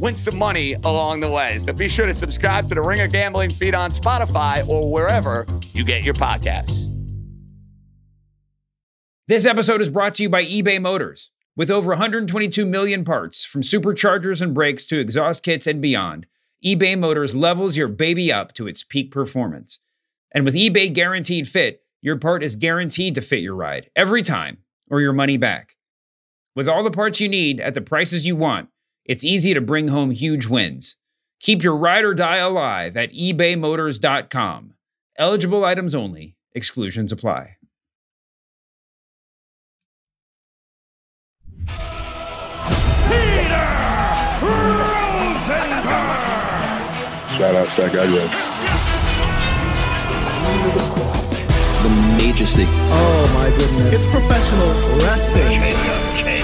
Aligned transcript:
win 0.00 0.14
some 0.14 0.38
money 0.38 0.72
along 0.72 1.20
the 1.20 1.30
way. 1.30 1.58
So 1.58 1.72
be 1.72 1.88
sure 1.88 2.06
to 2.06 2.14
subscribe 2.14 2.66
to 2.68 2.74
the 2.74 2.82
Ringer 2.82 3.06
Gambling 3.06 3.50
feed 3.50 3.74
on 3.74 3.90
Spotify 3.90 4.66
or 4.66 4.90
wherever 4.90 5.46
you 5.72 5.84
get 5.84 6.02
your 6.02 6.14
podcasts. 6.14 6.88
This 9.28 9.46
episode 9.46 9.80
is 9.80 9.90
brought 9.90 10.14
to 10.14 10.24
you 10.24 10.28
by 10.28 10.44
eBay 10.44 10.80
Motors. 10.80 11.30
With 11.54 11.70
over 11.70 11.90
122 11.90 12.64
million 12.64 13.04
parts, 13.04 13.44
from 13.44 13.62
superchargers 13.62 14.40
and 14.40 14.54
brakes 14.54 14.86
to 14.86 14.98
exhaust 14.98 15.42
kits 15.42 15.66
and 15.66 15.80
beyond, 15.80 16.26
eBay 16.64 16.98
Motors 16.98 17.34
levels 17.34 17.76
your 17.76 17.88
baby 17.88 18.32
up 18.32 18.54
to 18.54 18.66
its 18.66 18.82
peak 18.82 19.10
performance. 19.10 19.78
And 20.32 20.44
with 20.44 20.54
eBay 20.54 20.92
Guaranteed 20.92 21.46
Fit, 21.46 21.82
your 22.00 22.16
part 22.16 22.42
is 22.42 22.56
guaranteed 22.56 23.14
to 23.14 23.20
fit 23.20 23.40
your 23.40 23.54
ride 23.54 23.90
every 23.94 24.22
time 24.22 24.58
or 24.90 25.00
your 25.00 25.12
money 25.12 25.36
back. 25.36 25.76
With 26.56 26.68
all 26.68 26.82
the 26.82 26.90
parts 26.90 27.20
you 27.20 27.28
need 27.28 27.60
at 27.60 27.74
the 27.74 27.80
prices 27.80 28.26
you 28.26 28.36
want, 28.36 28.68
it's 29.10 29.24
easy 29.24 29.54
to 29.54 29.60
bring 29.60 29.88
home 29.88 30.12
huge 30.12 30.46
wins. 30.46 30.94
Keep 31.40 31.64
your 31.64 31.74
ride 31.74 32.04
or 32.04 32.14
die 32.14 32.36
alive 32.36 32.96
at 32.96 33.12
ebaymotors.com. 33.12 34.74
Eligible 35.18 35.64
items 35.64 35.96
only, 35.96 36.36
exclusions 36.54 37.10
apply. 37.10 37.56
Peter, 43.08 43.66
Shout 47.36 47.54
out 47.56 47.66
Stack 47.70 47.94
Agro. 47.94 48.26
The 51.82 51.90
majesty. 52.22 52.66
Oh 52.68 53.30
my 53.34 53.50
goodness. 53.58 53.92
It's 53.92 54.08
professional 54.12 54.72
wrestling. 55.00 56.39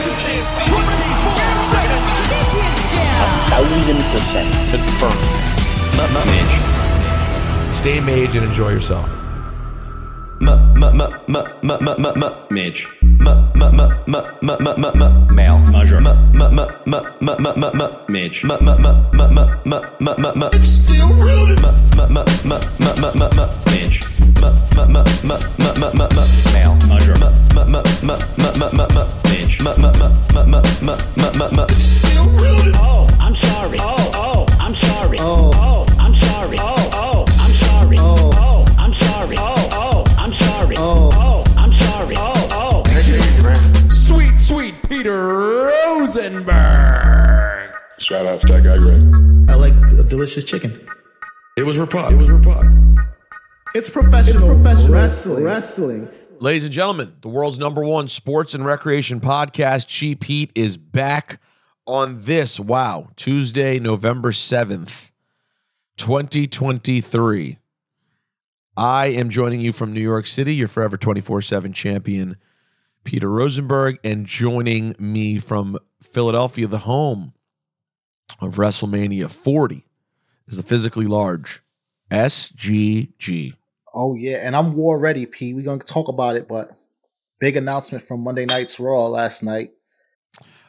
Thousand 3.57 4.01
percent 4.13 4.49
confirmed. 4.71 5.25
Mage. 6.29 6.55
Stay 7.75 8.01
mage 8.01 8.37
and 8.37 8.45
enjoy 8.45 8.69
yourself. 8.71 9.09
Mage. 12.51 12.87
Male. 15.31 15.59
Measure. 15.71 16.01
Mage. 18.09 18.45
It's 20.55 20.69
still 20.69 21.09
rooted. 21.15 21.56
Was 51.67 51.81
Rapod. 51.81 52.13
It 52.13 52.17
was 52.17 52.29
Rapod. 52.29 52.97
It's 53.75 53.91
professional, 53.91 54.53
it's 54.53 54.63
professional 54.63 54.95
wrestling. 54.95 55.43
wrestling. 55.43 56.09
Ladies 56.39 56.63
and 56.63 56.73
gentlemen, 56.73 57.17
the 57.23 57.29
world's 57.29 57.59
number 57.59 57.85
one 57.85 58.07
sports 58.07 58.55
and 58.55 58.65
recreation 58.65 59.21
podcast, 59.21 59.89
Cheap 59.89 60.23
Heat, 60.23 60.53
is 60.55 60.77
back 60.77 61.41
on 61.85 62.23
this, 62.23 62.61
wow, 62.61 63.09
Tuesday, 63.17 63.81
November 63.81 64.31
7th, 64.31 65.11
2023. 65.97 67.59
I 68.77 69.07
am 69.07 69.29
joining 69.29 69.61
you 69.61 69.73
from 69.73 69.93
New 69.93 70.01
York 70.01 70.29
City, 70.29 70.55
your 70.55 70.69
forever 70.69 70.97
24 70.97 71.43
7 71.43 71.73
champion, 71.73 72.37
Peter 73.03 73.29
Rosenberg, 73.29 73.99
and 74.05 74.25
joining 74.25 74.95
me 75.01 75.41
from 75.41 75.81
Philadelphia, 76.01 76.69
the 76.69 76.79
home 76.79 77.33
of 78.41 78.55
WrestleMania 78.55 79.29
40, 79.29 79.86
is 80.49 80.57
the 80.57 80.63
physically 80.63 81.07
large 81.07 81.63
SGG. 82.11 83.55
Oh 83.95 84.15
yeah, 84.15 84.47
and 84.47 84.55
I'm 84.55 84.75
war 84.75 84.99
ready, 84.99 85.27
P. 85.27 85.55
We're 85.55 85.65
gonna 85.65 85.79
talk 85.79 86.09
about 86.09 86.37
it, 86.37 86.49
but 86.49 86.71
big 87.41 87.57
announcement 87.57 88.05
from 88.05 88.21
Monday 88.21 88.45
Night's 88.45 88.79
Raw 88.79 89.07
last 89.07 89.43
night. 89.43 89.73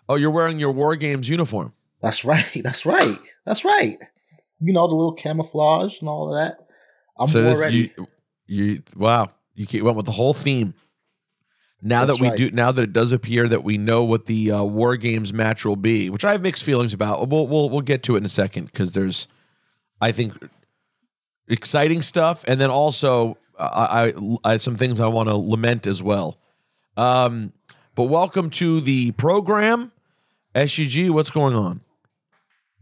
Oh, 0.10 0.16
you're 0.16 0.32
wearing 0.32 0.60
your 0.60 0.72
War 0.72 0.96
Games 0.96 1.28
uniform. 1.28 1.74
That's 2.02 2.24
right. 2.24 2.50
That's 2.64 2.86
right. 2.86 3.20
That's 3.46 3.66
right. 3.66 3.98
You 4.60 4.74
know 4.74 4.88
the 4.88 4.96
little 4.96 5.14
camouflage 5.14 6.00
and 6.00 6.10
all 6.10 6.34
of 6.34 6.40
that. 6.40 6.58
I'm 7.20 7.28
so 7.28 7.44
war 7.44 7.52
this, 7.52 7.62
ready. 7.62 7.94
you, 7.98 8.08
you, 8.48 8.84
wow, 8.96 9.32
you 9.56 9.84
went 9.84 9.98
with 9.98 10.06
the 10.06 10.12
whole 10.12 10.34
theme. 10.34 10.74
Now 11.82 12.06
That's 12.06 12.18
that 12.18 12.22
we 12.22 12.30
right. 12.30 12.38
do, 12.38 12.52
now 12.52 12.72
that 12.72 12.82
it 12.82 12.94
does 12.94 13.12
appear 13.12 13.48
that 13.48 13.64
we 13.64 13.78
know 13.78 14.04
what 14.04 14.26
the 14.26 14.52
uh, 14.52 14.64
War 14.64 14.98
Games 14.98 15.32
match 15.32 15.64
will 15.64 15.76
be, 15.76 16.10
which 16.10 16.26
I 16.26 16.32
have 16.32 16.42
mixed 16.42 16.64
feelings 16.64 16.94
about. 16.94 17.30
We'll 17.30 17.48
we'll, 17.48 17.70
we'll 17.70 17.82
get 17.82 18.02
to 18.04 18.16
it 18.16 18.20
in 18.20 18.26
a 18.26 18.30
second 18.30 18.66
because 18.66 18.94
there's, 18.94 19.28
I 20.02 20.12
think, 20.12 20.34
exciting 21.48 22.02
stuff, 22.02 22.44
and 22.48 22.60
then 22.60 22.70
also 22.70 23.38
uh, 23.58 24.12
I, 24.14 24.50
I 24.54 24.58
some 24.58 24.76
things 24.76 25.00
I 25.02 25.08
want 25.08 25.30
to 25.30 25.36
lament 25.36 25.88
as 25.88 26.02
well. 26.04 26.38
Um, 26.96 27.54
but 27.96 28.06
welcome 28.06 28.50
to 28.52 28.82
the 28.82 29.12
program, 29.12 29.92
SUG. 30.56 31.10
What's 31.10 31.30
going 31.30 31.56
on? 31.56 31.82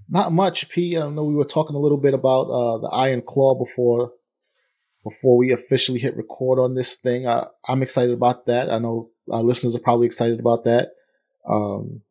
Not 0.09 0.31
much, 0.31 0.69
P. 0.69 0.97
I 0.97 1.09
know 1.09 1.23
we 1.23 1.33
were 1.33 1.45
talking 1.45 1.75
a 1.75 1.79
little 1.79 1.97
bit 1.97 2.13
about 2.13 2.43
uh, 2.43 2.77
the 2.79 2.89
Iron 2.89 3.21
Claw 3.21 3.55
before 3.55 4.11
before 5.03 5.37
we 5.37 5.51
officially 5.51 5.99
hit 5.99 6.17
record 6.17 6.59
on 6.59 6.73
this 6.73 6.95
thing. 6.95 7.27
I, 7.27 7.45
I'm 7.67 7.83
excited 7.83 8.13
about 8.13 8.47
that. 8.47 8.71
I 8.71 8.79
know 8.79 9.09
our 9.31 9.43
listeners 9.43 9.75
are 9.75 9.79
probably 9.79 10.07
excited 10.07 10.39
about 10.39 10.63
that. 10.63 10.89
Um, 11.47 12.01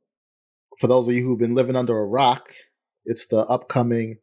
for 0.78 0.86
those 0.86 1.09
of 1.09 1.15
you 1.15 1.25
who've 1.25 1.38
been 1.38 1.56
living 1.56 1.76
under 1.76 1.98
a 1.98 2.06
rock, 2.06 2.53
it's 3.04 3.26
the 3.26 3.38
upcoming. 3.38 4.19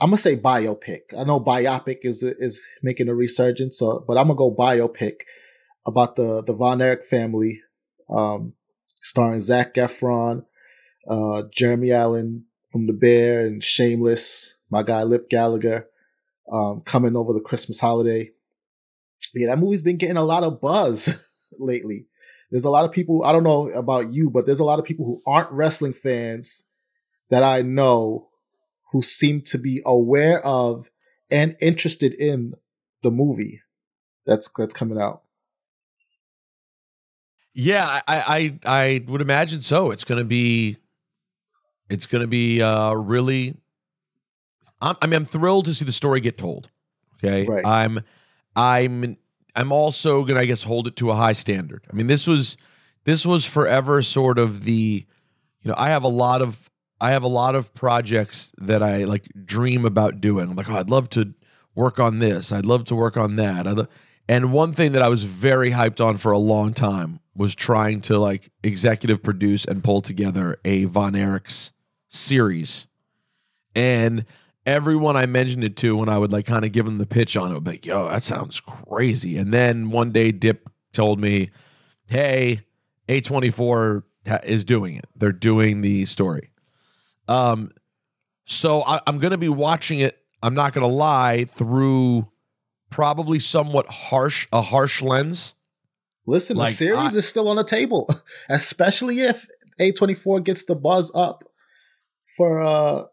I'm 0.00 0.08
gonna 0.08 0.16
say 0.16 0.36
biopic. 0.36 1.00
I 1.16 1.24
know 1.24 1.38
biopic 1.38 1.98
is 2.04 2.22
is 2.22 2.66
making 2.82 3.08
a 3.08 3.14
resurgence, 3.14 3.78
so 3.78 4.02
but 4.08 4.16
I'm 4.16 4.28
gonna 4.28 4.36
go 4.36 4.54
biopic 4.54 5.20
about 5.86 6.16
the 6.16 6.42
the 6.42 6.54
Von 6.54 6.80
Erich 6.80 7.04
family, 7.04 7.60
um, 8.08 8.54
starring 8.96 9.40
Zac 9.40 9.74
Efron, 9.74 10.46
uh, 11.08 11.42
Jeremy 11.54 11.92
Allen 11.92 12.46
from 12.70 12.86
The 12.86 12.94
Bear, 12.94 13.46
and 13.46 13.62
Shameless. 13.62 14.54
My 14.70 14.82
guy 14.82 15.02
Lip 15.02 15.28
Gallagher, 15.28 15.86
um, 16.50 16.80
coming 16.82 17.14
over 17.14 17.34
the 17.34 17.40
Christmas 17.40 17.80
holiday. 17.80 18.30
Yeah, 19.34 19.48
that 19.48 19.58
movie's 19.58 19.82
been 19.82 19.98
getting 19.98 20.16
a 20.16 20.24
lot 20.24 20.44
of 20.44 20.62
buzz 20.62 21.22
lately. 21.58 22.06
There's 22.50 22.64
a 22.64 22.70
lot 22.70 22.86
of 22.86 22.92
people. 22.92 23.22
I 23.24 23.32
don't 23.32 23.44
know 23.44 23.68
about 23.70 24.14
you, 24.14 24.30
but 24.30 24.46
there's 24.46 24.60
a 24.60 24.64
lot 24.64 24.78
of 24.78 24.86
people 24.86 25.04
who 25.04 25.22
aren't 25.30 25.52
wrestling 25.52 25.92
fans 25.92 26.64
that 27.28 27.42
I 27.42 27.60
know 27.60 28.29
who 28.92 29.02
seem 29.02 29.42
to 29.42 29.58
be 29.58 29.80
aware 29.84 30.44
of 30.44 30.90
and 31.30 31.56
interested 31.60 32.12
in 32.14 32.54
the 33.02 33.10
movie 33.10 33.62
that's 34.26 34.50
that's 34.56 34.74
coming 34.74 35.00
out. 35.00 35.22
Yeah, 37.52 37.84
I 37.86 38.02
I 38.06 38.58
I 38.64 39.04
would 39.08 39.20
imagine 39.20 39.60
so. 39.60 39.90
It's 39.90 40.04
going 40.04 40.18
to 40.20 40.24
be 40.24 40.76
it's 41.88 42.06
going 42.06 42.22
to 42.22 42.28
be 42.28 42.62
uh 42.62 42.92
really 42.92 43.56
I'm, 44.80 44.96
I 45.02 45.06
mean 45.06 45.16
I'm 45.16 45.24
thrilled 45.24 45.64
to 45.66 45.74
see 45.74 45.84
the 45.84 45.92
story 45.92 46.20
get 46.20 46.38
told. 46.38 46.70
Okay? 47.16 47.44
Right. 47.44 47.66
I'm 47.66 48.00
I'm 48.54 49.16
I'm 49.56 49.72
also 49.72 50.22
going 50.22 50.36
to 50.36 50.40
I 50.40 50.44
guess 50.44 50.62
hold 50.62 50.86
it 50.86 50.96
to 50.96 51.10
a 51.10 51.16
high 51.16 51.32
standard. 51.32 51.84
I 51.90 51.94
mean 51.94 52.06
this 52.06 52.26
was 52.26 52.56
this 53.04 53.26
was 53.26 53.44
forever 53.44 54.02
sort 54.02 54.38
of 54.38 54.64
the 54.64 55.06
you 55.62 55.68
know, 55.68 55.74
I 55.76 55.90
have 55.90 56.04
a 56.04 56.08
lot 56.08 56.40
of 56.40 56.69
I 57.00 57.10
have 57.12 57.22
a 57.22 57.28
lot 57.28 57.54
of 57.54 57.72
projects 57.74 58.52
that 58.58 58.82
I 58.82 59.04
like 59.04 59.28
dream 59.44 59.84
about 59.84 60.20
doing. 60.20 60.50
I'm 60.50 60.56
like, 60.56 60.68
oh, 60.68 60.74
I'd 60.74 60.90
love 60.90 61.08
to 61.10 61.34
work 61.74 61.98
on 61.98 62.18
this. 62.18 62.52
I'd 62.52 62.66
love 62.66 62.84
to 62.86 62.94
work 62.94 63.16
on 63.16 63.36
that. 63.36 63.88
And 64.28 64.52
one 64.52 64.72
thing 64.72 64.92
that 64.92 65.02
I 65.02 65.08
was 65.08 65.24
very 65.24 65.70
hyped 65.70 66.04
on 66.04 66.16
for 66.16 66.30
a 66.30 66.38
long 66.38 66.74
time 66.74 67.20
was 67.34 67.54
trying 67.54 68.00
to 68.02 68.18
like 68.18 68.50
executive 68.62 69.22
produce 69.22 69.64
and 69.64 69.82
pull 69.82 70.02
together 70.02 70.58
a 70.64 70.84
Von 70.84 71.14
Erichs 71.14 71.72
series. 72.08 72.86
And 73.74 74.26
everyone 74.66 75.16
I 75.16 75.26
mentioned 75.26 75.64
it 75.64 75.76
to 75.78 75.96
when 75.96 76.08
I 76.08 76.18
would 76.18 76.32
like 76.32 76.46
kind 76.46 76.64
of 76.64 76.72
give 76.72 76.84
them 76.84 76.98
the 76.98 77.06
pitch 77.06 77.36
on 77.36 77.50
it 77.50 77.54
would 77.54 77.64
be 77.64 77.70
like, 77.72 77.86
yo, 77.86 78.08
that 78.08 78.22
sounds 78.22 78.60
crazy. 78.60 79.36
And 79.38 79.54
then 79.54 79.90
one 79.90 80.12
day 80.12 80.32
Dip 80.32 80.68
told 80.92 81.18
me, 81.18 81.50
hey, 82.08 82.60
A24 83.08 84.02
ha- 84.28 84.38
is 84.44 84.64
doing 84.64 84.96
it. 84.96 85.06
They're 85.16 85.32
doing 85.32 85.80
the 85.80 86.04
story. 86.06 86.49
Um, 87.30 87.70
so 88.44 88.82
I, 88.82 89.00
I'm 89.06 89.18
going 89.18 89.30
to 89.30 89.38
be 89.38 89.48
watching 89.48 90.00
it. 90.00 90.18
I'm 90.42 90.54
not 90.54 90.72
going 90.72 90.86
to 90.86 90.92
lie 90.92 91.44
through 91.44 92.28
probably 92.90 93.38
somewhat 93.38 93.86
harsh, 93.86 94.48
a 94.52 94.60
harsh 94.60 95.00
lens. 95.00 95.54
Listen, 96.26 96.56
Like, 96.56 96.70
the 96.70 96.74
series 96.74 97.14
I- 97.14 97.18
is 97.18 97.28
still 97.28 97.48
on 97.48 97.56
the 97.56 97.64
table, 97.64 98.08
especially 98.48 99.20
if 99.20 99.46
A24 99.80 100.44
gets 100.44 100.64
the 100.64 100.74
buzz 100.76 101.12
up 101.14 101.44
for 102.36 102.60
uh 102.62 103.04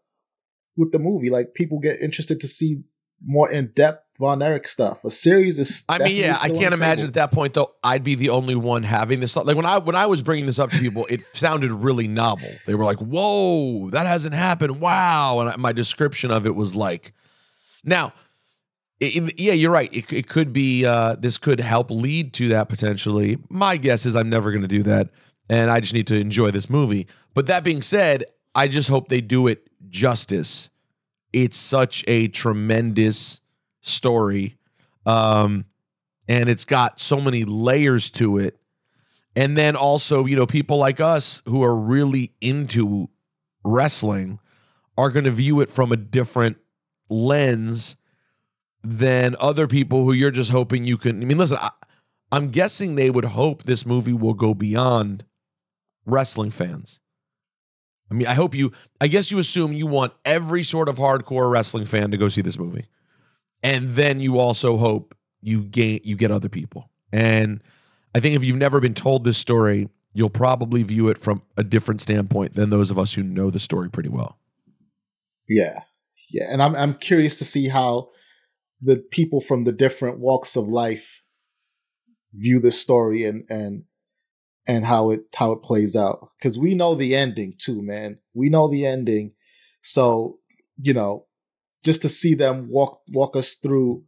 with 0.76 0.92
the 0.92 0.98
movie. 0.98 1.30
Like 1.30 1.54
people 1.54 1.78
get 1.80 2.00
interested 2.00 2.40
to 2.40 2.46
see 2.48 2.82
more 3.24 3.50
in 3.50 3.72
depth 3.74 4.04
Von 4.18 4.42
Erich 4.42 4.66
stuff. 4.66 5.04
A 5.04 5.10
series 5.10 5.58
is. 5.60 5.84
I 5.88 5.98
mean, 5.98 6.16
yeah, 6.16 6.36
I 6.42 6.48
can't 6.48 6.74
imagine 6.74 7.06
table. 7.06 7.08
at 7.08 7.14
that 7.14 7.30
point 7.32 7.54
though. 7.54 7.72
I'd 7.84 8.02
be 8.02 8.16
the 8.16 8.30
only 8.30 8.56
one 8.56 8.82
having 8.82 9.20
this. 9.20 9.36
Like 9.36 9.56
when 9.56 9.64
I 9.66 9.78
when 9.78 9.94
I 9.94 10.06
was 10.06 10.22
bringing 10.22 10.46
this 10.46 10.58
up 10.58 10.70
to 10.70 10.78
people, 10.78 11.06
it 11.08 11.22
sounded 11.34 11.70
really 11.70 12.08
novel. 12.08 12.50
They 12.66 12.74
were 12.74 12.84
like, 12.84 12.98
"Whoa, 12.98 13.90
that 13.90 14.06
hasn't 14.06 14.34
happened! 14.34 14.80
Wow!" 14.80 15.40
And 15.40 15.50
I, 15.50 15.56
my 15.56 15.72
description 15.72 16.30
of 16.32 16.46
it 16.46 16.54
was 16.56 16.74
like, 16.74 17.12
now, 17.84 18.12
it- 18.98 19.16
it- 19.22 19.40
yeah, 19.40 19.52
you're 19.52 19.70
right. 19.72 19.92
It, 19.94 20.12
it 20.12 20.26
could 20.28 20.52
be 20.52 20.84
uh, 20.84 21.14
this 21.16 21.38
could 21.38 21.60
help 21.60 21.90
lead 21.90 22.32
to 22.34 22.48
that 22.48 22.68
potentially. 22.68 23.38
My 23.48 23.76
guess 23.76 24.04
is 24.04 24.16
I'm 24.16 24.28
never 24.30 24.50
going 24.50 24.62
to 24.62 24.68
do 24.68 24.82
that, 24.82 25.10
and 25.48 25.70
I 25.70 25.78
just 25.78 25.94
need 25.94 26.08
to 26.08 26.18
enjoy 26.20 26.50
this 26.50 26.68
movie. 26.68 27.06
But 27.34 27.46
that 27.46 27.62
being 27.62 27.82
said, 27.82 28.24
I 28.54 28.66
just 28.66 28.88
hope 28.88 29.06
they 29.08 29.20
do 29.20 29.46
it 29.46 29.68
justice. 29.88 30.70
It's 31.32 31.56
such 31.56 32.02
a 32.08 32.26
tremendous 32.28 33.40
story 33.80 34.58
um, 35.08 35.64
and 36.28 36.50
it's 36.50 36.66
got 36.66 37.00
so 37.00 37.20
many 37.20 37.44
layers 37.44 38.10
to 38.10 38.38
it. 38.38 38.58
And 39.34 39.56
then 39.56 39.74
also, 39.74 40.26
you 40.26 40.36
know, 40.36 40.46
people 40.46 40.76
like 40.76 41.00
us 41.00 41.40
who 41.46 41.62
are 41.62 41.74
really 41.74 42.34
into 42.40 43.08
wrestling 43.64 44.38
are 44.98 45.10
going 45.10 45.24
to 45.24 45.30
view 45.30 45.60
it 45.60 45.70
from 45.70 45.92
a 45.92 45.96
different 45.96 46.58
lens 47.08 47.96
than 48.84 49.34
other 49.40 49.66
people 49.66 50.04
who 50.04 50.12
you're 50.12 50.30
just 50.30 50.50
hoping 50.50 50.84
you 50.84 50.98
can. 50.98 51.22
I 51.22 51.24
mean, 51.24 51.38
listen, 51.38 51.58
I, 51.58 51.70
I'm 52.30 52.50
guessing 52.50 52.94
they 52.94 53.10
would 53.10 53.24
hope 53.24 53.62
this 53.62 53.86
movie 53.86 54.12
will 54.12 54.34
go 54.34 54.52
beyond 54.52 55.24
wrestling 56.04 56.50
fans. 56.50 57.00
I 58.10 58.14
mean, 58.14 58.26
I 58.26 58.34
hope 58.34 58.54
you, 58.54 58.72
I 59.00 59.06
guess 59.06 59.30
you 59.30 59.38
assume 59.38 59.72
you 59.72 59.86
want 59.86 60.12
every 60.24 60.62
sort 60.64 60.88
of 60.88 60.96
hardcore 60.96 61.50
wrestling 61.50 61.86
fan 61.86 62.10
to 62.10 62.16
go 62.16 62.28
see 62.28 62.42
this 62.42 62.58
movie 62.58 62.86
and 63.62 63.90
then 63.90 64.20
you 64.20 64.38
also 64.38 64.76
hope 64.76 65.14
you 65.40 65.62
gain 65.62 66.00
you 66.04 66.16
get 66.16 66.30
other 66.30 66.48
people. 66.48 66.90
And 67.12 67.62
i 68.14 68.20
think 68.20 68.34
if 68.34 68.42
you've 68.42 68.56
never 68.56 68.80
been 68.80 68.94
told 68.94 69.24
this 69.24 69.38
story 69.38 69.88
you'll 70.18 70.28
probably 70.28 70.82
view 70.82 71.08
it 71.08 71.16
from 71.16 71.40
a 71.56 71.62
different 71.62 72.00
standpoint 72.00 72.54
than 72.54 72.70
those 72.70 72.90
of 72.90 72.98
us 72.98 73.14
who 73.14 73.22
know 73.22 73.50
the 73.50 73.60
story 73.60 73.88
pretty 73.88 74.08
well. 74.08 74.36
Yeah, 75.48 75.82
yeah, 76.28 76.48
and 76.50 76.60
I'm 76.60 76.74
I'm 76.74 76.94
curious 76.94 77.38
to 77.38 77.44
see 77.44 77.68
how 77.68 78.08
the 78.82 78.96
people 78.96 79.40
from 79.40 79.62
the 79.62 79.72
different 79.72 80.18
walks 80.18 80.56
of 80.56 80.66
life 80.66 81.22
view 82.34 82.58
this 82.58 82.80
story 82.80 83.24
and 83.24 83.44
and 83.48 83.84
and 84.66 84.84
how 84.84 85.10
it 85.10 85.20
how 85.36 85.52
it 85.52 85.62
plays 85.62 85.94
out. 85.94 86.30
Because 86.36 86.58
we 86.58 86.74
know 86.74 86.96
the 86.96 87.14
ending 87.14 87.54
too, 87.56 87.80
man. 87.80 88.18
We 88.34 88.48
know 88.48 88.68
the 88.68 88.86
ending, 88.86 89.34
so 89.82 90.40
you 90.82 90.94
know, 90.94 91.26
just 91.84 92.02
to 92.02 92.08
see 92.08 92.34
them 92.34 92.68
walk 92.68 93.00
walk 93.08 93.36
us 93.36 93.54
through 93.54 94.04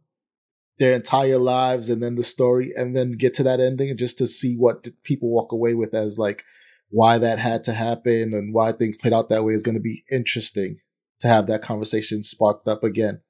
their 0.79 0.93
entire 0.93 1.37
lives 1.37 1.89
and 1.89 2.01
then 2.01 2.15
the 2.15 2.23
story 2.23 2.73
and 2.75 2.95
then 2.95 3.11
get 3.11 3.33
to 3.35 3.43
that 3.43 3.59
ending 3.59 3.89
and 3.89 3.99
just 3.99 4.17
to 4.17 4.25
see 4.25 4.55
what 4.55 4.87
people 5.03 5.29
walk 5.29 5.51
away 5.51 5.75
with 5.75 5.93
as 5.93 6.17
like 6.17 6.43
why 6.89 7.17
that 7.17 7.39
had 7.39 7.63
to 7.63 7.71
happen 7.71 8.33
and 8.33 8.53
why 8.53 8.71
things 8.71 8.97
played 8.97 9.13
out 9.13 9.29
that 9.29 9.45
way 9.45 9.53
is 9.53 9.63
going 9.63 9.75
to 9.75 9.81
be 9.81 10.03
interesting 10.11 10.79
to 11.19 11.27
have 11.27 11.45
that 11.47 11.61
conversation 11.61 12.23
sparked 12.23 12.67
up 12.67 12.83
again. 12.83 13.21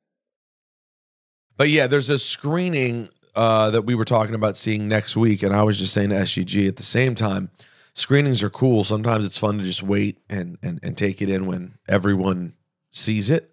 but 1.58 1.70
yeah 1.70 1.88
there's 1.88 2.10
a 2.10 2.18
screening 2.18 3.10
uh, 3.36 3.70
that 3.70 3.84
we 3.84 3.96
were 3.96 4.06
talking 4.06 4.36
about 4.36 4.58
seeing 4.58 4.88
next 4.88 5.16
week 5.16 5.44
and 5.44 5.54
i 5.54 5.64
was 5.64 5.78
just 5.78 5.94
saying 5.94 6.10
to 6.10 6.16
sgg 6.16 6.68
at 6.68 6.78
the 6.78 6.84
same 6.84 7.16
time 7.16 7.50
screenings 7.94 8.42
are 8.44 8.50
cool 8.50 8.84
sometimes 8.84 9.26
it's 9.26 9.38
fun 9.38 9.58
to 9.58 9.64
just 9.64 9.84
wait 9.84 10.20
and 10.30 10.58
and, 10.64 10.80
and 10.84 10.98
take 10.98 11.22
it 11.22 11.30
in 11.30 11.46
when 11.46 11.76
everyone 11.88 12.54
sees 12.92 13.30
it 13.30 13.51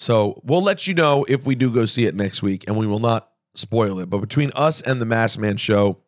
so 0.00 0.40
we'll 0.44 0.62
let 0.62 0.86
you 0.86 0.94
know 0.94 1.24
if 1.28 1.44
we 1.44 1.54
do 1.54 1.72
go 1.72 1.84
see 1.84 2.06
it 2.06 2.14
next 2.14 2.42
week 2.42 2.64
and 2.66 2.76
we 2.76 2.86
will 2.86 3.00
not 3.00 3.30
spoil 3.54 3.98
it 3.98 4.08
but 4.08 4.18
between 4.18 4.52
us 4.54 4.80
and 4.80 5.00
the 5.00 5.06
mass 5.06 5.36
man 5.36 5.56
show 5.56 5.98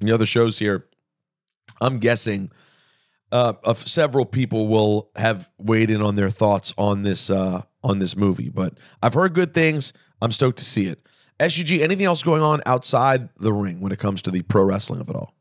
and 0.00 0.08
the 0.08 0.14
other 0.14 0.26
shows 0.26 0.58
here 0.58 0.86
i'm 1.80 1.98
guessing 1.98 2.50
uh, 3.32 3.52
of 3.64 3.86
several 3.86 4.24
people 4.24 4.68
will 4.68 5.10
have 5.16 5.50
weighed 5.58 5.90
in 5.90 6.00
on 6.00 6.14
their 6.14 6.30
thoughts 6.30 6.72
on 6.78 7.02
this 7.02 7.30
uh, 7.30 7.62
on 7.82 7.98
this 7.98 8.16
movie. 8.16 8.48
But 8.48 8.78
I've 9.02 9.14
heard 9.14 9.34
good 9.34 9.54
things. 9.54 9.92
I'm 10.20 10.32
stoked 10.32 10.58
to 10.58 10.64
see 10.64 10.86
it. 10.86 11.06
SUG, 11.40 11.80
anything 11.80 12.06
else 12.06 12.22
going 12.22 12.42
on 12.42 12.60
outside 12.66 13.28
the 13.36 13.52
ring 13.52 13.80
when 13.80 13.92
it 13.92 13.98
comes 13.98 14.22
to 14.22 14.30
the 14.30 14.42
pro 14.42 14.64
wrestling 14.64 15.00
of 15.00 15.08
it 15.08 15.14
all? 15.14 15.34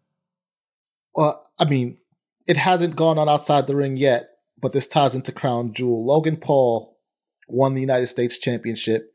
Well, 1.15 1.44
I 1.57 1.65
mean, 1.65 1.97
it 2.45 2.57
hasn't 2.57 2.95
gone 2.95 3.17
on 3.17 3.27
outside 3.27 3.65
the 3.65 3.75
ring 3.75 3.97
yet, 3.97 4.29
but 4.61 4.73
this 4.73 4.85
ties 4.85 5.15
into 5.15 5.31
Crown 5.31 5.73
Jewel. 5.73 6.05
Logan 6.05 6.38
Paul 6.38 6.96
won 7.47 7.73
the 7.73 7.81
United 7.81 8.07
States 8.07 8.38
Championship, 8.38 9.13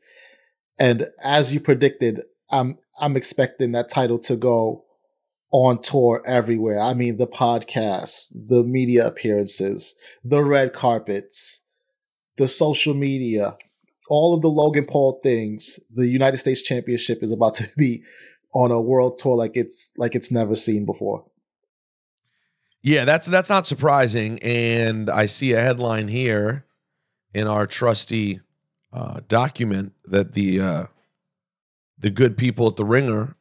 and 0.79 1.07
as 1.23 1.53
you 1.53 1.59
predicted, 1.59 2.21
I'm 2.49 2.77
I'm 2.99 3.15
expecting 3.17 3.71
that 3.71 3.89
title 3.89 4.19
to 4.19 4.35
go 4.35 4.85
on 5.51 5.81
tour 5.81 6.21
everywhere. 6.25 6.79
I 6.79 6.93
mean, 6.93 7.17
the 7.17 7.27
podcasts, 7.27 8.33
the 8.33 8.63
media 8.63 9.05
appearances, 9.05 9.95
the 10.23 10.43
red 10.43 10.73
carpets, 10.73 11.63
the 12.37 12.47
social 12.47 12.93
media, 12.93 13.55
all 14.09 14.35
of 14.35 14.41
the 14.41 14.49
Logan 14.49 14.85
Paul 14.85 15.19
things. 15.23 15.79
The 15.93 16.07
United 16.07 16.37
States 16.37 16.61
Championship 16.61 17.23
is 17.23 17.31
about 17.31 17.53
to 17.55 17.69
be 17.77 18.03
on 18.53 18.71
a 18.71 18.81
world 18.81 19.17
tour 19.17 19.35
like 19.35 19.55
it's 19.55 19.93
like 19.97 20.15
it's 20.15 20.31
never 20.31 20.55
seen 20.55 20.85
before. 20.85 21.25
Yeah, 22.81 23.05
that's 23.05 23.27
that's 23.27 23.49
not 23.49 23.65
surprising. 23.65 24.39
And 24.39 25.09
I 25.09 25.25
see 25.27 25.53
a 25.53 25.61
headline 25.61 26.09
here 26.09 26.65
in 27.33 27.47
our 27.47 27.65
trusty 27.65 28.39
uh, 28.91 29.21
document 29.27 29.93
that 30.05 30.33
the 30.33 30.61
uh, 30.61 30.85
the 31.97 32.09
good 32.09 32.37
people 32.37 32.67
at 32.67 32.75
the 32.75 32.85
Ringer, 32.85 33.35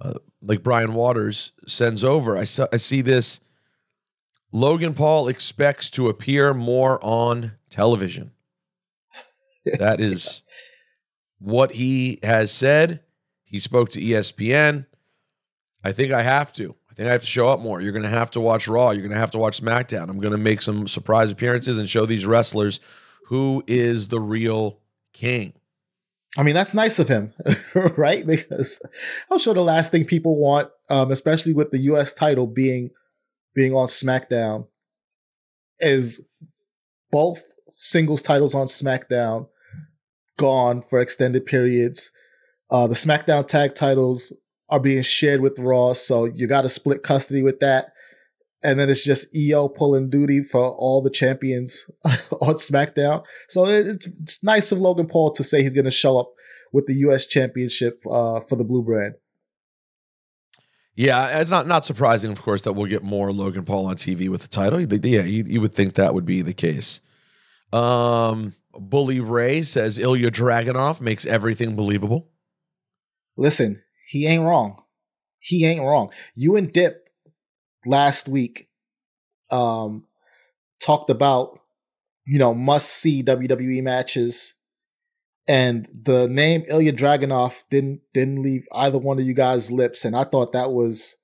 uh, 0.00 0.14
like 0.42 0.62
Brian 0.62 0.94
Waters, 0.94 1.52
sends 1.66 2.04
over. 2.04 2.36
I 2.36 2.44
saw, 2.44 2.66
I 2.72 2.76
see 2.76 3.00
this. 3.00 3.40
Logan 4.52 4.94
Paul 4.94 5.28
expects 5.28 5.90
to 5.90 6.08
appear 6.08 6.54
more 6.54 6.98
on 7.02 7.52
television. 7.70 8.32
That 9.78 9.98
is 9.98 10.42
what 11.38 11.72
he 11.72 12.18
has 12.22 12.52
said. 12.52 13.00
He 13.44 13.58
spoke 13.58 13.88
to 13.90 14.00
ESPN. 14.00 14.84
I 15.82 15.92
think 15.92 16.12
I 16.12 16.20
have 16.20 16.52
to. 16.54 16.74
I 16.90 16.94
think 16.94 17.08
I 17.08 17.12
have 17.12 17.22
to 17.22 17.26
show 17.26 17.48
up 17.48 17.60
more. 17.60 17.80
You're 17.80 17.92
going 17.92 18.04
to 18.04 18.08
have 18.08 18.30
to 18.32 18.40
watch 18.42 18.68
Raw. 18.68 18.90
You're 18.90 19.00
going 19.00 19.14
to 19.14 19.18
have 19.18 19.30
to 19.30 19.38
watch 19.38 19.62
SmackDown. 19.62 20.10
I'm 20.10 20.20
going 20.20 20.32
to 20.32 20.38
make 20.38 20.60
some 20.60 20.86
surprise 20.86 21.30
appearances 21.30 21.78
and 21.78 21.88
show 21.88 22.04
these 22.04 22.26
wrestlers 22.26 22.78
who 23.26 23.62
is 23.66 24.08
the 24.08 24.20
real 24.20 24.80
king. 25.12 25.54
I 26.36 26.42
mean, 26.42 26.54
that's 26.54 26.74
nice 26.74 26.98
of 26.98 27.08
him, 27.08 27.32
right? 27.96 28.26
Because 28.26 28.82
I'm 29.30 29.38
sure 29.38 29.54
the 29.54 29.62
last 29.62 29.92
thing 29.92 30.04
people 30.04 30.36
want, 30.36 30.68
um, 30.90 31.12
especially 31.12 31.54
with 31.54 31.70
the 31.70 31.78
U.S. 31.78 32.12
title 32.12 32.46
being 32.46 32.90
being 33.54 33.72
on 33.72 33.86
SmackDown, 33.86 34.66
is 35.78 36.20
both 37.12 37.54
singles 37.74 38.22
titles 38.22 38.54
on 38.54 38.66
SmackDown 38.66 39.46
gone 40.36 40.82
for 40.82 41.00
extended 41.00 41.46
periods. 41.46 42.10
Uh, 42.70 42.88
the 42.88 42.94
SmackDown 42.94 43.46
tag 43.46 43.74
titles 43.74 44.32
are 44.68 44.80
being 44.80 45.02
shared 45.02 45.40
with 45.40 45.58
Raw, 45.58 45.92
so 45.92 46.24
you 46.24 46.46
got 46.46 46.62
to 46.62 46.68
split 46.68 47.02
custody 47.02 47.42
with 47.42 47.60
that. 47.60 47.92
And 48.64 48.80
then 48.80 48.88
it's 48.88 49.04
just 49.04 49.32
Iyo 49.34 49.74
pulling 49.74 50.10
duty 50.10 50.42
for 50.42 50.72
all 50.72 51.02
the 51.02 51.10
champions 51.10 51.88
on 52.04 52.54
SmackDown. 52.54 53.22
So 53.48 53.66
it, 53.66 53.86
it's, 53.86 54.06
it's 54.22 54.42
nice 54.42 54.72
of 54.72 54.78
Logan 54.78 55.06
Paul 55.06 55.32
to 55.32 55.44
say 55.44 55.62
he's 55.62 55.74
going 55.74 55.84
to 55.84 55.90
show 55.90 56.18
up 56.18 56.32
with 56.72 56.86
the 56.86 56.94
U.S. 56.94 57.26
Championship 57.26 58.00
uh, 58.10 58.40
for 58.40 58.56
the 58.56 58.64
Blue 58.64 58.82
Brand. 58.82 59.14
Yeah, 60.96 61.40
it's 61.40 61.50
not 61.50 61.66
not 61.66 61.84
surprising, 61.84 62.30
of 62.30 62.40
course, 62.40 62.62
that 62.62 62.72
we'll 62.74 62.86
get 62.86 63.02
more 63.02 63.32
Logan 63.32 63.64
Paul 63.64 63.86
on 63.86 63.96
TV 63.96 64.28
with 64.28 64.42
the 64.42 64.48
title. 64.48 64.80
Yeah, 64.80 65.22
you, 65.22 65.44
you 65.44 65.60
would 65.60 65.74
think 65.74 65.94
that 65.94 66.14
would 66.14 66.24
be 66.24 66.40
the 66.40 66.52
case. 66.52 67.00
Um, 67.72 68.54
Bully 68.72 69.20
Ray 69.20 69.62
says 69.62 69.98
Ilja 69.98 70.30
Dragunov 70.30 71.00
makes 71.00 71.26
everything 71.26 71.74
believable. 71.74 72.28
Listen, 73.36 73.82
he 74.06 74.26
ain't 74.26 74.44
wrong. 74.44 74.82
He 75.40 75.66
ain't 75.66 75.84
wrong. 75.84 76.10
You 76.34 76.56
and 76.56 76.72
Dip 76.72 77.03
last 77.86 78.28
week 78.28 78.68
um, 79.50 80.04
talked 80.80 81.10
about 81.10 81.60
you 82.26 82.38
know 82.38 82.54
must 82.54 82.90
see 82.90 83.22
WWE 83.22 83.82
matches 83.82 84.54
and 85.46 85.88
the 86.02 86.26
name 86.28 86.62
Ilja 86.62 86.92
Dragunov 86.92 87.64
didn't 87.70 88.00
didn't 88.12 88.42
leave 88.42 88.64
either 88.72 88.98
one 88.98 89.18
of 89.18 89.26
you 89.26 89.34
guys' 89.34 89.70
lips, 89.70 90.04
and 90.04 90.16
I 90.16 90.24
thought 90.24 90.52
that 90.52 90.70
was 90.70 91.16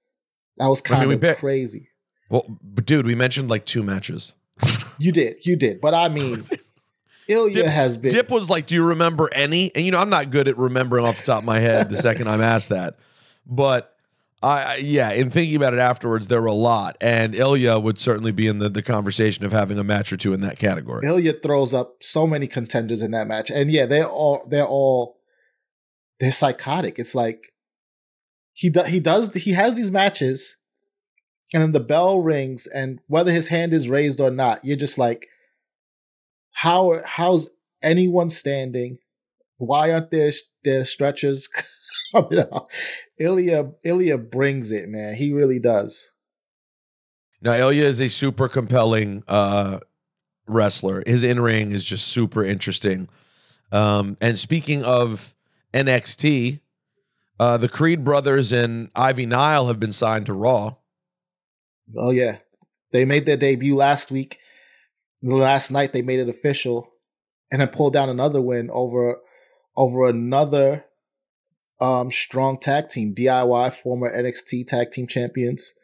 that 0.59 0.67
was 0.67 0.83
I 0.85 0.89
kind 0.89 1.09
mean, 1.09 1.15
of 1.15 1.21
bet- 1.21 1.39
crazy. 1.39 1.89
Well, 2.29 2.45
but 2.63 2.85
dude, 2.85 3.07
we 3.07 3.15
mentioned 3.15 3.49
like 3.49 3.65
two 3.65 3.83
matches. 3.83 4.33
You 5.03 5.13
did, 5.13 5.47
you 5.47 5.57
did, 5.57 5.81
but 5.81 5.95
I 5.95 6.11
mean, 6.11 6.47
Ilja 7.29 7.55
Dip- 7.55 7.67
has 7.67 7.97
been 7.97 8.11
Dip 8.11 8.29
was 8.31 8.51
like, 8.51 8.67
"Do 8.67 8.75
you 8.75 8.85
remember 8.85 9.31
any?" 9.33 9.75
And 9.75 9.83
you 9.83 9.93
know, 9.93 9.99
I'm 9.99 10.11
not 10.11 10.31
good 10.31 10.47
at 10.47 10.59
remembering 10.59 11.07
off 11.07 11.17
the 11.17 11.23
top 11.23 11.39
of 11.39 11.47
my 11.47 11.59
head 11.59 11.89
the 11.89 11.97
second 11.97 12.29
I'm 12.29 12.43
asked 12.43 12.69
that, 12.69 12.99
but 13.47 13.97
I, 14.43 14.77
yeah, 14.77 15.13
in 15.13 15.31
thinking 15.31 15.57
about 15.57 15.75
it 15.75 15.81
afterwards, 15.81 16.29
there 16.29 16.41
were 16.41 16.47
a 16.47 16.53
lot, 16.53 16.97
and 17.01 17.35
Ilja 17.35 17.83
would 17.83 18.01
certainly 18.01 18.33
be 18.33 18.47
in 18.47 18.59
the, 18.59 18.71
the 18.71 18.83
conversation 18.83 19.45
of 19.45 19.53
having 19.53 19.79
a 19.79 19.85
match 19.85 20.13
or 20.13 20.17
two 20.17 20.33
in 20.33 20.41
that 20.41 20.59
category. 20.59 21.03
Ilja 21.03 21.43
throws 21.43 21.75
up 21.75 21.97
so 22.01 22.27
many 22.27 22.47
contenders 22.47 23.03
in 23.03 23.11
that 23.11 23.27
match, 23.27 23.51
and 23.51 23.71
yeah, 23.71 23.85
they're 23.85 24.09
all 24.09 24.43
they're 24.49 24.67
all 24.67 25.19
they're 26.21 26.33
psychotic. 26.33 26.99
It's 26.99 27.15
like 27.15 27.53
he 28.55 28.71
does 28.71 28.87
he 28.87 28.99
does 28.99 29.35
he 29.35 29.53
has 29.53 29.77
these 29.77 29.91
matches, 29.91 30.57
and 31.53 31.63
then 31.63 31.73
the 31.73 31.81
bell 31.81 32.23
rings, 32.23 32.67
and 32.67 33.01
whether 33.09 33.33
his 33.33 33.49
hand 33.49 33.75
is 33.75 33.91
raised 33.91 34.23
or 34.23 34.31
not, 34.31 34.65
you're 34.65 34.77
just 34.77 34.97
like, 34.97 35.27
how 36.53 37.01
how's 37.05 37.51
anyone 37.83 38.31
standing? 38.31 38.99
Why 39.59 39.93
aren't 39.93 40.11
there 40.11 40.33
there 40.65 40.87
stretchers 40.87 41.47
out? 42.15 42.69
Ilja 43.21 43.73
Ilja 43.85 44.31
brings 44.31 44.71
it, 44.71 44.89
man. 44.89 45.15
He 45.15 45.33
really 45.33 45.59
does. 45.59 46.13
Now, 47.43 47.53
Ilja 47.53 47.83
is 47.83 48.01
a 48.01 48.09
super 48.09 48.49
compelling 48.49 49.23
uh, 49.27 49.81
wrestler. 50.47 51.03
His 51.07 51.25
in 51.25 51.41
ring 51.41 51.73
is 51.73 51.85
just 51.85 52.09
super 52.09 52.45
interesting. 52.45 53.09
Um, 53.73 54.17
and 54.21 54.39
speaking 54.39 54.85
of 54.85 55.35
NXT, 55.73 56.61
uh, 57.39 57.57
the 57.57 57.69
Creed 57.69 58.05
brothers 58.05 58.53
and 58.53 58.91
Ivy 58.95 59.25
Nile 59.27 59.69
have 59.69 59.81
been 59.81 59.93
signed 59.93 60.27
to 60.27 60.35
Raw. 60.35 60.75
Oh 61.97 62.11
yeah, 62.11 62.39
they 62.93 63.05
made 63.05 63.27
their 63.27 63.37
debut 63.37 63.75
last 63.75 64.11
week. 64.11 64.39
Last 65.23 65.71
night 65.71 65.93
they 65.93 66.03
made 66.03 66.21
it 66.21 66.29
official, 66.29 66.89
and 67.51 67.61
then 67.61 67.69
pulled 67.69 67.95
down 67.95 68.09
another 68.09 68.41
win 68.41 68.71
over 68.71 69.19
over 69.77 70.09
another 70.09 70.85
um, 71.81 72.11
strong 72.11 72.59
tag 72.59 72.89
team. 72.89 73.15
DIY, 73.15 73.73
former 73.73 74.11
NXT 74.15 74.67
tag 74.67 74.91
team 74.91 75.07
champions, 75.07 75.75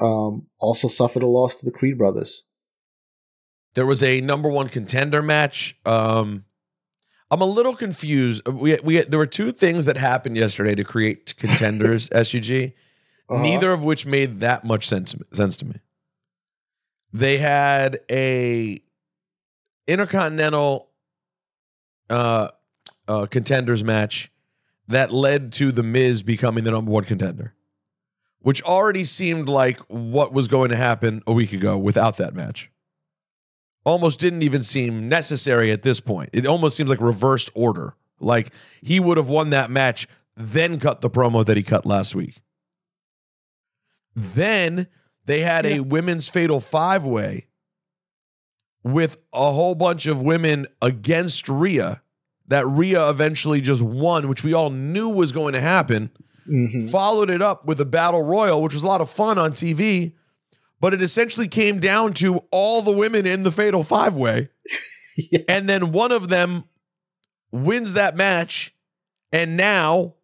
um, 0.00 0.46
also 0.58 0.88
suffered 0.88 1.22
a 1.22 1.26
loss 1.26 1.58
to 1.60 1.66
the 1.66 1.72
Creed 1.72 1.98
brothers. 1.98 2.44
There 3.74 3.86
was 3.86 4.02
a 4.02 4.20
number 4.20 4.48
one 4.48 4.68
contender 4.68 5.22
match. 5.22 5.76
Um, 5.86 6.44
I'm 7.30 7.40
a 7.40 7.44
little 7.46 7.76
confused. 7.76 8.46
We 8.48 8.78
we 8.82 9.02
there 9.02 9.18
were 9.18 9.26
two 9.26 9.52
things 9.52 9.84
that 9.86 9.96
happened 9.96 10.36
yesterday 10.36 10.74
to 10.74 10.82
create 10.84 11.34
contenders. 11.36 12.08
SUG, 12.12 12.72
Uh-huh. 13.28 13.42
neither 13.42 13.72
of 13.72 13.84
which 13.84 14.06
made 14.06 14.38
that 14.38 14.64
much 14.64 14.88
sense 14.88 15.14
sense 15.32 15.56
to 15.58 15.64
me. 15.66 15.74
They 17.12 17.38
had 17.38 18.00
a 18.10 18.82
intercontinental 19.86 20.90
uh, 22.08 22.48
uh, 23.06 23.26
contenders 23.26 23.84
match 23.84 24.30
that 24.90 25.12
led 25.12 25.52
to 25.54 25.72
the 25.72 25.82
Miz 25.82 26.22
becoming 26.22 26.64
the 26.64 26.70
number 26.70 26.90
one 26.90 27.04
contender, 27.04 27.54
which 28.40 28.62
already 28.62 29.04
seemed 29.04 29.48
like 29.48 29.78
what 29.88 30.32
was 30.32 30.48
going 30.48 30.70
to 30.70 30.76
happen 30.76 31.22
a 31.26 31.32
week 31.32 31.52
ago 31.52 31.78
without 31.78 32.16
that 32.18 32.34
match 32.34 32.70
almost 33.84 34.20
didn't 34.20 34.42
even 34.42 34.62
seem 34.62 35.08
necessary 35.08 35.70
at 35.70 35.82
this 35.82 36.00
point. 36.00 36.30
It 36.32 36.46
almost 36.46 36.76
seems 36.76 36.90
like 36.90 37.00
reversed 37.00 37.50
order. 37.54 37.94
Like 38.18 38.52
he 38.82 39.00
would 39.00 39.16
have 39.16 39.28
won 39.28 39.50
that 39.50 39.70
match, 39.70 40.06
then 40.36 40.78
cut 40.78 41.00
the 41.00 41.10
promo 41.10 41.44
that 41.44 41.56
he 41.56 41.62
cut 41.62 41.86
last 41.86 42.14
week. 42.14 42.40
Then 44.14 44.88
they 45.24 45.40
had 45.40 45.64
a 45.64 45.80
women's 45.80 46.28
fatal 46.28 46.60
five 46.60 47.04
way 47.04 47.46
with 48.82 49.18
a 49.32 49.52
whole 49.52 49.74
bunch 49.74 50.06
of 50.06 50.20
women 50.20 50.66
against 50.82 51.48
Rhea. 51.48 52.02
That 52.50 52.66
Rhea 52.66 53.08
eventually 53.08 53.60
just 53.60 53.82
won, 53.82 54.28
which 54.28 54.44
we 54.44 54.52
all 54.52 54.70
knew 54.70 55.08
was 55.08 55.32
going 55.32 55.54
to 55.54 55.60
happen. 55.60 56.10
Mhm. 56.48 56.90
Followed 56.90 57.30
it 57.30 57.42
up 57.42 57.64
with 57.64 57.80
a 57.80 57.84
battle 57.84 58.22
royal, 58.22 58.62
which 58.62 58.74
was 58.74 58.82
a 58.82 58.86
lot 58.86 59.00
of 59.00 59.10
fun 59.10 59.38
on 59.38 59.52
TV 59.52 60.12
but 60.80 60.94
it 60.94 61.02
essentially 61.02 61.46
came 61.46 61.78
down 61.78 62.14
to 62.14 62.38
all 62.50 62.80
the 62.82 62.90
women 62.96 63.26
in 63.26 63.42
the 63.42 63.52
fatal 63.52 63.84
five 63.84 64.16
way. 64.16 64.48
Yeah. 65.16 65.40
And 65.48 65.68
then 65.68 65.92
one 65.92 66.12
of 66.12 66.28
them 66.28 66.64
wins 67.52 67.92
that 67.92 68.16
match. 68.16 68.74
And 69.32 69.54
now 69.54 70.14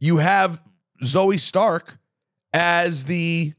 you 0.00 0.16
have 0.16 0.60
Zoey 1.04 1.38
Stark 1.38 1.98
as 2.52 3.04
the 3.04 3.52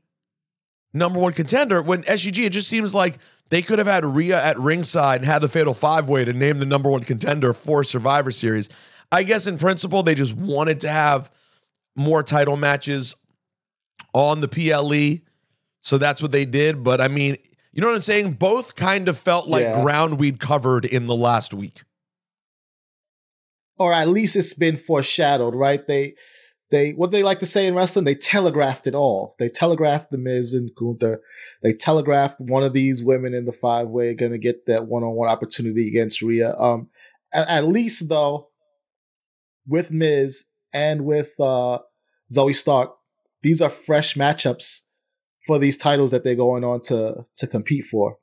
number 0.94 1.20
one 1.20 1.32
contender. 1.32 1.82
When 1.82 2.04
SUG, 2.04 2.40
it 2.40 2.50
just 2.50 2.68
seems 2.68 2.94
like 2.94 3.18
they 3.50 3.62
could 3.62 3.78
have 3.80 3.88
had 3.88 4.04
Rhea 4.06 4.44
at 4.44 4.58
ringside 4.58 5.22
and 5.22 5.26
had 5.26 5.40
the 5.40 5.48
fatal 5.48 5.74
five 5.74 6.10
way 6.10 6.26
to 6.26 6.34
name 6.34 6.58
the 6.60 6.66
number 6.66 6.90
one 6.90 7.04
contender 7.04 7.54
for 7.54 7.84
Survivor 7.84 8.32
Series. 8.32 8.70
I 9.12 9.24
guess 9.24 9.46
in 9.48 9.58
principle, 9.58 10.04
they 10.04 10.16
just 10.16 10.34
wanted 10.34 10.82
to 10.82 10.90
have 10.90 11.32
more 11.96 12.24
title 12.24 12.58
matches 12.58 13.16
on 14.14 14.42
the 14.42 14.48
PLE. 14.48 15.24
So 15.82 15.98
that's 15.98 16.22
what 16.22 16.32
they 16.32 16.46
did. 16.46 16.84
But 16.84 17.00
I 17.02 17.08
mean, 17.08 17.38
you 17.72 17.82
know 17.82 17.88
what 17.88 17.96
I'm 17.96 18.02
saying? 18.02 18.34
Both 18.34 18.76
kind 18.76 19.08
of 19.08 19.18
felt 19.18 19.48
like 19.48 19.64
Yeah. 19.64 19.82
ground 19.84 20.20
we'd 20.20 20.40
covered 20.40 20.84
in 20.86 21.06
the 21.06 21.16
last 21.16 21.54
week. 21.54 21.84
or 23.78 23.92
at 23.92 24.08
least 24.08 24.38
it's 24.38 24.54
been 24.54 24.78
foreshadowed, 24.78 25.54
right? 25.54 25.86
They 25.86 26.16
they 26.72 26.92
what 26.92 27.12
they 27.12 27.24
like 27.24 27.40
to 27.40 27.46
say 27.46 27.68
in 27.68 27.76
wrestling, 27.76 28.06
they 28.06 28.16
telegraphed 28.16 28.88
it 28.88 28.96
all. 28.96 29.36
They 29.40 29.50
telegraphed 29.50 30.12
the 30.12 30.18
Miz 30.18 30.54
and 30.54 30.72
Gunther. 30.76 31.22
They 31.62 31.74
telegraphed 31.74 32.40
one 32.40 32.64
of 32.64 32.74
these 32.74 33.04
women 33.04 33.34
in 33.34 33.46
the 33.46 33.52
five 33.52 33.88
way 33.88 34.14
going 34.16 34.32
to 34.32 34.38
get 34.38 34.66
that 34.66 34.88
one 34.88 35.04
on 35.04 35.14
one 35.14 35.30
opportunity 35.30 35.88
against 35.88 36.22
Rhea. 36.22 36.56
Um, 36.58 36.90
at, 37.34 37.48
at 37.48 37.66
least 37.66 38.10
though, 38.10 38.50
with 39.68 39.92
Miz 39.92 40.46
and 40.74 41.06
with 41.06 41.34
uh, 41.40 41.80
Zoey 42.32 42.56
Stark, 42.56 42.96
these 43.44 43.62
are 43.62 43.70
fresh 43.70 44.16
matchups 44.16 44.82
for 45.46 45.60
these 45.60 45.78
titles 45.78 46.12
that 46.12 46.24
they're 46.24 46.36
going 46.36 46.64
on 46.64 46.82
to 46.82 47.24
to 47.36 47.48
compete 47.48 47.86
for. 47.86 48.18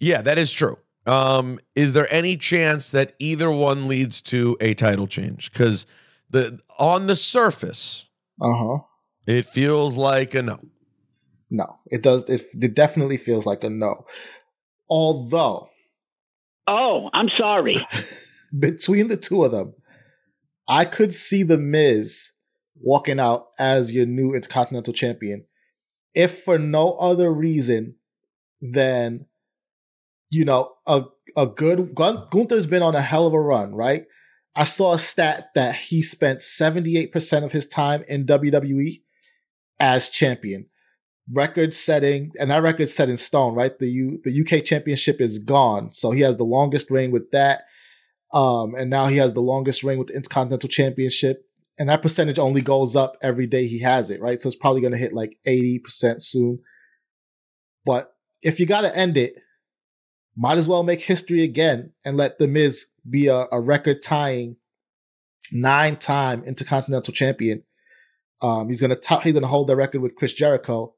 Yeah, 0.00 0.22
that 0.22 0.38
is 0.38 0.52
true. 0.52 0.78
Um, 1.06 1.58
is 1.74 1.92
there 1.92 2.12
any 2.12 2.36
chance 2.36 2.90
that 2.90 3.14
either 3.18 3.50
one 3.50 3.88
leads 3.88 4.20
to 4.22 4.56
a 4.60 4.74
title 4.74 5.06
change? 5.06 5.50
Because 5.52 5.86
the 6.30 6.60
on 6.78 7.06
the 7.06 7.16
surface, 7.16 8.06
Uh 8.40 8.54
huh. 8.54 8.78
it 9.26 9.44
feels 9.46 9.96
like 9.96 10.34
a 10.34 10.42
no. 10.42 10.60
No, 11.50 11.78
it 11.86 12.02
does. 12.02 12.28
It, 12.28 12.42
it 12.60 12.74
definitely 12.74 13.16
feels 13.16 13.46
like 13.46 13.64
a 13.64 13.70
no. 13.70 14.04
Although 14.88 15.68
Oh, 16.66 17.08
I'm 17.14 17.28
sorry. 17.38 17.86
between 18.58 19.08
the 19.08 19.16
two 19.16 19.42
of 19.44 19.52
them, 19.52 19.74
I 20.68 20.84
could 20.84 21.14
see 21.14 21.42
the 21.42 21.56
Miz 21.56 22.32
walking 22.80 23.18
out 23.18 23.46
as 23.58 23.92
your 23.92 24.04
new 24.04 24.34
Intercontinental 24.34 24.92
Champion, 24.92 25.46
if 26.14 26.42
for 26.42 26.58
no 26.58 26.92
other 26.92 27.32
reason 27.32 27.94
than 28.60 29.24
you 30.30 30.44
know 30.44 30.74
a 30.86 31.04
a 31.36 31.46
good 31.46 31.94
Gun- 31.94 32.26
Gunther's 32.30 32.66
been 32.66 32.82
on 32.82 32.94
a 32.94 33.00
hell 33.00 33.26
of 33.26 33.32
a 33.32 33.40
run, 33.40 33.74
right? 33.74 34.04
I 34.58 34.64
saw 34.64 34.94
a 34.94 34.98
stat 34.98 35.50
that 35.54 35.76
he 35.76 36.02
spent 36.02 36.42
seventy 36.42 36.98
eight 36.98 37.12
percent 37.12 37.44
of 37.44 37.52
his 37.52 37.66
time 37.66 38.04
in 38.08 38.26
WWE 38.26 39.00
as 39.78 40.08
champion. 40.08 40.66
Record 41.32 41.74
setting, 41.74 42.32
and 42.40 42.50
that 42.50 42.62
record 42.62 42.88
set 42.88 43.08
in 43.08 43.16
stone, 43.16 43.54
right? 43.54 43.78
The 43.78 43.88
U 43.88 44.20
the 44.24 44.40
UK 44.40 44.64
championship 44.64 45.20
is 45.20 45.38
gone. 45.38 45.92
So 45.92 46.10
he 46.10 46.22
has 46.22 46.36
the 46.36 46.44
longest 46.44 46.90
reign 46.90 47.12
with 47.12 47.30
that. 47.30 47.62
Um, 48.34 48.74
and 48.74 48.90
now 48.90 49.06
he 49.06 49.18
has 49.18 49.32
the 49.32 49.40
longest 49.40 49.84
reign 49.84 49.98
with 49.98 50.08
the 50.08 50.14
Intercontinental 50.14 50.68
Championship. 50.68 51.44
And 51.78 51.88
that 51.88 52.02
percentage 52.02 52.38
only 52.38 52.60
goes 52.60 52.96
up 52.96 53.16
every 53.22 53.46
day 53.46 53.68
he 53.68 53.78
has 53.80 54.10
it, 54.10 54.20
right? 54.20 54.40
So 54.40 54.48
it's 54.48 54.56
probably 54.56 54.80
going 54.80 54.92
to 54.92 54.98
hit 54.98 55.12
like 55.12 55.38
80% 55.46 56.20
soon. 56.20 56.58
But 57.86 58.12
if 58.42 58.58
you 58.58 58.66
got 58.66 58.80
to 58.80 58.94
end 58.94 59.16
it, 59.16 59.38
might 60.38 60.56
as 60.56 60.68
well 60.68 60.84
make 60.84 61.02
history 61.02 61.42
again 61.42 61.92
and 62.04 62.16
let 62.16 62.38
The 62.38 62.46
Miz 62.46 62.86
be 63.08 63.26
a, 63.26 63.46
a 63.50 63.60
record 63.60 64.02
tying 64.02 64.56
nine 65.50 65.96
time 65.96 66.44
Intercontinental 66.44 67.12
Champion. 67.12 67.64
Um, 68.40 68.68
he's 68.68 68.80
going 68.80 68.96
to 68.96 69.20
he's 69.24 69.34
to 69.34 69.46
hold 69.46 69.66
the 69.66 69.74
record 69.74 70.00
with 70.00 70.14
Chris 70.14 70.32
Jericho. 70.32 70.94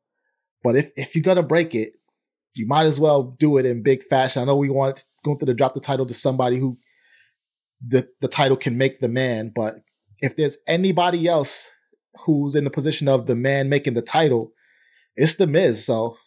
But 0.63 0.77
if, 0.77 0.91
if 0.95 1.17
you're 1.17 1.23
to 1.35 1.43
break 1.43 1.75
it, 1.75 1.95
you 2.55 2.67
might 2.67 2.85
as 2.85 3.01
well 3.01 3.23
do 3.23 3.57
it 3.57 3.65
in 3.65 3.83
big 3.83 4.05
fashion. 4.05 4.43
I 4.43 4.45
know 4.45 4.57
we 4.57 4.69
want 4.69 5.07
Gunther 5.25 5.47
to 5.47 5.55
drop 5.55 5.73
the 5.73 5.81
title 5.81 6.05
to 6.05 6.15
somebody 6.15 6.59
who 6.59 6.79
the 7.85 8.07
the 8.21 8.29
title 8.29 8.59
can 8.59 8.77
make 8.77 9.01
the 9.01 9.09
man, 9.09 9.53
but 9.55 9.77
if 10.19 10.37
there's 10.37 10.59
anybody 10.67 11.27
else 11.29 11.71
who's 12.27 12.55
in 12.55 12.65
the 12.65 12.71
position 12.71 13.09
of 13.09 13.27
the 13.27 13.35
man 13.35 13.71
making 13.71 13.95
the 13.95 14.03
title, 14.03 14.53
it's 15.17 15.37
the 15.37 15.47
Miz. 15.47 15.87
So 15.87 16.19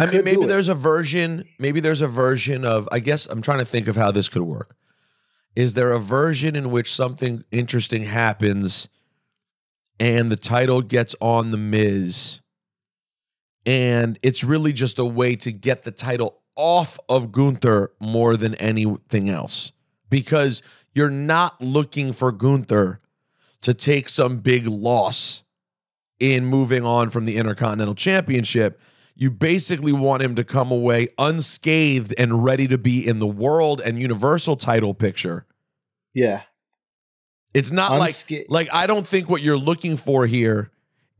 I 0.00 0.06
mean, 0.06 0.24
maybe 0.24 0.46
there's 0.46 0.68
a 0.68 0.74
version. 0.74 1.44
Maybe 1.58 1.80
there's 1.80 2.02
a 2.02 2.08
version 2.08 2.64
of. 2.64 2.88
I 2.90 2.98
guess 2.98 3.26
I'm 3.26 3.42
trying 3.42 3.60
to 3.60 3.64
think 3.64 3.88
of 3.88 3.96
how 3.96 4.10
this 4.10 4.28
could 4.28 4.42
work. 4.42 4.76
Is 5.54 5.74
there 5.74 5.92
a 5.92 5.98
version 5.98 6.56
in 6.56 6.70
which 6.70 6.92
something 6.92 7.44
interesting 7.50 8.04
happens, 8.04 8.88
and 10.00 10.30
the 10.30 10.36
title 10.36 10.82
gets 10.82 11.14
on 11.20 11.50
the 11.50 11.58
Miz, 11.58 12.40
and 13.66 14.18
it's 14.22 14.42
really 14.42 14.72
just 14.72 14.98
a 14.98 15.04
way 15.04 15.36
to 15.36 15.52
get 15.52 15.82
the 15.82 15.90
title 15.90 16.40
off 16.56 16.98
of 17.08 17.32
Gunther 17.32 17.92
more 18.00 18.36
than 18.36 18.54
anything 18.56 19.28
else, 19.28 19.72
because 20.10 20.62
you're 20.94 21.10
not 21.10 21.60
looking 21.60 22.12
for 22.12 22.32
Gunther 22.32 23.00
to 23.60 23.74
take 23.74 24.08
some 24.08 24.38
big 24.38 24.66
loss 24.66 25.42
in 26.18 26.44
moving 26.44 26.84
on 26.84 27.10
from 27.10 27.26
the 27.26 27.36
Intercontinental 27.36 27.94
Championship. 27.94 28.80
You 29.14 29.30
basically 29.30 29.92
want 29.92 30.22
him 30.22 30.34
to 30.36 30.44
come 30.44 30.70
away 30.70 31.08
unscathed 31.18 32.14
and 32.18 32.42
ready 32.44 32.66
to 32.68 32.78
be 32.78 33.06
in 33.06 33.18
the 33.18 33.26
world 33.26 33.80
and 33.80 33.98
universal 34.00 34.56
title 34.56 34.94
picture. 34.94 35.46
yeah. 36.14 36.42
It's 37.54 37.70
not 37.70 37.90
Unsca- 37.92 38.38
like 38.38 38.46
like 38.48 38.68
I 38.72 38.86
don't 38.86 39.06
think 39.06 39.28
what 39.28 39.42
you're 39.42 39.58
looking 39.58 39.96
for 39.96 40.24
here 40.26 40.70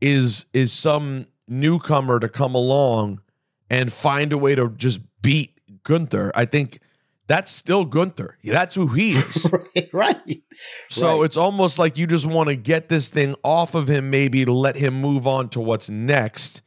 is 0.01 0.45
is 0.51 0.73
some 0.73 1.27
newcomer 1.47 2.19
to 2.19 2.27
come 2.27 2.55
along 2.55 3.21
and 3.69 3.93
find 3.93 4.33
a 4.33 4.37
way 4.39 4.55
to 4.55 4.69
just 4.69 4.99
beat 5.21 5.51
Gunther. 5.83 6.31
I 6.33 6.45
think 6.45 6.79
that's 7.27 7.51
still 7.51 7.85
Gunther. 7.85 8.39
That's 8.43 8.73
who 8.73 8.87
he 8.87 9.11
is. 9.11 9.45
right, 9.51 9.89
right. 9.93 10.41
So 10.89 11.19
Right. 11.19 11.25
it's 11.25 11.37
almost 11.37 11.77
like 11.77 11.99
you 11.99 12.07
just 12.07 12.25
want 12.25 12.49
to 12.49 12.55
get 12.55 12.89
this 12.89 13.09
thing 13.09 13.35
off 13.43 13.75
of 13.75 13.87
him, 13.87 14.09
maybe 14.09 14.43
to 14.43 14.51
let 14.51 14.75
him 14.75 14.95
move 14.99 15.27
on 15.27 15.49
to 15.49 15.59
what's 15.59 15.87
next. 15.87 16.63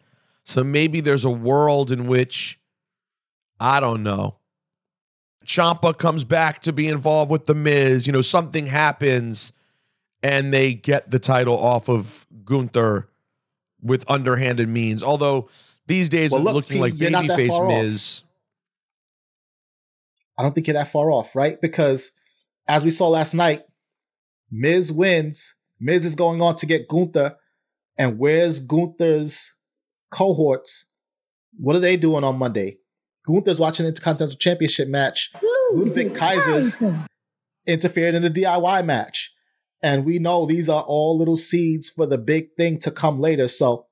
So 0.47 0.63
maybe 0.63 1.01
there's 1.01 1.25
a 1.25 1.31
world 1.31 1.91
in 1.91 2.07
which, 2.07 2.61
I 3.59 3.81
don't 3.81 4.05
know, 4.05 4.37
Ciampa 5.45 5.99
comes 5.99 6.23
back 6.23 6.63
to 6.63 6.73
be 6.73 6.87
involved 6.87 7.33
with 7.33 7.47
The 7.47 7.55
Miz. 7.55 8.07
You 8.07 8.13
know, 8.13 8.23
something 8.23 8.67
happens 8.67 9.53
and 10.23 10.55
they 10.55 10.73
get 10.73 11.11
the 11.11 11.19
title 11.19 11.59
off 11.59 11.89
of 11.89 12.27
Gunther 12.45 13.09
with 13.83 14.09
underhanded 14.09 14.69
means. 14.69 15.03
Although 15.03 15.49
these 15.89 16.09
days, 16.09 16.31
Well, 16.31 16.41
it's 16.43 16.45
look, 16.45 16.55
looking 16.55 16.81
like 16.81 16.95
babyface 16.95 17.49
far 17.49 17.65
off. 17.67 17.83
Miz. 17.83 18.23
I 20.39 20.43
don't 20.43 20.55
think 20.55 20.69
you're 20.69 20.75
that 20.75 20.89
far 20.89 21.11
off, 21.11 21.35
right? 21.35 21.61
Because 21.61 22.13
as 22.69 22.85
we 22.85 22.93
saw 22.93 23.09
last 23.09 23.35
night, 23.35 23.65
Miz 24.49 24.93
wins. 24.93 25.57
Miz 25.81 26.05
is 26.05 26.15
going 26.15 26.41
on 26.41 26.55
to 26.57 26.67
get 26.67 26.87
Gunther. 26.87 27.37
And 27.99 28.17
where's 28.17 28.61
Gunther's 28.61 29.56
cohorts? 30.11 30.87
What 31.59 31.77
are 31.77 31.81
they 31.81 31.97
doing 31.97 32.25
on 32.25 32.39
Monday? 32.39 32.79
Gunther's 33.27 33.61
watching 33.61 33.85
the 33.85 33.89
Intercontinental 33.89 34.39
Championship 34.39 34.89
match. 34.89 35.31
Ludwig 35.73 36.15
Kaiser's 36.15 36.83
interfered 37.67 38.15
in 38.15 38.23
the 38.23 38.31
DIY 38.31 38.85
match. 38.85 39.33
And 39.83 40.05
we 40.05 40.19
know 40.19 40.47
these 40.47 40.69
are 40.69 40.83
all 40.83 41.19
little 41.19 41.37
seeds 41.37 41.91
for 41.91 42.07
the 42.07 42.19
big 42.19 42.55
thing 42.57 42.79
to 42.81 42.91
come 42.91 43.21
later. 43.21 43.49
So, 43.49 43.87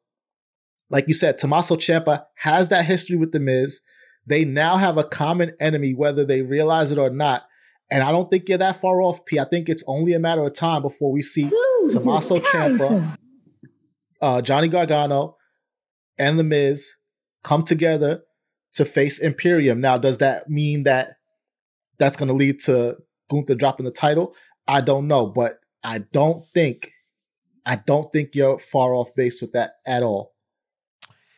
like 0.89 1.09
you 1.09 1.15
said, 1.15 1.37
Tommaso 1.37 1.77
Ciampa 1.77 2.25
has 2.37 2.69
that 2.69 2.87
history 2.87 3.17
with 3.17 3.33
The 3.33 3.41
Miz. 3.41 3.81
They 4.27 4.45
now 4.45 4.77
have 4.77 4.97
a 4.97 5.05
common 5.05 5.53
enemy, 5.61 5.95
whether 5.95 6.25
they 6.25 6.43
realize 6.43 6.91
it 6.91 6.99
or 6.99 7.11
not. 7.11 7.45
And 7.91 8.03
I 8.03 8.13
don't 8.13 8.31
think 8.31 8.49
you're 8.49 8.59
that 8.59 8.81
far 8.81 9.03
off, 9.03 9.25
P. 9.27 9.39
I 9.39 9.45
think 9.45 9.69
it's 9.69 9.85
only 9.87 10.15
a 10.15 10.19
matter 10.19 10.43
of 10.43 10.55
time 10.55 10.83
before 10.83 11.13
we 11.13 11.21
see 11.21 11.51
Tommaso 11.91 12.39
Ciampa, 12.39 13.19
uh, 14.23 14.41
Johnny 14.41 14.69
Gargano, 14.69 15.37
and 16.19 16.39
The 16.39 16.45
Miz 16.45 16.95
come 17.43 17.63
together 17.63 18.23
to 18.75 18.85
face 18.85 19.19
Imperium. 19.19 19.81
Now, 19.81 19.99
does 19.99 20.19
that 20.19 20.49
mean 20.49 20.85
that 20.85 21.17
that's 21.99 22.17
going 22.17 22.29
to 22.29 22.35
lead 22.35 22.61
to 22.61 22.97
Gunther 23.31 23.55
dropping 23.55 23.85
the 23.85 23.93
title? 23.93 24.35
I 24.67 24.81
don't 24.81 25.07
know, 25.07 25.27
but 25.27 25.61
I 25.83 25.99
don't 25.99 26.45
think, 26.55 26.93
I 27.67 27.77
don't 27.77 28.11
think 28.11 28.35
you're 28.35 28.59
far 28.59 28.95
off 28.95 29.15
base 29.15 29.41
with 29.41 29.53
that 29.53 29.73
at 29.87 30.03
all. 30.03 30.33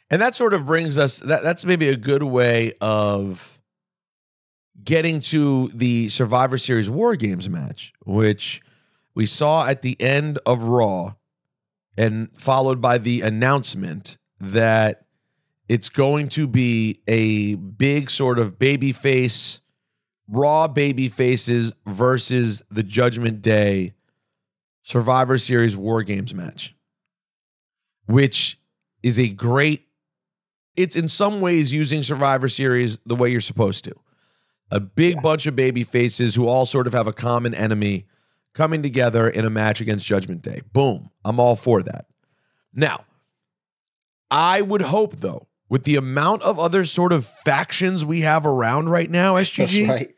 And 0.09 0.23
that 0.23 0.35
sort 0.35 0.55
of 0.55 0.67
brings 0.67 0.99
us 0.99 1.19
that 1.19 1.43
that's 1.43 1.65
maybe 1.65 1.89
a 1.89 1.97
good 1.97 2.23
way 2.23 2.75
of 2.81 3.59
getting 4.83 5.21
to 5.21 5.69
the 5.69 6.09
Survivor 6.09 6.59
Series 6.59 6.89
War 6.89 7.17
Games 7.17 7.49
match, 7.49 7.93
which 8.05 8.63
we 9.15 9.27
saw 9.27 9.67
at 9.67 9.83
the 9.83 10.01
end 10.01 10.39
of 10.47 10.63
Raw 10.63 11.15
and 11.97 12.29
followed 12.37 12.81
by 12.81 12.99
the 12.99 13.23
announcement 13.23 14.17
that 14.41 15.07
it's 15.69 15.89
going 15.89 16.29
to 16.31 16.47
be 16.47 17.01
a 17.09 17.55
big 17.57 18.11
sort 18.11 18.39
of 18.39 18.59
baby 18.59 18.93
face 18.93 19.61
raw 20.29 20.67
baby 20.69 21.09
faces 21.09 21.73
versus 21.87 22.63
the 22.71 22.83
Judgment 22.83 23.43
Day 23.43 23.95
Survivor 24.83 25.39
Series 25.39 25.77
War 25.77 26.03
Games 26.03 26.35
match, 26.35 26.75
which 28.07 28.59
is 29.03 29.19
a 29.19 29.29
great. 29.29 29.83
It's 30.77 30.95
in 30.97 31.09
some 31.09 31.41
ways 31.41 31.73
using 31.73 32.03
Survivor 32.03 32.49
Series 32.49 32.99
the 33.07 33.17
way 33.17 33.31
you're 33.31 33.41
supposed 33.41 33.85
to. 33.85 33.95
A 34.71 34.81
big 34.81 35.23
bunch 35.23 35.47
of 35.47 35.57
baby 35.57 35.85
faces 35.85 36.35
who 36.35 36.49
all 36.49 36.67
sort 36.67 36.87
of 36.87 36.93
have 36.93 37.07
a 37.07 37.13
common 37.13 37.55
enemy 37.55 38.07
coming 38.53 38.83
together 38.83 39.29
in 39.29 39.45
a 39.45 39.51
match 39.51 39.81
against 39.81 40.05
Judgment 40.05 40.43
Day. 40.43 40.61
Boom. 40.73 41.11
I'm 41.25 41.39
all 41.39 41.57
for 41.57 41.83
that. 41.83 42.07
Now, 42.75 43.05
I 44.31 44.61
would 44.63 44.83
hope 44.83 45.17
though, 45.17 45.49
with 45.69 45.85
the 45.85 45.97
amount 45.97 46.43
of 46.43 46.59
other 46.59 46.85
sort 46.85 47.13
of 47.13 47.27
factions 47.27 48.05
we 48.05 48.21
have 48.23 48.47
around 48.47 48.89
right 48.89 49.11
now, 49.11 49.35
SGG, 49.35 49.89
right. 49.89 50.15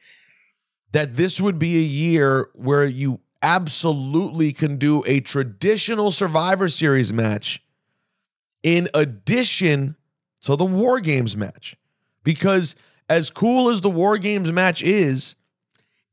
that 0.93 1.15
this 1.15 1.41
would 1.41 1.59
be 1.59 1.77
a 1.77 1.87
year 1.87 2.49
where 2.55 2.85
you 2.85 3.21
absolutely 3.43 4.53
can 4.53 4.77
do 4.77 5.03
a 5.07 5.21
traditional 5.21 6.11
Survivor 6.11 6.69
Series 6.69 7.13
match 7.13 7.63
in 8.63 8.89
addition 8.95 9.97
to 10.43 10.57
the 10.57 10.65
War 10.65 11.01
Games 11.01 11.37
match. 11.37 11.77
Because 12.25 12.75
as 13.09 13.31
cool 13.31 13.71
as 13.71 13.81
the 13.81 13.91
War 13.91 14.19
Games 14.19 14.51
match 14.53 14.83
is, 14.83 15.37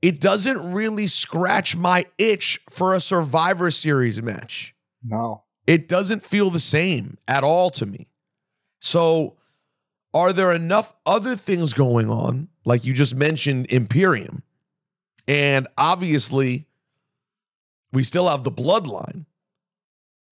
it 0.01 0.21
doesn't 0.21 0.71
really 0.71 1.07
scratch 1.07 1.75
my 1.75 2.05
itch 2.17 2.61
for 2.69 2.93
a 2.93 2.99
Survivor 2.99 3.71
Series 3.71 4.21
match 4.21 4.75
No. 5.03 5.44
It 5.67 5.87
doesn't 5.87 6.23
feel 6.23 6.49
the 6.49 6.59
same 6.59 7.17
at 7.27 7.43
all 7.43 7.69
to 7.71 7.85
me. 7.85 8.07
So, 8.79 9.37
are 10.13 10.31
there 10.31 10.51
enough 10.51 10.93
other 11.05 11.35
things 11.35 11.73
going 11.73 12.09
on, 12.09 12.47
like 12.63 12.85
you 12.85 12.93
just 12.93 13.15
mentioned, 13.15 13.67
Imperium? 13.69 14.43
And 15.27 15.67
obviously, 15.77 16.67
we 17.91 18.03
still 18.03 18.29
have 18.29 18.43
the 18.43 18.51
bloodline. 18.51 19.25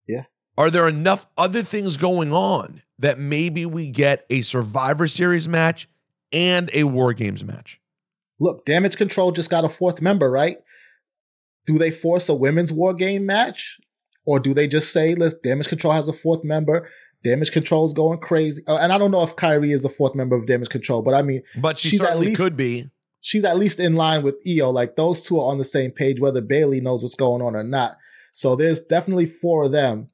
Yeah. 0.07 0.23
Are 0.57 0.69
there 0.69 0.87
enough 0.87 1.25
other 1.37 1.63
things 1.63 1.97
going 1.97 2.31
on 2.31 2.81
that 2.99 3.19
maybe 3.19 3.65
we 3.65 3.89
get 3.89 4.25
a 4.29 4.41
Survivor 4.41 5.07
Series 5.07 5.47
match 5.47 5.89
and 6.31 6.69
a 6.73 6.83
War 6.83 7.13
Games 7.13 7.43
match? 7.43 7.79
Look, 8.39 8.65
Damage 8.65 8.97
Control 8.97 9.31
just 9.31 9.49
got 9.49 9.65
a 9.65 9.69
fourth 9.69 10.01
member, 10.01 10.29
right? 10.29 10.57
Do 11.65 11.77
they 11.77 11.91
force 11.91 12.29
a 12.29 12.35
women's 12.35 12.73
war 12.73 12.93
game 12.93 13.25
match? 13.25 13.79
Or 14.25 14.39
do 14.39 14.53
they 14.53 14.67
just 14.67 14.93
say, 14.93 15.15
let's 15.15 15.33
Damage 15.33 15.67
Control 15.67 15.93
has 15.93 16.07
a 16.07 16.13
fourth 16.13 16.43
member, 16.43 16.89
Damage 17.23 17.51
Control 17.51 17.85
is 17.85 17.93
going 17.93 18.19
crazy. 18.19 18.61
Uh, 18.67 18.77
and 18.77 18.91
I 18.93 18.97
don't 18.97 19.11
know 19.11 19.23
if 19.23 19.35
Kairi 19.35 19.73
is 19.73 19.85
a 19.85 19.89
fourth 19.89 20.15
member 20.15 20.35
of 20.35 20.45
Damage 20.47 20.69
Control, 20.69 21.01
but 21.01 21.13
I 21.13 21.21
mean, 21.21 21.41
But 21.61 21.77
she 21.77 21.89
She's 21.89 22.01
at 22.01 22.07
certainly 22.07 22.27
least- 22.27 22.41
could 22.41 22.57
be. 22.57 22.89
she's 23.21 23.43
at 23.45 23.57
least 23.57 23.79
in 23.79 23.95
line 23.95 24.23
with 24.23 24.43
Iyo. 24.45 24.71
Like 24.73 24.95
those 24.95 25.25
two 25.25 25.37
are 25.39 25.51
on 25.51 25.57
the 25.57 25.63
same 25.63 25.91
page, 25.91 26.19
whether 26.19 26.41
Bayley 26.41 26.81
knows 26.81 27.01
what's 27.03 27.15
going 27.15 27.41
on 27.41 27.55
or 27.55 27.63
not. 27.63 27.95
So 28.33 28.55
there's 28.55 28.79
definitely 28.81 29.25
four 29.27 29.63
of 29.65 29.71
them. 29.71 30.07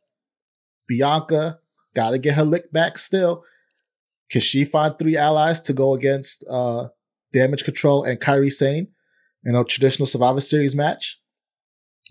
Bianca 0.88 1.60
got 1.95 2.12
to 2.12 2.17
get 2.19 2.36
her 2.36 2.43
lick 2.43 2.72
back 2.72 2.98
still. 2.98 3.43
Can 4.32 4.41
she 4.41 4.63
find 4.65 4.98
three 4.98 5.17
allies 5.17 5.60
to 5.62 5.74
go 5.74 5.93
against 5.93 6.45
uh, 6.50 6.89
Damage 7.34 7.63
Control 7.63 8.04
and 8.04 8.19
Kairi 8.19 8.52
Sane 8.52 8.88
in 9.45 9.56
a 9.56 9.63
traditional 9.63 10.06
Survivor 10.06 10.41
Series 10.41 10.76
match? 10.76 11.19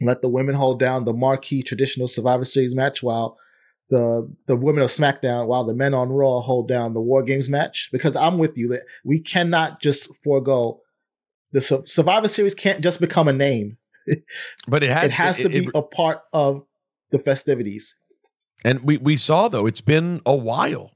Let 0.01 0.23
the 0.23 0.29
women 0.29 0.55
hold 0.55 0.79
down 0.79 1.05
the 1.05 1.13
marquee 1.13 1.63
traditional 1.63 2.09
Survivor 2.09 2.45
Series 2.45 2.75
match 2.75 3.03
while 3.03 3.37
the 3.91 4.33
the 4.47 4.57
women 4.57 4.83
of 4.83 4.91
SmackDown, 4.91 5.47
while 5.47 5.65
the 5.65 5.75
men 5.75 5.95
on 5.95 6.11
Raw 6.11 6.41
hold 6.41 6.69
down 6.69 6.93
the 6.95 7.01
War 7.01 7.23
Games 7.23 7.49
match. 7.49 7.89
Because 7.91 8.15
I'm 8.17 8.39
with 8.39 8.57
you 8.57 8.79
we 9.05 9.19
cannot 9.21 9.81
just 9.81 10.09
forego 10.23 10.81
the 11.53 11.61
Su- 11.61 11.83
Survivor 11.87 12.29
Series 12.29 12.55
can't 12.55 12.83
just 12.83 13.01
become 13.01 13.29
a 13.29 13.33
name. 13.33 13.79
But 14.69 14.83
it 14.83 14.91
has, 14.91 15.05
it 15.07 15.11
has 15.13 15.39
to 15.39 15.49
be 15.49 15.65
it- 15.67 15.71
a 15.75 15.83
part 15.83 16.23
of 16.33 16.65
the 17.11 17.19
festivities. 17.19 17.95
and 18.65 18.81
we, 18.81 18.99
we 18.99 19.17
saw, 19.17 19.49
though, 19.49 19.67
it's 19.67 19.81
been 19.81 20.21
a 20.27 20.37
while. 20.37 20.93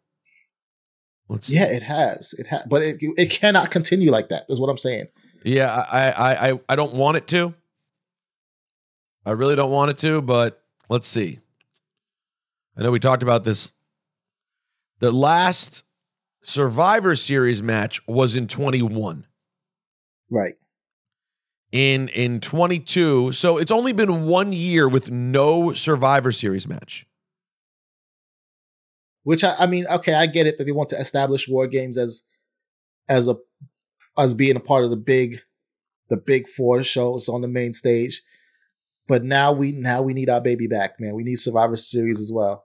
Let's 1.29 1.49
see. 1.49 1.55
Yeah, 1.57 1.65
it 1.67 1.83
has. 1.83 2.35
It 2.38 2.47
has, 2.49 2.67
but 2.69 2.83
it 2.83 2.99
it 3.01 3.31
cannot 3.31 3.71
continue 3.71 4.11
like 4.11 4.29
that. 4.29 4.45
Is 4.51 4.61
what 4.61 4.69
I'm 4.69 4.79
saying. 4.79 5.07
Yeah, 5.45 5.73
I, 5.91 6.11
I, 6.11 6.51
I, 6.53 6.61
I 6.69 6.77
don't 6.77 6.93
want 6.95 7.17
it 7.17 7.27
to. 7.29 7.55
I 9.25 9.33
really 9.33 9.57
don't 9.57 9.71
want 9.71 9.91
it 9.91 9.99
to, 9.99 10.21
but 10.21 10.63
let's 10.89 11.07
see. 11.07 11.39
I 12.77 12.83
know 12.83 12.91
we 12.91 12.99
talked 12.99 13.23
about 13.23 13.45
this. 13.45 13.73
The 14.99 15.13
last 15.13 15.85
Survivor 16.43 17.15
Series 17.15 17.63
match 17.63 18.01
was 18.07 18.35
in 18.35 18.49
21. 18.49 19.27
Right. 20.31 20.55
In 21.71 22.09
in 22.09 22.41
22, 22.41 23.33
so 23.33 23.57
it's 23.57 23.71
only 23.71 23.93
been 23.93 24.27
one 24.27 24.53
year 24.53 24.89
with 24.89 25.11
no 25.11 25.73
Survivor 25.73 26.31
Series 26.31 26.69
match. 26.69 27.07
Which 29.23 29.43
I, 29.43 29.55
I 29.59 29.67
mean, 29.67 29.87
okay, 29.87 30.15
I 30.15 30.27
get 30.27 30.47
it 30.47 30.59
that 30.59 30.65
they 30.65 30.73
want 30.73 30.91
to 30.91 31.01
establish 31.01 31.49
war 31.49 31.67
games 31.67 31.97
as 31.97 32.25
as 33.09 33.29
a 33.29 33.37
as 34.19 34.35
being 34.35 34.57
a 34.57 34.61
part 34.61 34.85
of 34.85 34.91
the 34.91 34.97
big 34.97 35.41
the 36.11 36.17
big 36.19 36.47
four 36.47 36.83
shows 36.83 37.29
on 37.29 37.41
the 37.41 37.49
main 37.49 37.73
stage. 37.73 38.21
But 39.09 39.25
now 39.25 39.53
we 39.53 39.73
now 39.73 40.03
we 40.03 40.15
need 40.15 40.29
our 40.31 40.41
baby 40.41 40.67
back, 40.67 41.01
man. 41.01 41.15
We 41.15 41.25
need 41.25 41.37
Survivor 41.37 41.77
Series 41.77 42.21
as 42.21 42.33
well. 42.33 42.65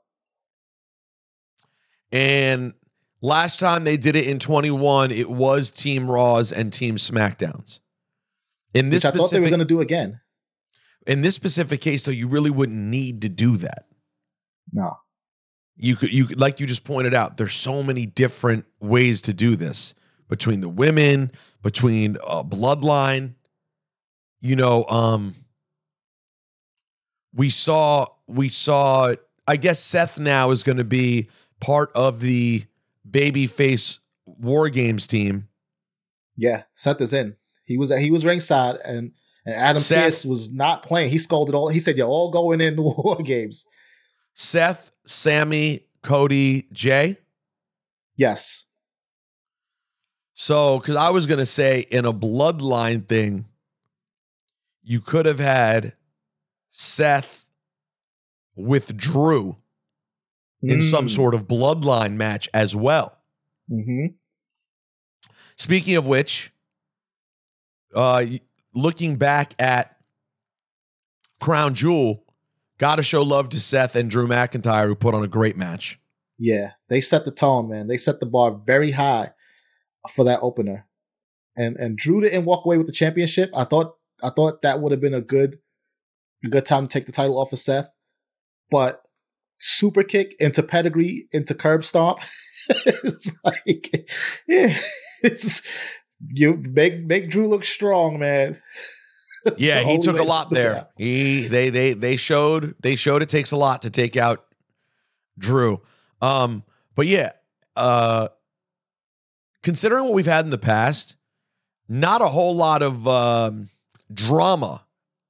And 2.11 2.73
last 3.21 3.59
time 3.59 3.83
they 3.83 3.97
did 3.97 4.15
it 4.15 4.27
in 4.27 4.39
21, 4.39 5.11
it 5.11 5.29
was 5.29 5.71
Team 5.71 6.09
Raws 6.09 6.51
and 6.51 6.71
Team 6.71 6.95
SmackDowns. 6.95 7.79
In 8.73 8.89
this 8.89 9.03
Which 9.03 9.13
I 9.13 9.17
thought 9.17 9.31
they 9.31 9.39
were 9.39 9.49
going 9.49 9.59
to 9.59 9.65
do 9.65 9.81
again. 9.81 10.21
in 11.05 11.21
this 11.21 11.35
specific 11.35 11.81
case, 11.81 12.03
though, 12.03 12.11
you 12.11 12.27
really 12.27 12.49
wouldn't 12.49 12.77
need 12.77 13.21
to 13.23 13.29
do 13.29 13.57
that. 13.57 13.85
No. 14.71 14.93
You 15.75 15.95
could 15.95 16.13
you 16.13 16.25
could 16.25 16.39
like 16.39 16.59
you 16.59 16.67
just 16.67 16.83
pointed 16.83 17.13
out, 17.13 17.37
there's 17.37 17.53
so 17.53 17.83
many 17.83 18.05
different 18.05 18.65
ways 18.79 19.21
to 19.23 19.33
do 19.33 19.55
this 19.55 19.93
between 20.27 20.61
the 20.61 20.69
women, 20.69 21.31
between 21.61 22.17
uh, 22.25 22.43
bloodline. 22.43 23.35
You 24.41 24.55
know, 24.55 24.85
um, 24.87 25.35
we 27.33 27.49
saw 27.49 28.07
we 28.27 28.49
saw. 28.49 29.13
I 29.47 29.55
guess 29.55 29.79
Seth 29.79 30.19
now 30.19 30.51
is 30.51 30.63
going 30.63 30.77
to 30.77 30.83
be 30.83 31.29
part 31.59 31.91
of 31.95 32.19
the 32.19 32.65
babyface 33.09 33.99
War 34.25 34.69
Games 34.69 35.07
team. 35.07 35.47
Yeah, 36.35 36.63
Seth 36.73 37.01
is 37.01 37.13
in. 37.13 37.35
He 37.65 37.77
was 37.77 37.95
he 37.97 38.11
was 38.11 38.25
ringside, 38.25 38.75
and 38.85 39.11
and 39.45 39.55
Adam 39.55 39.81
Seth- 39.81 40.03
Pearce 40.03 40.25
was 40.25 40.51
not 40.51 40.83
playing. 40.83 41.09
He 41.09 41.17
scolded 41.17 41.55
all. 41.55 41.69
He 41.69 41.79
said, 41.79 41.97
"You're 41.97 42.07
all 42.07 42.31
going 42.31 42.61
in 42.61 42.75
the 42.75 42.81
war 43.03 43.17
games." 43.17 43.65
Seth, 44.33 44.91
Sammy, 45.07 45.85
Cody, 46.03 46.67
Jay. 46.71 47.17
Yes. 48.15 48.65
So, 50.35 50.77
because 50.79 50.95
I 50.95 51.09
was 51.09 51.25
going 51.25 51.39
to 51.39 51.45
say 51.47 51.79
in 51.79 52.05
a 52.05 52.13
bloodline 52.13 53.07
thing, 53.07 53.45
you 54.83 55.01
could 55.01 55.25
have 55.25 55.39
had 55.39 55.93
Seth 56.79 57.43
with 58.55 58.95
Drew 58.95 59.57
in 60.61 60.83
some 60.83 61.09
sort 61.09 61.33
of 61.33 61.47
bloodline 61.47 62.13
match 62.13 62.47
as 62.53 62.75
well. 62.75 63.17
Mm-hmm. 63.71 64.07
Speaking 65.55 65.95
of 65.95 66.05
which, 66.05 66.53
uh, 67.95 68.25
looking 68.75 69.15
back 69.15 69.55
at 69.57 69.97
Crown 71.39 71.73
Jewel, 71.73 72.23
got 72.77 72.97
to 72.97 73.03
show 73.03 73.23
love 73.23 73.49
to 73.49 73.59
Seth 73.59 73.95
and 73.95 74.07
Drew 74.07 74.27
McIntyre, 74.27 74.85
who 74.85 74.95
put 74.95 75.15
on 75.15 75.23
a 75.23 75.27
great 75.27 75.57
match. 75.57 75.99
Yeah, 76.37 76.73
they 76.89 77.01
set 77.01 77.25
the 77.25 77.31
tone, 77.31 77.69
man. 77.69 77.87
They 77.87 77.97
set 77.97 78.19
the 78.19 78.27
bar 78.27 78.51
very 78.51 78.91
high 78.91 79.31
for 80.13 80.23
that 80.25 80.39
opener, 80.43 80.85
and 81.55 81.75
and 81.77 81.97
Drew 81.97 82.21
didn't 82.21 82.45
walk 82.45 82.65
away 82.65 82.77
with 82.77 82.85
the 82.85 82.93
championship. 82.93 83.49
I 83.55 83.63
thought 83.63 83.95
I 84.21 84.29
thought 84.29 84.61
that 84.61 84.79
would 84.79 84.91
have 84.91 85.01
been 85.01 85.15
a 85.15 85.21
good 85.21 85.57
a 86.43 86.49
good 86.49 86.65
time 86.65 86.87
to 86.87 86.93
take 86.93 87.05
the 87.05 87.11
title 87.11 87.37
off 87.37 87.53
of 87.53 87.59
Seth, 87.59 87.89
but 88.69 89.01
super 89.59 90.03
kick 90.03 90.35
into 90.39 90.63
pedigree 90.63 91.27
into 91.31 91.53
curb 91.55 91.83
stomp. 91.83 92.19
it's 92.69 93.31
like 93.43 94.09
yeah, 94.47 94.77
it's 95.23 95.61
you 96.29 96.57
make 96.57 97.03
make 97.03 97.29
Drew 97.29 97.47
look 97.47 97.65
strong, 97.65 98.19
man. 98.19 98.61
Yeah, 99.55 99.79
he 99.79 99.97
took 99.99 100.19
a 100.19 100.23
lot 100.23 100.49
there. 100.49 100.73
that. 100.73 100.91
He 100.97 101.47
they 101.47 101.69
they 101.69 101.93
they 101.93 102.17
showed 102.17 102.75
they 102.81 102.97
showed 102.97 103.21
it 103.21 103.29
takes 103.29 103.51
a 103.53 103.55
lot 103.55 103.83
to 103.83 103.89
take 103.89 104.17
out 104.17 104.45
Drew. 105.39 105.81
Um, 106.21 106.65
but 106.95 107.07
yeah, 107.07 107.31
uh 107.77 108.27
considering 109.63 110.03
what 110.03 110.13
we've 110.15 110.25
had 110.25 110.43
in 110.43 110.51
the 110.51 110.57
past, 110.57 111.15
not 111.87 112.21
a 112.21 112.27
whole 112.27 112.57
lot 112.57 112.81
of 112.81 113.07
um 113.07 113.69
drama 114.13 114.83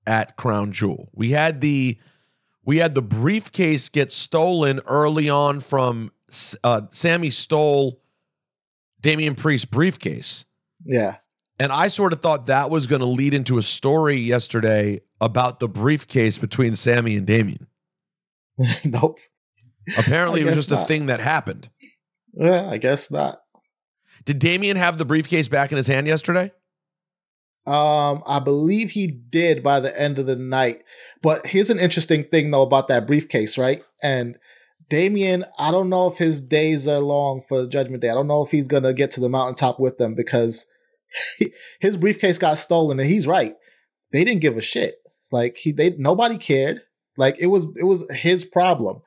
at 0.08 0.38
Crown 0.38 0.72
Jewel. 0.72 1.10
We 1.14 1.32
had 1.32 1.62
the 1.62 1.98
we 2.64 2.78
had 2.78 2.96
the 2.96 3.02
briefcase 3.02 3.90
get 3.90 4.12
stolen 4.12 4.80
early 4.88 5.30
on 5.30 5.60
from 5.60 6.12
uh 6.64 6.82
Sammy 6.92 7.30
stole 7.30 8.02
Damian 9.02 9.36
Priest 9.36 9.70
briefcase. 9.70 10.46
Yeah, 10.86 11.18
And 11.60 11.72
I 11.72 11.88
sort 11.88 12.14
of 12.14 12.22
thought 12.22 12.48
that 12.48 12.70
was 12.70 12.88
going 12.88 13.02
to 13.02 13.08
lead 13.08 13.34
into 13.34 13.58
a 13.58 13.64
story 13.64 14.16
yesterday 14.16 15.02
about 15.20 15.60
the 15.60 15.68
briefcase 15.68 16.38
between 16.38 16.76
Sammy 16.76 17.18
and 17.18 17.26
Damian. 17.26 17.68
nope. 18.86 19.20
Apparently, 19.98 20.42
it 20.42 20.46
was 20.46 20.56
just 20.56 20.72
a 20.72 20.86
thing 20.86 21.08
that 21.08 21.20
happened. 21.20 21.70
Yeah, 22.34 22.70
I 22.70 22.78
guess 22.78 23.10
not. 23.10 23.40
Did 24.26 24.40
Damian 24.40 24.78
have 24.78 24.98
the 24.98 25.06
briefcase 25.06 25.48
back 25.48 25.72
in 25.72 25.78
his 25.78 25.88
hand 25.88 26.08
yesterday? 26.08 26.52
Um, 27.68 28.24
I 28.26 28.40
believe 28.40 28.92
he 28.92 29.08
did 29.08 29.62
by 29.62 29.82
the 29.82 30.00
end 30.00 30.20
of 30.20 30.26
the 30.26 30.38
night. 30.38 30.84
But 31.22 31.46
here's 31.46 31.70
an 31.70 31.80
interesting 31.80 32.24
thing 32.24 32.50
though 32.50 32.62
about 32.62 32.88
that 32.88 33.06
briefcase, 33.06 33.58
right? 33.58 33.84
And 34.02 34.38
Damian, 34.90 35.44
I 35.60 35.72
don't 35.72 35.90
know 35.90 36.08
if 36.08 36.18
his 36.18 36.40
days 36.40 36.88
are 36.88 37.00
long 37.00 37.44
for 37.48 37.68
Judgment 37.68 38.02
Day. 38.02 38.10
I 38.10 38.14
don't 38.14 38.28
know 38.28 38.42
if 38.42 38.52
he's 38.52 38.70
gonna 38.70 38.94
get 38.94 39.12
to 39.12 39.20
the 39.20 39.28
mountaintop 39.28 39.82
with 39.82 39.98
them 39.98 40.16
because 40.16 40.66
his 41.82 41.98
briefcase 41.98 42.38
got 42.38 42.58
stolen, 42.58 43.00
and 43.00 43.10
he's 43.10 43.28
right. 43.28 43.56
They 44.14 44.24
didn't 44.24 44.42
give 44.42 44.56
a 44.56 44.62
shit. 44.62 44.96
Like 45.30 45.58
he, 45.58 45.74
they 45.74 45.90
nobody 45.98 46.38
cared. 46.38 46.82
Like 47.18 47.36
it 47.40 47.48
was, 47.48 47.68
it 47.76 47.84
was 47.84 48.10
his 48.12 48.46
problem, 48.46 49.02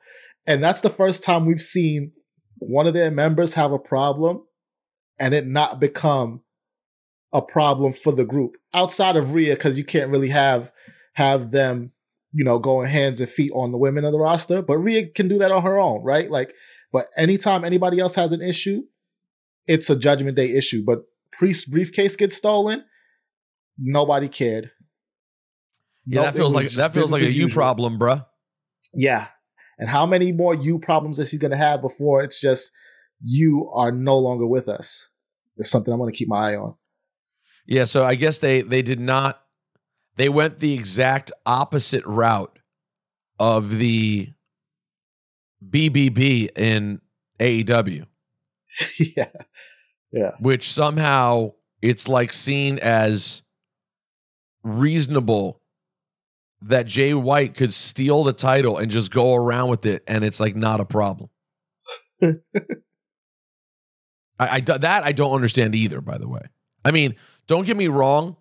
and 0.45 0.63
that's 0.63 0.81
the 0.81 0.89
first 0.89 1.23
time 1.23 1.45
we've 1.45 1.61
seen 1.61 2.11
one 2.59 2.85
of 2.85 2.93
their 2.93 3.09
members 3.09 3.55
have 3.55 3.71
a 3.71 3.79
problem, 3.79 4.43
and 5.17 5.33
it 5.33 5.47
not 5.47 5.79
become 5.79 6.43
a 7.33 7.41
problem 7.41 7.93
for 7.93 8.11
the 8.11 8.25
group 8.25 8.57
outside 8.73 9.15
of 9.15 9.33
Rhea 9.33 9.53
because 9.55 9.77
you 9.77 9.85
can't 9.85 10.11
really 10.11 10.29
have 10.29 10.71
have 11.13 11.51
them, 11.51 11.91
you 12.33 12.43
know, 12.43 12.59
going 12.59 12.89
hands 12.89 13.19
and 13.19 13.29
feet 13.29 13.51
on 13.53 13.71
the 13.71 13.77
women 13.77 14.05
of 14.05 14.11
the 14.11 14.19
roster. 14.19 14.61
But 14.61 14.77
Rhea 14.77 15.07
can 15.07 15.27
do 15.27 15.37
that 15.39 15.51
on 15.51 15.63
her 15.63 15.79
own, 15.79 16.03
right? 16.03 16.29
Like, 16.29 16.53
but 16.91 17.07
anytime 17.17 17.63
anybody 17.63 17.99
else 17.99 18.15
has 18.15 18.31
an 18.31 18.41
issue, 18.41 18.83
it's 19.67 19.89
a 19.89 19.97
Judgment 19.97 20.35
Day 20.35 20.55
issue. 20.55 20.83
But 20.85 20.99
Priest's 21.31 21.65
briefcase 21.65 22.15
gets 22.15 22.35
stolen, 22.35 22.83
nobody 23.77 24.27
cared. 24.27 24.71
Yeah, 26.05 26.21
Nope, 26.21 26.25
that 26.25 26.35
feels 26.35 26.53
like 26.53 26.63
just 26.65 26.77
that 26.77 26.93
feels 26.93 27.11
like 27.11 27.21
a 27.21 27.31
you 27.31 27.47
problem, 27.47 27.97
bruh. 27.99 28.25
Yeah. 28.93 29.27
And 29.77 29.89
how 29.89 30.05
many 30.05 30.31
more 30.31 30.53
you 30.53 30.79
problems 30.79 31.19
is 31.19 31.31
he 31.31 31.37
going 31.37 31.51
to 31.51 31.57
have 31.57 31.81
before 31.81 32.21
it's 32.21 32.39
just 32.39 32.71
you 33.23 33.69
are 33.73 33.91
no 33.91 34.17
longer 34.17 34.45
with 34.45 34.67
us? 34.67 35.09
It's 35.57 35.69
something 35.69 35.93
I'm 35.93 35.99
going 35.99 36.11
to 36.11 36.17
keep 36.17 36.27
my 36.27 36.51
eye 36.51 36.55
on. 36.55 36.75
Yeah, 37.65 37.85
so 37.85 38.03
I 38.05 38.15
guess 38.15 38.39
they 38.39 38.61
they 38.61 38.81
did 38.81 38.99
not 38.99 39.41
they 40.17 40.29
went 40.29 40.59
the 40.59 40.73
exact 40.73 41.31
opposite 41.45 42.05
route 42.05 42.59
of 43.39 43.77
the 43.77 44.29
BBB 45.67 46.57
in 46.57 47.01
AEW, 47.39 48.05
yeah. 49.15 49.31
Yeah. 50.11 50.31
Which 50.39 50.69
somehow 50.69 51.53
it's 51.81 52.07
like 52.07 52.33
seen 52.33 52.79
as 52.79 53.41
reasonable 54.63 55.61
that 56.63 56.85
Jay 56.85 57.13
White 57.13 57.55
could 57.55 57.73
steal 57.73 58.23
the 58.23 58.33
title 58.33 58.77
and 58.77 58.91
just 58.91 59.11
go 59.11 59.33
around 59.33 59.69
with 59.69 59.85
it 59.85 60.03
and 60.07 60.23
it's 60.23 60.39
like 60.39 60.55
not 60.55 60.79
a 60.79 60.85
problem. 60.85 61.29
I, 62.21 62.35
I 64.39 64.59
that 64.59 65.03
I 65.03 65.11
don't 65.11 65.33
understand 65.33 65.75
either, 65.75 66.01
by 66.01 66.17
the 66.17 66.27
way. 66.27 66.41
I 66.83 66.91
mean, 66.91 67.15
don't 67.51 67.65
get 67.65 67.75
me 67.75 67.89
wrong. 67.89 68.37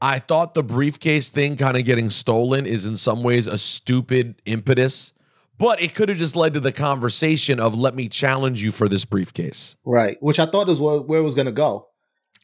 I 0.00 0.20
thought 0.20 0.54
the 0.54 0.62
briefcase 0.62 1.30
thing 1.30 1.56
kind 1.56 1.76
of 1.76 1.84
getting 1.84 2.10
stolen 2.10 2.64
is 2.64 2.86
in 2.86 2.96
some 2.96 3.24
ways 3.24 3.48
a 3.48 3.58
stupid 3.58 4.40
impetus, 4.44 5.14
but 5.58 5.82
it 5.82 5.96
could 5.96 6.08
have 6.08 6.16
just 6.16 6.36
led 6.36 6.54
to 6.54 6.60
the 6.60 6.70
conversation 6.70 7.58
of 7.58 7.76
let 7.76 7.96
me 7.96 8.08
challenge 8.08 8.62
you 8.62 8.70
for 8.70 8.88
this 8.88 9.04
briefcase. 9.04 9.74
Right. 9.84 10.16
Which 10.22 10.38
I 10.38 10.46
thought 10.46 10.68
is 10.68 10.80
where, 10.80 11.00
where 11.00 11.18
it 11.18 11.24
was 11.24 11.34
going 11.34 11.46
to 11.46 11.52
go. 11.52 11.88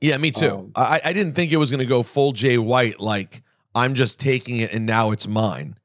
Yeah, 0.00 0.16
me 0.16 0.32
too. 0.32 0.50
Um, 0.50 0.72
I, 0.74 1.00
I 1.04 1.12
didn't 1.12 1.34
think 1.34 1.52
it 1.52 1.56
was 1.56 1.70
going 1.70 1.84
to 1.84 1.86
go 1.86 2.02
full 2.02 2.32
Jay 2.32 2.58
White, 2.58 2.98
like 2.98 3.44
I'm 3.76 3.94
just 3.94 4.18
taking 4.18 4.56
it 4.56 4.72
and 4.72 4.86
now 4.86 5.12
it's 5.12 5.28
mine. 5.28 5.78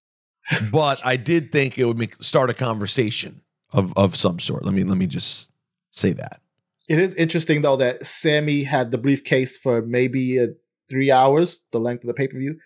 but 0.72 1.04
I 1.04 1.16
did 1.16 1.52
think 1.52 1.78
it 1.78 1.84
would 1.84 1.98
make, 1.98 2.14
start 2.22 2.48
a 2.48 2.54
conversation 2.54 3.42
of 3.74 3.92
of 3.98 4.16
some 4.16 4.40
sort. 4.40 4.64
Let 4.64 4.72
me 4.72 4.82
let 4.82 4.96
me 4.96 5.06
just 5.06 5.50
say 5.90 6.14
that. 6.14 6.40
It 6.88 6.98
is 6.98 7.14
interesting 7.14 7.62
though 7.62 7.76
that 7.76 8.06
Sammy 8.06 8.64
had 8.64 8.90
the 8.90 8.98
briefcase 8.98 9.56
for 9.56 9.82
maybe 9.82 10.40
uh, 10.40 10.46
three 10.90 11.10
hours, 11.10 11.64
the 11.70 11.78
length 11.78 12.02
of 12.02 12.08
the 12.08 12.14
pay 12.14 12.28
per 12.28 12.38
view, 12.38 12.58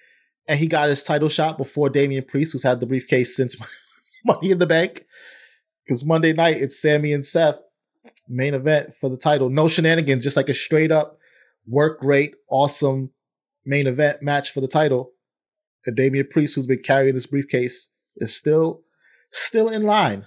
and 0.48 0.58
he 0.58 0.66
got 0.66 0.88
his 0.88 1.02
title 1.02 1.28
shot 1.28 1.58
before 1.58 1.90
Damian 1.90 2.24
Priest, 2.24 2.52
who's 2.52 2.62
had 2.62 2.80
the 2.80 2.86
briefcase 2.86 3.36
since 3.36 3.56
Money 4.24 4.52
in 4.52 4.58
the 4.58 4.66
Bank. 4.66 5.06
Because 5.84 6.04
Monday 6.04 6.32
night 6.32 6.58
it's 6.58 6.80
Sammy 6.80 7.12
and 7.12 7.24
Seth, 7.24 7.60
main 8.28 8.54
event 8.54 8.94
for 8.94 9.10
the 9.10 9.16
title. 9.16 9.50
No 9.50 9.66
shenanigans, 9.66 10.22
just 10.22 10.36
like 10.36 10.48
a 10.48 10.54
straight 10.54 10.92
up 10.92 11.18
work 11.66 11.98
rate, 12.02 12.34
awesome 12.48 13.10
main 13.64 13.86
event 13.86 14.22
match 14.22 14.52
for 14.52 14.60
the 14.60 14.68
title. 14.68 15.12
And 15.84 15.96
Damian 15.96 16.28
Priest, 16.30 16.54
who's 16.54 16.66
been 16.66 16.82
carrying 16.82 17.14
this 17.14 17.26
briefcase, 17.26 17.90
is 18.16 18.34
still 18.34 18.82
still 19.32 19.68
in 19.68 19.82
line. 19.82 20.26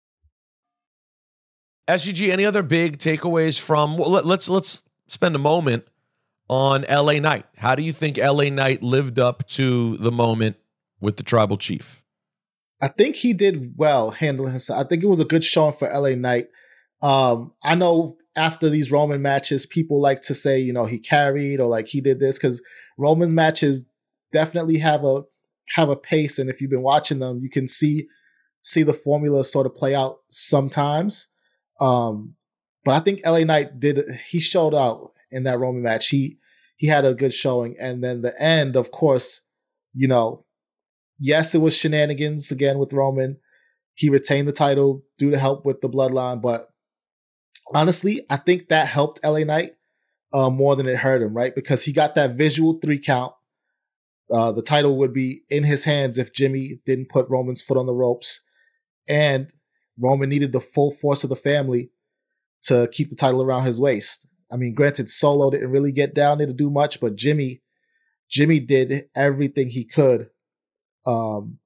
SGG, 1.91 2.31
any 2.31 2.45
other 2.45 2.63
big 2.63 2.99
takeaways 2.99 3.59
from 3.59 3.97
well, 3.97 4.09
let, 4.09 4.25
let's 4.25 4.47
let's 4.47 4.83
spend 5.07 5.35
a 5.35 5.39
moment 5.39 5.85
on 6.47 6.85
LA 6.89 7.13
Knight. 7.13 7.45
How 7.57 7.75
do 7.75 7.83
you 7.83 7.91
think 7.91 8.17
LA 8.17 8.45
Knight 8.45 8.81
lived 8.81 9.19
up 9.19 9.45
to 9.49 9.97
the 9.97 10.11
moment 10.11 10.55
with 11.01 11.17
the 11.17 11.23
tribal 11.23 11.57
chief? 11.57 12.01
I 12.81 12.87
think 12.87 13.17
he 13.17 13.33
did 13.33 13.73
well 13.77 14.11
handling 14.11 14.51
himself. 14.51 14.85
I 14.85 14.87
think 14.87 15.03
it 15.03 15.07
was 15.07 15.19
a 15.19 15.25
good 15.25 15.43
showing 15.43 15.73
for 15.73 15.89
LA 15.91 16.15
Knight. 16.15 16.47
Um, 17.01 17.51
I 17.61 17.75
know 17.75 18.17
after 18.37 18.69
these 18.69 18.89
Roman 18.89 19.21
matches, 19.21 19.65
people 19.65 19.99
like 19.99 20.21
to 20.21 20.33
say, 20.33 20.59
you 20.59 20.71
know, 20.71 20.85
he 20.85 20.97
carried 20.97 21.59
or 21.59 21.67
like 21.67 21.87
he 21.87 21.99
did 21.99 22.21
this 22.21 22.37
because 22.37 22.61
Roman's 22.97 23.33
matches 23.33 23.83
definitely 24.31 24.77
have 24.77 25.03
a 25.03 25.23
have 25.75 25.89
a 25.89 25.97
pace, 25.97 26.39
and 26.39 26.49
if 26.49 26.61
you've 26.61 26.71
been 26.71 26.81
watching 26.83 27.19
them, 27.19 27.41
you 27.41 27.49
can 27.49 27.67
see 27.67 28.07
see 28.61 28.83
the 28.83 28.93
formula 28.93 29.43
sort 29.43 29.65
of 29.65 29.75
play 29.75 29.93
out 29.93 30.19
sometimes. 30.29 31.27
Um, 31.81 32.35
but 32.85 32.93
I 32.93 32.99
think 32.99 33.25
LA 33.25 33.39
Knight 33.39 33.79
did 33.79 34.03
he 34.27 34.39
showed 34.39 34.73
out 34.73 35.11
in 35.31 35.43
that 35.43 35.59
Roman 35.59 35.81
match. 35.81 36.09
He 36.09 36.37
he 36.77 36.87
had 36.87 37.05
a 37.05 37.13
good 37.13 37.33
showing, 37.33 37.75
and 37.79 38.03
then 38.03 38.21
the 38.21 38.33
end, 38.41 38.75
of 38.75 38.91
course, 38.91 39.41
you 39.93 40.07
know, 40.07 40.45
yes, 41.19 41.53
it 41.53 41.59
was 41.59 41.75
shenanigans 41.75 42.51
again 42.51 42.79
with 42.79 42.93
Roman. 42.93 43.37
He 43.93 44.09
retained 44.09 44.47
the 44.47 44.53
title 44.53 45.03
due 45.17 45.31
to 45.31 45.37
help 45.37 45.65
with 45.65 45.81
the 45.81 45.89
bloodline, 45.89 46.41
but 46.41 46.69
honestly, 47.73 48.25
I 48.29 48.37
think 48.37 48.69
that 48.69 48.87
helped 48.87 49.23
LA 49.23 49.39
Knight 49.39 49.73
uh, 50.33 50.49
more 50.49 50.75
than 50.75 50.87
it 50.87 50.97
hurt 50.97 51.21
him, 51.21 51.33
right? 51.33 51.53
Because 51.53 51.83
he 51.83 51.93
got 51.93 52.15
that 52.15 52.31
visual 52.31 52.79
three 52.81 52.99
count. 52.99 53.33
Uh, 54.31 54.51
the 54.51 54.61
title 54.61 54.97
would 54.97 55.13
be 55.13 55.43
in 55.49 55.63
his 55.63 55.83
hands 55.83 56.17
if 56.17 56.33
Jimmy 56.33 56.79
didn't 56.85 57.09
put 57.09 57.29
Roman's 57.29 57.61
foot 57.61 57.77
on 57.77 57.85
the 57.85 57.93
ropes. 57.93 58.41
And 59.07 59.51
Roman 60.01 60.29
needed 60.29 60.51
the 60.51 60.59
full 60.59 60.91
force 60.91 61.23
of 61.23 61.29
the 61.29 61.35
family 61.35 61.91
to 62.63 62.89
keep 62.91 63.09
the 63.09 63.15
title 63.15 63.41
around 63.41 63.65
his 63.65 63.79
waist. 63.79 64.27
I 64.51 64.57
mean, 64.57 64.73
granted, 64.73 65.09
Solo 65.09 65.49
didn't 65.49 65.71
really 65.71 65.91
get 65.91 66.13
down 66.13 66.37
there 66.37 66.47
to 66.47 66.53
do 66.53 66.69
much, 66.69 66.99
but 66.99 67.15
Jimmy, 67.15 67.61
Jimmy 68.29 68.59
did 68.59 69.05
everything 69.15 69.69
he 69.69 69.85
could 69.85 70.29
um, 71.05 71.59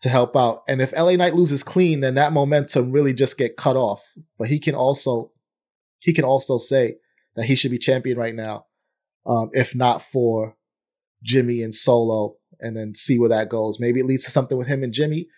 to 0.00 0.08
help 0.08 0.36
out. 0.36 0.60
And 0.68 0.82
if 0.82 0.92
LA 0.92 1.12
Knight 1.12 1.34
loses 1.34 1.62
clean, 1.62 2.00
then 2.00 2.14
that 2.16 2.32
momentum 2.32 2.92
really 2.92 3.14
just 3.14 3.38
get 3.38 3.56
cut 3.56 3.76
off. 3.76 4.14
But 4.38 4.48
he 4.48 4.58
can 4.58 4.74
also, 4.74 5.32
he 6.00 6.12
can 6.12 6.24
also 6.24 6.58
say 6.58 6.96
that 7.36 7.46
he 7.46 7.54
should 7.54 7.70
be 7.70 7.78
champion 7.78 8.18
right 8.18 8.34
now, 8.34 8.66
um, 9.26 9.50
if 9.52 9.74
not 9.74 10.02
for 10.02 10.56
Jimmy 11.22 11.62
and 11.62 11.74
Solo, 11.74 12.36
and 12.60 12.76
then 12.76 12.94
see 12.94 13.18
where 13.18 13.30
that 13.30 13.48
goes. 13.48 13.80
Maybe 13.80 14.00
it 14.00 14.06
leads 14.06 14.24
to 14.24 14.30
something 14.30 14.58
with 14.58 14.68
him 14.68 14.82
and 14.82 14.92
Jimmy. 14.92 15.28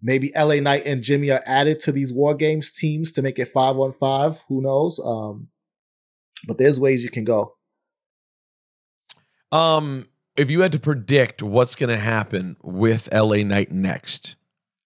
Maybe 0.00 0.30
LA 0.36 0.56
Knight 0.56 0.84
and 0.86 1.02
Jimmy 1.02 1.30
are 1.30 1.42
added 1.44 1.80
to 1.80 1.92
these 1.92 2.12
War 2.12 2.34
Games 2.34 2.70
teams 2.70 3.10
to 3.12 3.22
make 3.22 3.38
it 3.38 3.48
five 3.48 3.76
on 3.76 3.92
five. 3.92 4.44
Who 4.48 4.62
knows? 4.62 5.00
Um, 5.04 5.48
but 6.46 6.58
there's 6.58 6.78
ways 6.78 7.02
you 7.02 7.10
can 7.10 7.24
go. 7.24 7.54
Um, 9.50 10.08
if 10.36 10.50
you 10.50 10.60
had 10.60 10.72
to 10.72 10.78
predict 10.78 11.42
what's 11.42 11.74
going 11.74 11.90
to 11.90 11.96
happen 11.96 12.56
with 12.62 13.12
LA 13.12 13.38
Knight 13.38 13.72
next, 13.72 14.36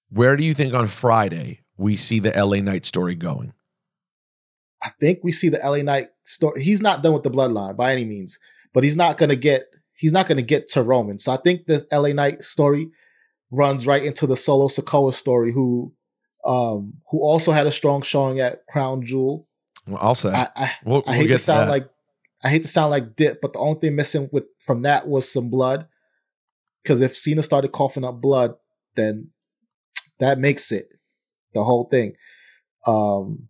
where 0.09 0.37
do 0.37 0.45
you 0.45 0.55
think 0.55 0.73
on 0.73 0.87
Friday 0.87 1.61
we 1.77 1.97
see 1.97 2.19
the 2.19 2.31
LA 2.31 2.61
Knight 2.61 2.87
story 2.87 3.15
going? 3.15 3.53
I 4.83 4.91
think 4.99 5.21
we 5.23 5.33
see 5.33 5.49
the 5.49 5.61
LA 5.63 5.83
Knight 5.83 6.09
story. 6.23 6.63
He's 6.63 6.81
not 6.81 7.03
done 7.03 7.13
with 7.13 7.23
the 7.23 7.31
bloodline 7.31 7.77
by 7.77 7.93
any 7.93 8.05
means, 8.05 8.39
but 8.73 8.83
he's 8.83 8.97
not 8.97 9.19
going 9.19 9.29
to 9.29 9.37
get 9.37 9.65
he's 9.95 10.13
not 10.13 10.27
going 10.27 10.37
to 10.37 10.43
get 10.43 10.69
to 10.69 10.83
Roman. 10.83 11.19
So 11.19 11.33
I 11.33 11.37
think 11.37 11.67
the 11.67 11.87
LA 11.93 12.09
Knight 12.09 12.43
story 12.43 12.91
runs 13.53 13.87
right 13.87 14.03
into 14.03 14.27
the 14.27 14.37
Solo 14.37 14.67
Sikoa 14.67 15.15
story, 15.15 15.53
who 15.53 15.93
um 16.45 16.95
who 17.11 17.21
also 17.21 17.53
had 17.53 17.69
a 17.69 17.73
strong 17.73 18.03
showing 18.03 18.41
at 18.41 18.67
Crown 18.67 19.05
Jewel. 19.07 19.47
Well, 19.87 19.99
I'll 20.03 20.15
say. 20.17 20.31
I 20.31 20.49
I, 20.57 20.73
We'll- 20.85 21.05
I 21.07 21.11
we'll 21.13 21.21
hate 21.21 21.27
to 21.29 21.39
sound 21.39 21.69
that. 21.69 21.73
like 21.73 21.89
I 22.43 22.49
hate 22.49 22.63
to 22.63 22.69
sound 22.69 22.91
like 22.91 23.15
dip, 23.15 23.41
but 23.41 23.53
the 23.53 23.61
only 23.61 23.79
thing 23.79 23.95
missing 23.95 24.29
with 24.33 24.45
from 24.59 24.83
that 24.83 25.07
was 25.07 25.31
some 25.31 25.49
blood. 25.51 25.87
Because 26.83 27.01
if 27.01 27.17
Cena 27.17 27.45
started 27.45 27.71
coughing 27.71 28.03
up 28.05 28.21
blood, 28.21 28.57
then 28.97 29.31
that 30.19 30.39
makes 30.41 30.73
it 30.73 30.93
the 31.55 31.63
whole 31.63 31.85
thing. 31.85 32.15
Um, 32.89 33.49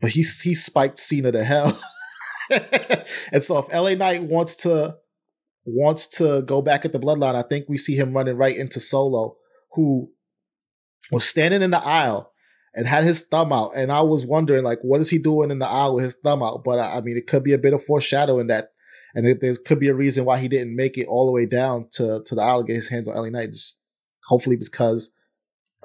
but 0.00 0.10
he 0.12 0.20
he 0.22 0.54
spiked 0.54 0.98
Cena 0.98 1.32
to 1.32 1.42
hell, 1.42 1.76
and 3.32 3.42
so 3.42 3.58
if 3.58 3.72
LA 3.72 3.94
Knight 3.94 4.22
wants 4.22 4.54
to 4.56 4.96
wants 5.64 6.06
to 6.18 6.42
go 6.42 6.60
back 6.62 6.84
at 6.84 6.92
the 6.92 6.98
bloodline, 6.98 7.34
I 7.34 7.42
think 7.42 7.68
we 7.68 7.78
see 7.78 7.96
him 7.96 8.12
running 8.12 8.36
right 8.36 8.56
into 8.56 8.80
Solo, 8.80 9.36
who 9.72 10.10
was 11.10 11.24
standing 11.24 11.62
in 11.62 11.70
the 11.70 11.82
aisle 11.82 12.32
and 12.74 12.86
had 12.86 13.04
his 13.04 13.22
thumb 13.22 13.52
out. 13.52 13.72
And 13.76 13.92
I 13.92 14.00
was 14.00 14.26
wondering, 14.26 14.64
like, 14.64 14.80
what 14.82 15.00
is 15.00 15.10
he 15.10 15.18
doing 15.18 15.50
in 15.50 15.58
the 15.58 15.68
aisle 15.68 15.94
with 15.94 16.04
his 16.04 16.16
thumb 16.16 16.42
out? 16.42 16.64
But 16.64 16.78
I 16.78 16.98
I 16.98 17.00
mean, 17.00 17.16
it 17.16 17.26
could 17.26 17.44
be 17.44 17.52
a 17.52 17.58
bit 17.58 17.74
of 17.74 17.84
foreshadowing 17.84 18.48
that, 18.48 18.70
and 19.14 19.26
it, 19.26 19.40
there 19.40 19.54
could 19.64 19.78
be 19.78 19.88
a 19.88 19.94
reason 19.94 20.24
why 20.24 20.38
he 20.38 20.48
didn't 20.48 20.74
make 20.74 20.98
it 20.98 21.06
all 21.06 21.26
the 21.26 21.32
way 21.32 21.46
down 21.46 21.88
to 21.92 22.22
to 22.24 22.34
the 22.34 22.42
aisle, 22.42 22.62
to 22.62 22.66
get 22.66 22.76
his 22.76 22.88
hands 22.88 23.08
on 23.08 23.16
LA 23.16 23.28
Knight. 23.28 23.52
Just 23.52 23.78
hopefully 24.26 24.56
because 24.56 25.12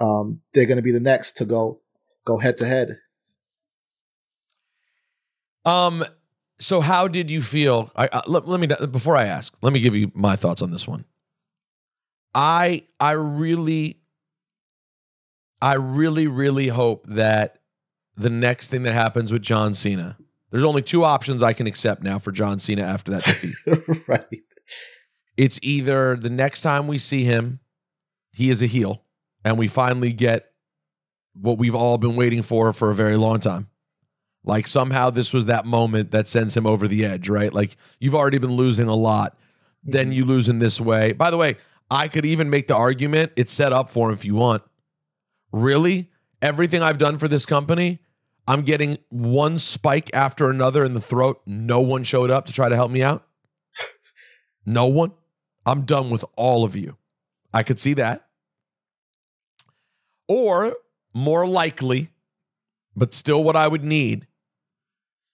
um, 0.00 0.40
they're 0.54 0.66
going 0.66 0.76
to 0.76 0.82
be 0.82 0.92
the 0.92 1.00
next 1.00 1.32
to 1.38 1.44
go 1.44 1.80
go 2.26 2.38
head 2.38 2.56
to 2.58 2.64
head. 2.64 2.98
Um, 5.64 6.04
so 6.60 6.80
how 6.80 7.08
did 7.08 7.30
you 7.30 7.40
feel? 7.40 7.90
I, 7.94 8.08
I 8.12 8.22
let, 8.26 8.48
let 8.48 8.60
me 8.60 8.68
before 8.86 9.16
I 9.16 9.26
ask, 9.26 9.56
let 9.62 9.72
me 9.72 9.80
give 9.80 9.94
you 9.94 10.10
my 10.14 10.36
thoughts 10.36 10.62
on 10.62 10.70
this 10.70 10.86
one. 10.86 11.04
I 12.34 12.84
I 12.98 13.12
really 13.12 14.00
I 15.62 15.74
really 15.74 16.26
really 16.26 16.68
hope 16.68 17.06
that 17.06 17.60
the 18.16 18.30
next 18.30 18.68
thing 18.68 18.82
that 18.82 18.94
happens 18.94 19.32
with 19.32 19.42
John 19.42 19.74
Cena. 19.74 20.18
There's 20.50 20.64
only 20.64 20.82
two 20.82 21.04
options 21.04 21.42
I 21.42 21.52
can 21.52 21.66
accept 21.66 22.02
now 22.02 22.18
for 22.18 22.32
John 22.32 22.58
Cena 22.58 22.82
after 22.82 23.12
that 23.12 23.24
defeat. 23.24 24.04
right. 24.08 24.42
it's 25.36 25.60
either 25.62 26.16
the 26.16 26.30
next 26.30 26.62
time 26.62 26.88
we 26.88 26.96
see 26.96 27.22
him, 27.24 27.60
he 28.32 28.48
is 28.48 28.62
a 28.62 28.66
heel, 28.66 29.04
and 29.44 29.58
we 29.58 29.68
finally 29.68 30.12
get 30.12 30.52
what 31.34 31.58
we've 31.58 31.74
all 31.74 31.98
been 31.98 32.16
waiting 32.16 32.42
for 32.42 32.72
for 32.72 32.90
a 32.90 32.94
very 32.94 33.16
long 33.16 33.40
time. 33.40 33.68
Like 34.44 34.66
somehow 34.66 35.10
this 35.10 35.32
was 35.32 35.46
that 35.46 35.66
moment 35.66 36.10
that 36.12 36.28
sends 36.28 36.56
him 36.56 36.66
over 36.66 36.88
the 36.88 37.04
edge, 37.04 37.28
right? 37.28 37.52
Like 37.52 37.76
you've 37.98 38.14
already 38.14 38.38
been 38.38 38.56
losing 38.56 38.88
a 38.88 38.94
lot, 38.94 39.36
then 39.82 40.12
you 40.12 40.24
lose 40.24 40.48
in 40.48 40.58
this 40.58 40.80
way. 40.80 41.12
By 41.12 41.30
the 41.30 41.36
way, 41.36 41.56
I 41.90 42.08
could 42.08 42.24
even 42.24 42.50
make 42.50 42.68
the 42.68 42.76
argument 42.76 43.32
it's 43.36 43.52
set 43.52 43.72
up 43.72 43.90
for 43.90 44.08
him 44.08 44.14
if 44.14 44.24
you 44.24 44.34
want. 44.34 44.62
Really? 45.52 46.10
Everything 46.40 46.82
I've 46.82 46.98
done 46.98 47.18
for 47.18 47.28
this 47.28 47.46
company, 47.46 47.98
I'm 48.46 48.62
getting 48.62 48.98
one 49.10 49.58
spike 49.58 50.10
after 50.14 50.50
another 50.50 50.84
in 50.84 50.94
the 50.94 51.00
throat. 51.00 51.40
No 51.44 51.80
one 51.80 52.04
showed 52.04 52.30
up 52.30 52.46
to 52.46 52.52
try 52.52 52.68
to 52.68 52.76
help 52.76 52.90
me 52.90 53.02
out. 53.02 53.26
No 54.66 54.86
one. 54.86 55.12
I'm 55.64 55.86
done 55.86 56.10
with 56.10 56.26
all 56.36 56.62
of 56.62 56.76
you. 56.76 56.98
I 57.54 57.62
could 57.62 57.78
see 57.78 57.94
that. 57.94 58.26
Or 60.28 60.76
more 61.14 61.46
likely, 61.46 62.10
but 62.98 63.14
still 63.14 63.42
what 63.44 63.56
I 63.56 63.68
would 63.68 63.84
need, 63.84 64.26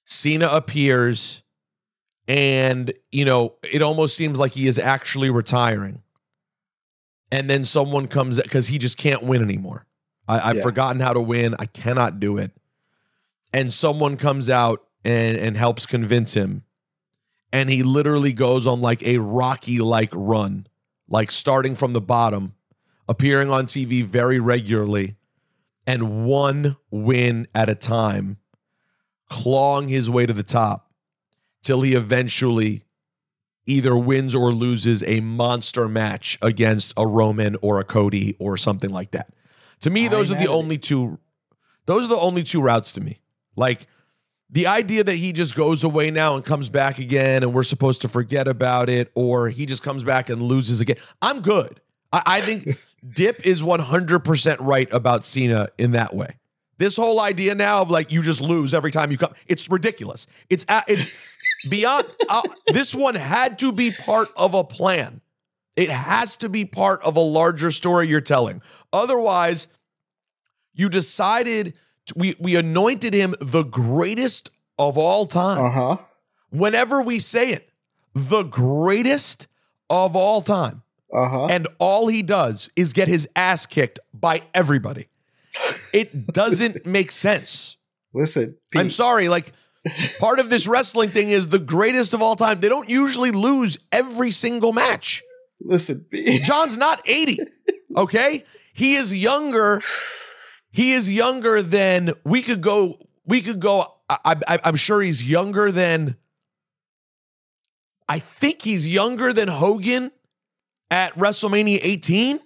Cena 0.05 0.49
appears, 0.49 1.43
and 2.29 2.93
you 3.11 3.25
know 3.25 3.55
it 3.63 3.83
almost 3.83 4.17
seems 4.17 4.39
like 4.39 4.53
he 4.53 4.67
is 4.67 4.79
actually 4.79 5.31
retiring. 5.31 6.03
And 7.33 7.51
then 7.51 7.65
someone 7.65 8.07
comes 8.07 8.41
because 8.41 8.69
he 8.69 8.79
just 8.79 8.97
can't 8.97 9.23
win 9.23 9.43
anymore. 9.43 9.87
I, 10.29 10.51
I've 10.51 10.57
Yeah. 10.57 10.63
forgotten 10.63 11.01
how 11.01 11.13
to 11.13 11.21
win. 11.21 11.57
I 11.59 11.67
cannot 11.67 12.21
do 12.21 12.37
it. 12.39 12.53
And 13.53 13.73
someone 13.73 14.17
comes 14.17 14.49
out 14.51 14.85
and 15.05 15.37
and 15.37 15.57
helps 15.57 15.87
convince 15.87 16.35
him, 16.35 16.65
and 17.53 17.71
he 17.71 17.83
literally 17.83 18.33
goes 18.33 18.67
on 18.67 18.81
like 18.81 19.03
a 19.03 19.19
Rocky 19.19 19.79
like 19.79 20.11
run, 20.13 20.67
like 21.09 21.31
starting 21.31 21.75
from 21.75 21.93
the 21.93 22.01
bottom, 22.01 22.55
appearing 23.09 23.51
on 23.51 23.67
TV 23.67 24.05
very 24.05 24.39
regularly, 24.39 25.17
and 25.87 26.25
one 26.25 26.77
win 26.91 27.47
at 27.55 27.69
a 27.69 27.75
time, 27.75 28.39
clawing 29.29 29.89
his 29.89 30.09
way 30.09 30.27
to 30.27 30.33
the 30.33 30.43
top 30.43 30.93
till 31.63 31.83
he 31.83 31.95
eventually 31.95 32.85
either 33.67 33.97
wins 33.97 34.35
or 34.35 34.53
loses 34.53 35.03
a 35.05 35.21
monster 35.21 35.89
match 35.89 36.39
against 36.43 36.93
a 36.97 37.07
Roman 37.07 37.57
or 37.63 37.81
a 37.81 37.85
Cody 37.85 38.37
or 38.39 38.57
something 38.57 38.91
like 38.91 39.13
that. 39.13 39.31
To 39.81 39.91
me, 39.91 40.07
I 40.07 40.09
those 40.09 40.31
are 40.31 40.37
the 40.37 40.49
only 40.49 40.79
two. 40.79 41.19
Those 41.87 42.05
are 42.05 42.09
the 42.09 42.19
only 42.19 42.43
two 42.43 42.63
routes 42.63 42.93
to 42.93 43.01
me. 43.01 43.21
Like 43.57 43.87
the 44.51 44.67
idea 44.67 45.05
that 45.05 45.17
he 45.17 45.33
just 45.33 45.57
goes 45.57 45.85
away 45.85 46.11
now 46.11 46.37
and 46.37 46.45
comes 46.45 46.69
back 46.69 46.99
again, 46.99 47.43
and 47.43 47.53
we're 47.53 47.65
supposed 47.65 48.03
to 48.03 48.09
forget 48.09 48.47
about 48.47 48.89
it, 48.89 49.11
or 49.15 49.49
he 49.49 49.67
just 49.67 49.83
comes 49.83 50.05
back 50.05 50.29
and 50.29 50.43
loses 50.43 50.81
again. 50.81 50.97
I'm 51.21 51.41
good. 51.41 51.81
I, 52.13 52.23
I 52.27 52.41
think 52.41 52.79
Dip 53.13 53.45
is 53.47 53.63
100% 53.63 54.57
right 54.61 54.89
about 54.93 55.25
Cena 55.25 55.69
in 55.79 55.93
that 55.93 56.15
way. 56.15 56.37
This 56.79 56.97
whole 56.97 57.21
idea 57.21 57.55
now 57.55 57.83
of 57.83 57.91
like 57.91 58.11
you 58.11 58.23
just 58.23 58.41
lose 58.41 58.75
every 58.75 58.91
time 58.91 59.11
you 59.11 59.19
come, 59.19 59.33
it's 59.47 59.69
ridiculous. 59.71 60.27
It's 60.51 60.65
it's 60.89 61.17
beyond. 61.71 62.07
Uh, 62.29 62.43
this 62.73 62.95
one 62.95 63.15
had 63.15 63.59
to 63.61 63.73
be 63.73 63.91
part 63.93 64.29
of 64.37 64.55
a 64.55 64.65
plan. 64.65 65.21
It 65.77 65.91
has 65.91 66.37
to 66.39 66.49
be 66.49 66.65
part 66.65 67.03
of 67.03 67.17
a 67.17 67.21
larger 67.21 67.71
story 67.71 68.09
you're 68.09 68.21
telling. 68.21 68.61
Otherwise, 68.93 69.69
you 70.73 70.89
decided 70.89 71.75
to- 72.07 72.15
we 72.17 72.35
we 72.41 72.57
anointed 72.57 73.15
him 73.15 73.35
the 73.41 73.63
greatest 73.65 74.51
of 74.79 74.97
all 74.99 75.27
time. 75.27 75.65
Uh 75.65 75.71
huh. 75.71 75.97
Whenever 76.51 77.03
we 77.03 77.19
say 77.19 77.51
it, 77.53 77.69
the 78.15 78.43
greatest 78.45 79.47
of 79.91 80.17
all 80.17 80.41
time. 80.41 80.83
Uh 81.15 81.29
huh. 81.29 81.47
And 81.47 81.69
all 81.79 82.09
he 82.09 82.23
does 82.23 82.69
is 82.75 82.93
get 82.93 83.07
his 83.07 83.29
ass 83.37 83.67
kicked 83.67 84.01
by 84.13 84.43
everybody. 84.53 85.09
It 85.93 86.27
doesn't 86.33 86.85
make 86.85 87.13
sense. 87.13 87.77
Listen, 88.13 88.57
I'm 88.75 88.91
sorry. 88.91 89.29
Like, 89.29 89.53
part 90.19 90.41
of 90.41 90.51
this 90.51 90.67
wrestling 90.67 91.13
thing 91.13 91.29
is 91.31 91.49
the 91.49 91.59
greatest 91.61 92.15
of 92.15 92.23
all 92.23 92.35
time. 92.35 92.61
They 92.61 92.69
don't 92.69 92.91
usually 92.91 93.31
lose 93.31 93.79
every 93.93 94.33
single 94.33 94.73
match. 94.73 95.23
Listen, 95.61 96.05
Pete. 96.11 96.43
John's 96.45 96.77
not 96.77 97.01
80. 97.09 97.41
Okay? 97.97 98.45
He 98.73 98.97
is 98.97 99.15
younger. 99.15 99.83
He 100.73 100.93
is 100.93 101.13
younger 101.13 101.63
than 101.63 102.15
we 102.25 102.43
could 102.43 102.61
go. 102.61 102.99
We 103.25 103.41
could 103.41 103.61
go. 103.61 103.95
I, 104.09 104.37
I, 104.47 104.59
I'm 104.65 104.77
sure 104.77 105.01
he's 105.01 105.29
younger 105.29 105.71
than. 105.71 106.17
I 108.09 108.19
think 108.19 108.63
he's 108.63 108.87
younger 108.87 109.33
than 109.33 109.49
Hogan 109.49 110.11
at 110.95 111.13
WrestleMania 111.17 111.81
18. 111.83 112.39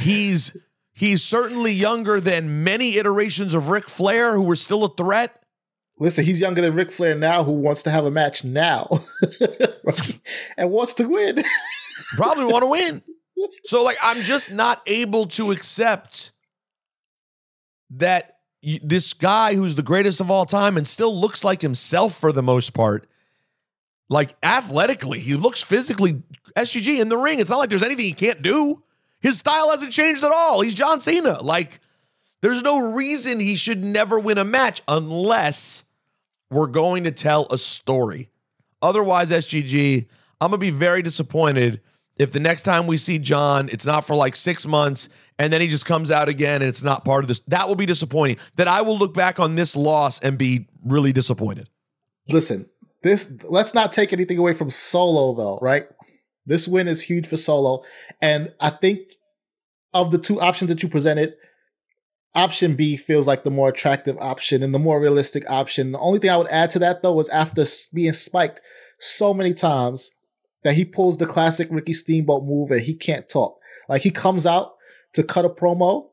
He's 0.00 0.56
he's 0.92 1.22
certainly 1.22 1.70
younger 1.70 2.20
than 2.20 2.64
many 2.64 2.96
iterations 2.96 3.54
of 3.54 3.68
Ric 3.68 3.88
Flair 3.88 4.34
who 4.34 4.42
were 4.42 4.56
still 4.56 4.84
a 4.84 4.92
threat. 4.92 5.44
Listen, 6.00 6.24
he's 6.24 6.40
younger 6.40 6.60
than 6.60 6.74
Ric 6.74 6.90
Flair 6.90 7.14
now, 7.14 7.44
who 7.44 7.52
wants 7.52 7.84
to 7.84 7.90
have 7.90 8.06
a 8.06 8.10
match 8.10 8.42
now 8.42 8.88
and 10.56 10.68
wants 10.68 10.94
to 10.94 11.08
win. 11.08 11.44
probably 12.16 12.44
want 12.44 12.62
to 12.62 12.66
win. 12.66 13.02
So 13.66 13.84
like 13.84 13.98
I'm 14.02 14.20
just 14.22 14.50
not 14.50 14.82
able 14.88 15.26
to 15.28 15.52
accept 15.52 16.32
that 17.90 18.38
this 18.82 19.12
guy 19.12 19.54
who's 19.54 19.76
the 19.76 19.82
greatest 19.82 20.20
of 20.20 20.28
all 20.28 20.44
time 20.44 20.76
and 20.76 20.88
still 20.88 21.16
looks 21.16 21.44
like 21.44 21.62
himself 21.62 22.18
for 22.18 22.32
the 22.32 22.42
most 22.42 22.74
part 22.74 23.06
like 24.08 24.34
athletically 24.42 25.20
he 25.20 25.34
looks 25.34 25.62
physically 25.62 26.22
SGG 26.56 27.00
in 27.00 27.08
the 27.08 27.16
ring 27.16 27.38
it's 27.38 27.50
not 27.50 27.58
like 27.58 27.70
there's 27.70 27.82
anything 27.82 28.06
he 28.06 28.12
can't 28.12 28.42
do 28.42 28.82
his 29.20 29.38
style 29.38 29.70
hasn't 29.70 29.92
changed 29.92 30.24
at 30.24 30.32
all 30.32 30.60
he's 30.60 30.74
John 30.74 31.00
Cena 31.00 31.42
like 31.42 31.80
there's 32.40 32.62
no 32.62 32.92
reason 32.92 33.40
he 33.40 33.56
should 33.56 33.84
never 33.84 34.18
win 34.18 34.38
a 34.38 34.44
match 34.44 34.82
unless 34.88 35.84
we're 36.50 36.66
going 36.66 37.04
to 37.04 37.10
tell 37.10 37.46
a 37.50 37.58
story 37.58 38.30
Otherwise, 38.82 39.30
SGG, 39.30 40.06
I'm 40.40 40.50
gonna 40.50 40.58
be 40.58 40.70
very 40.70 41.02
disappointed 41.02 41.80
if 42.18 42.32
the 42.32 42.40
next 42.40 42.62
time 42.62 42.86
we 42.86 42.96
see 42.96 43.18
John, 43.18 43.68
it's 43.70 43.84
not 43.84 44.06
for 44.06 44.14
like 44.14 44.36
six 44.36 44.66
months, 44.66 45.08
and 45.38 45.52
then 45.52 45.60
he 45.60 45.68
just 45.68 45.84
comes 45.84 46.10
out 46.10 46.28
again 46.28 46.62
and 46.62 46.68
it's 46.68 46.82
not 46.82 47.04
part 47.04 47.24
of 47.24 47.28
this. 47.28 47.40
That 47.48 47.68
will 47.68 47.74
be 47.74 47.84
disappointing. 47.84 48.38
That 48.56 48.68
I 48.68 48.82
will 48.82 48.96
look 48.96 49.12
back 49.12 49.40
on 49.40 49.54
this 49.54 49.76
loss 49.76 50.20
and 50.20 50.38
be 50.38 50.66
really 50.84 51.12
disappointed. 51.12 51.68
Listen, 52.28 52.66
this 53.02 53.32
let's 53.42 53.74
not 53.74 53.92
take 53.92 54.12
anything 54.12 54.38
away 54.38 54.52
from 54.52 54.70
Solo 54.70 55.34
though, 55.34 55.58
right? 55.60 55.88
This 56.46 56.68
win 56.68 56.88
is 56.88 57.02
huge 57.02 57.26
for 57.26 57.36
Solo, 57.36 57.82
and 58.22 58.52
I 58.60 58.70
think 58.70 59.00
of 59.92 60.10
the 60.10 60.18
two 60.18 60.40
options 60.40 60.68
that 60.68 60.82
you 60.82 60.88
presented, 60.88 61.34
option 62.34 62.74
B 62.76 62.96
feels 62.96 63.26
like 63.26 63.44
the 63.44 63.50
more 63.50 63.70
attractive 63.70 64.16
option 64.18 64.62
and 64.62 64.74
the 64.74 64.78
more 64.78 65.00
realistic 65.00 65.48
option. 65.50 65.92
The 65.92 65.98
only 65.98 66.18
thing 66.18 66.30
I 66.30 66.36
would 66.36 66.48
add 66.48 66.70
to 66.72 66.78
that 66.80 67.02
though 67.02 67.14
was 67.14 67.30
after 67.30 67.64
being 67.94 68.12
spiked 68.12 68.60
so 68.98 69.32
many 69.32 69.54
times 69.54 70.10
that 70.62 70.74
he 70.74 70.84
pulls 70.84 71.16
the 71.16 71.26
classic 71.26 71.68
Ricky 71.70 71.94
Steamboat 71.94 72.44
move 72.44 72.70
and 72.70 72.82
he 72.82 72.94
can't 72.94 73.28
talk. 73.28 73.58
Like 73.88 74.02
he 74.02 74.10
comes 74.10 74.46
out 74.46 74.72
to 75.14 75.22
cut 75.22 75.44
a 75.44 75.48
promo 75.48 76.10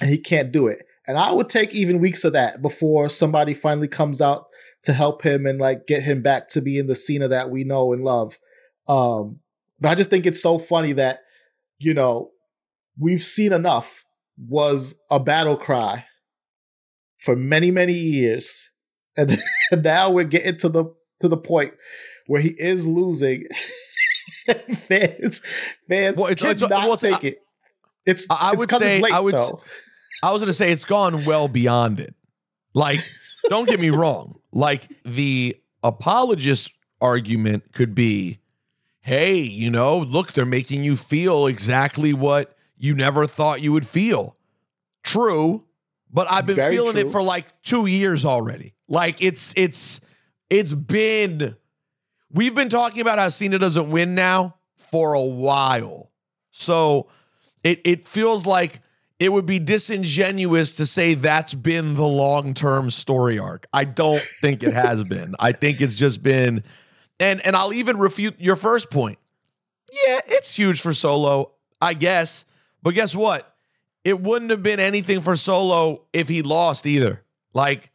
and 0.00 0.08
he 0.08 0.18
can't 0.18 0.52
do 0.52 0.68
it. 0.68 0.86
And 1.06 1.18
I 1.18 1.32
would 1.32 1.48
take 1.48 1.74
even 1.74 2.00
weeks 2.00 2.24
of 2.24 2.32
that 2.34 2.62
before 2.62 3.08
somebody 3.08 3.54
finally 3.54 3.88
comes 3.88 4.20
out 4.20 4.46
to 4.84 4.92
help 4.92 5.22
him 5.22 5.46
and 5.46 5.58
like 5.58 5.86
get 5.86 6.02
him 6.02 6.22
back 6.22 6.48
to 6.50 6.60
being 6.60 6.86
the 6.86 6.94
Cena 6.94 7.26
that 7.28 7.50
we 7.50 7.64
know 7.64 7.92
and 7.92 8.04
love. 8.04 8.38
Um, 8.88 9.40
but 9.80 9.88
I 9.90 9.94
just 9.94 10.10
think 10.10 10.26
it's 10.26 10.42
so 10.42 10.58
funny 10.58 10.92
that, 10.92 11.20
you 11.78 11.94
know, 11.94 12.30
we've 12.98 13.22
seen 13.22 13.52
enough 13.52 14.04
was 14.48 14.94
a 15.10 15.18
battle 15.20 15.56
cry 15.56 16.04
for 17.18 17.34
many, 17.36 17.70
many 17.70 17.94
years. 17.94 18.70
And, 19.16 19.38
and 19.70 19.84
now 19.84 20.10
we're 20.10 20.24
getting 20.24 20.56
to 20.56 20.68
the 20.68 20.86
to 21.20 21.28
the 21.28 21.36
point 21.36 21.74
where 22.26 22.40
he 22.42 22.48
is 22.58 22.84
losing. 22.84 23.44
fans 24.74 25.40
fans 25.88 26.18
Well, 26.18 26.26
it's- 26.30 26.40
cannot 26.40 26.70
it's- 26.72 26.86
well, 26.88 26.96
take 26.96 27.22
it. 27.24 27.38
It's 28.04 28.26
I- 28.28 28.34
I 28.34 28.52
it's 28.52 28.58
would 28.58 28.70
say- 28.72 29.00
late, 29.00 29.12
I 29.12 29.20
would 29.20 29.36
though. 29.36 29.60
I 30.22 30.32
was 30.32 30.42
gonna 30.42 30.52
say 30.52 30.72
it's 30.72 30.84
gone 30.84 31.24
well 31.24 31.46
beyond 31.46 32.00
it. 32.00 32.14
Like, 32.74 33.00
don't 33.48 33.68
get 33.68 33.78
me 33.78 33.90
wrong. 34.00 34.40
Like 34.52 34.88
the 35.04 35.56
apologist 35.84 36.72
argument 37.00 37.72
could 37.72 37.94
be, 37.94 38.40
hey, 39.04 39.36
you 39.36 39.70
know, 39.70 39.98
look, 39.98 40.32
they're 40.32 40.46
making 40.46 40.82
you 40.82 40.96
feel 40.96 41.46
exactly 41.46 42.14
what 42.14 42.56
you 42.78 42.94
never 42.94 43.26
thought 43.26 43.60
you 43.60 43.70
would 43.70 43.86
feel. 43.86 44.34
True, 45.02 45.64
but 46.10 46.26
I've 46.32 46.46
been 46.46 46.56
Very 46.56 46.74
feeling 46.74 46.96
it 46.96 47.10
for 47.10 47.22
like 47.22 47.62
two 47.62 47.84
years 47.84 48.24
already. 48.24 48.74
Like 48.88 49.22
it's 49.22 49.52
it's 49.58 50.00
it's 50.48 50.72
been 50.72 51.54
we've 52.32 52.54
been 52.54 52.70
talking 52.70 53.02
about 53.02 53.18
how 53.18 53.28
Cena 53.28 53.58
doesn't 53.58 53.90
win 53.90 54.14
now 54.14 54.56
for 54.76 55.12
a 55.12 55.24
while. 55.24 56.10
So 56.50 57.08
it 57.62 57.82
it 57.84 58.06
feels 58.06 58.46
like 58.46 58.80
it 59.18 59.30
would 59.30 59.46
be 59.46 59.58
disingenuous 59.58 60.72
to 60.76 60.86
say 60.86 61.12
that's 61.12 61.52
been 61.52 61.94
the 61.94 62.06
long-term 62.06 62.90
story 62.90 63.38
arc. 63.38 63.66
I 63.70 63.84
don't 63.84 64.22
think 64.40 64.62
it 64.62 64.72
has 64.72 65.04
been. 65.04 65.34
I 65.38 65.52
think 65.52 65.82
it's 65.82 65.94
just 65.94 66.22
been 66.22 66.64
and 67.20 67.44
and 67.44 67.56
I'll 67.56 67.72
even 67.72 67.98
refute 67.98 68.40
your 68.40 68.56
first 68.56 68.90
point. 68.90 69.18
Yeah, 69.90 70.20
it's 70.26 70.54
huge 70.54 70.80
for 70.80 70.92
Solo, 70.92 71.52
I 71.80 71.94
guess. 71.94 72.44
But 72.82 72.94
guess 72.94 73.14
what? 73.14 73.54
It 74.04 74.20
wouldn't 74.20 74.50
have 74.50 74.62
been 74.62 74.80
anything 74.80 75.20
for 75.20 75.36
Solo 75.36 76.04
if 76.12 76.28
he 76.28 76.42
lost 76.42 76.86
either. 76.86 77.22
Like 77.54 77.90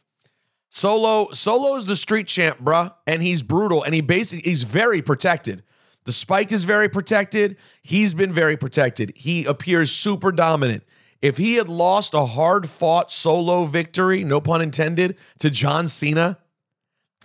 Solo, 0.70 1.30
Solo 1.32 1.76
is 1.76 1.86
the 1.86 1.96
street 1.96 2.26
champ, 2.26 2.58
bruh, 2.62 2.94
and 3.06 3.22
he's 3.22 3.42
brutal, 3.42 3.82
and 3.82 3.94
he 3.94 4.00
basically 4.00 4.48
he's 4.48 4.62
very 4.62 5.02
protected. 5.02 5.62
The 6.04 6.12
Spike 6.12 6.50
is 6.50 6.64
very 6.64 6.88
protected. 6.88 7.56
He's 7.82 8.14
been 8.14 8.32
very 8.32 8.56
protected. 8.56 9.12
He 9.14 9.44
appears 9.44 9.92
super 9.92 10.32
dominant. 10.32 10.82
If 11.20 11.36
he 11.36 11.56
had 11.56 11.68
lost 11.68 12.14
a 12.14 12.24
hard 12.24 12.68
fought 12.68 13.12
solo 13.12 13.64
victory, 13.64 14.24
no 14.24 14.40
pun 14.40 14.62
intended, 14.62 15.16
to 15.40 15.50
John 15.50 15.86
Cena, 15.86 16.38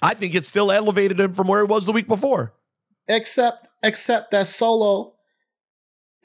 I 0.01 0.13
think 0.13 0.35
it 0.35 0.45
still 0.45 0.71
elevated 0.71 1.19
him 1.19 1.33
from 1.33 1.47
where 1.47 1.65
he 1.65 1.67
was 1.67 1.85
the 1.85 1.91
week 1.91 2.07
before. 2.07 2.53
except 3.07 3.67
except 3.83 4.31
that 4.31 4.47
Solo, 4.47 5.13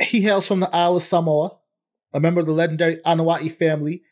he 0.01 0.23
hails 0.23 0.47
from 0.47 0.61
the 0.61 0.75
Isle 0.75 0.97
of 0.97 1.03
Samoa, 1.03 1.59
a 2.12 2.21
member 2.21 2.41
of 2.41 2.47
the 2.47 2.53
legendary 2.53 2.99
Anoa'i 3.07 3.53
family, 3.53 4.03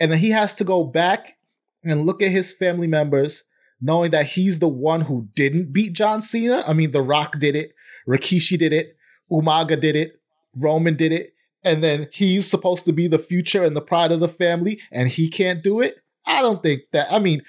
and 0.00 0.10
then 0.10 0.18
he 0.18 0.30
has 0.30 0.54
to 0.54 0.64
go 0.64 0.84
back 0.84 1.36
and 1.82 2.06
look 2.06 2.22
at 2.22 2.30
his 2.30 2.52
family 2.52 2.86
members, 2.86 3.44
knowing 3.80 4.10
that 4.12 4.26
he's 4.26 4.58
the 4.58 4.68
one 4.68 5.02
who 5.02 5.28
didn't 5.34 5.72
beat 5.72 5.92
John 5.92 6.22
Cena. 6.22 6.64
I 6.66 6.72
mean, 6.72 6.92
The 6.92 7.02
Rock 7.02 7.38
did 7.38 7.54
it, 7.54 7.74
Rikishi 8.08 8.58
did 8.58 8.72
it, 8.72 8.96
Umaga 9.30 9.78
did 9.78 9.94
it, 9.94 10.20
Roman 10.56 10.96
did 10.96 11.12
it, 11.12 11.34
and 11.62 11.84
then 11.84 12.08
he's 12.12 12.48
supposed 12.48 12.86
to 12.86 12.92
be 12.92 13.06
the 13.06 13.18
future 13.18 13.62
and 13.62 13.76
the 13.76 13.82
pride 13.82 14.12
of 14.12 14.20
the 14.20 14.28
family, 14.28 14.80
and 14.90 15.08
he 15.08 15.28
can't 15.28 15.62
do 15.62 15.80
it. 15.80 16.00
I 16.24 16.40
don't 16.40 16.62
think 16.62 16.82
that. 16.92 17.12
I 17.12 17.18
mean, 17.18 17.42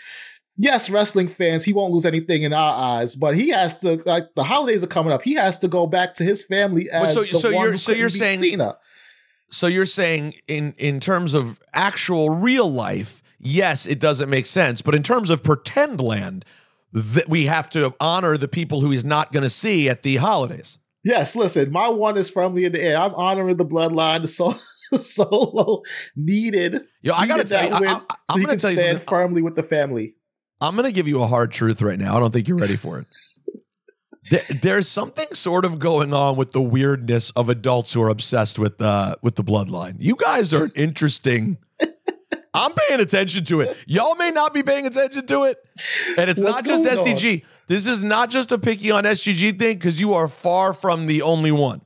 yes, 0.58 0.90
wrestling 0.90 1.28
fans, 1.28 1.66
he 1.66 1.74
won't 1.74 1.94
lose 1.94 2.06
anything 2.06 2.44
in 2.44 2.54
our 2.54 2.74
eyes, 3.00 3.16
but 3.16 3.36
he 3.36 3.50
has 3.50 3.76
to. 3.80 4.02
Like 4.06 4.34
the 4.36 4.44
holidays 4.44 4.84
are 4.84 4.88
coming 4.88 5.14
up, 5.14 5.22
he 5.24 5.34
has 5.36 5.58
to 5.60 5.68
go 5.68 5.88
back 5.88 6.14
to 6.16 6.24
his 6.24 6.44
family 6.44 6.90
as 6.90 7.14
so- 7.14 7.24
the 7.24 7.40
so 7.40 7.52
one 7.52 7.62
you're- 7.62 7.72
who 7.72 7.78
so 7.78 7.92
you're 7.92 8.10
saying- 8.10 8.40
Cena. 8.40 8.78
So 9.52 9.68
you're 9.68 9.86
saying 9.86 10.34
in 10.48 10.74
in 10.78 11.00
terms 11.00 11.34
of 11.34 11.60
actual 11.74 12.30
real 12.32 12.70
life, 12.72 13.22
yes, 13.40 13.86
it 13.86 14.00
doesn't 14.00 14.30
make 14.30 14.46
sense, 14.48 14.82
but 14.82 14.96
in 14.96 15.04
terms 15.04 15.30
of 15.30 15.44
pretend 15.44 16.02
land, 16.02 16.44
that 16.92 17.30
we 17.30 17.46
have 17.46 17.70
to 17.72 17.94
honor 18.00 18.38
the 18.38 18.48
people 18.48 18.82
who 18.82 18.90
he's 18.92 19.06
not 19.06 19.32
going 19.32 19.44
to 19.44 19.50
see 19.50 19.88
at 19.90 20.02
the 20.04 20.16
holidays. 20.16 20.78
Yes, 21.04 21.36
listen, 21.36 21.72
my 21.72 21.88
one 21.90 22.18
is 22.18 22.30
firmly 22.30 22.66
in 22.66 22.72
the 22.72 22.82
air. 22.82 22.98
I'm 22.98 23.14
honoring 23.14 23.58
the 23.58 23.66
bloodline. 23.66 24.28
So 24.28 24.54
Solo 25.00 25.82
needed, 26.16 26.86
Yo, 27.02 27.14
I 27.14 27.28
gotta 27.28 27.44
tell 27.44 27.68
you, 27.68 27.88
I- 27.88 27.94
I- 27.94 28.00
so 28.00 28.06
I'm 28.30 28.40
he 28.40 28.46
can 28.46 28.60
stand 28.60 29.02
firmly 29.02 29.42
with 29.42 29.56
the 29.56 29.64
family. 29.64 30.16
I'm 30.62 30.76
going 30.76 30.86
to 30.86 30.92
give 30.92 31.08
you 31.08 31.22
a 31.22 31.28
hard 31.28 31.52
truth 31.52 31.82
right 31.82 32.00
now. 32.00 32.16
I 32.16 32.20
don't 32.20 32.32
think 32.32 32.48
you're 32.48 32.58
ready 32.58 32.76
for 32.76 33.00
it. 33.00 34.62
There's 34.62 34.88
something 34.88 35.28
sort 35.34 35.66
of 35.66 35.78
going 35.78 36.14
on 36.14 36.36
with 36.36 36.52
the 36.52 36.62
weirdness 36.62 37.30
of 37.32 37.48
adults 37.48 37.94
who 37.94 38.02
are 38.02 38.10
obsessed 38.10 38.58
with 38.58 38.82
uh 38.82 39.16
with 39.22 39.36
the 39.36 39.44
bloodline. 39.44 39.98
You 40.00 40.16
guys 40.16 40.52
are 40.52 40.70
interesting. 40.76 41.58
I'm 42.54 42.74
paying 42.74 43.02
attention 43.02 43.46
to 43.46 43.62
it. 43.62 43.78
Y'all 43.86 44.16
may 44.16 44.32
not 44.32 44.54
be 44.54 44.64
paying 44.64 44.88
attention 44.88 45.28
to 45.28 45.44
it. 45.44 45.58
And 46.18 46.30
it's 46.30 46.42
What's 46.42 46.64
not 46.64 46.66
just 46.66 46.86
going 46.86 46.98
on? 46.98 47.18
SGG. 47.18 47.44
This 47.68 47.86
is 47.86 48.04
not 48.04 48.30
just 48.30 48.52
a 48.52 48.58
picky 48.58 48.92
on 48.92 49.04
SGG 49.04 49.60
thing 49.60 49.78
because 49.78 50.00
you 50.00 50.14
are 50.14 50.28
far 50.28 50.74
from 50.74 51.06
the 51.06 51.22
only 51.22 51.52
one. 51.52 51.82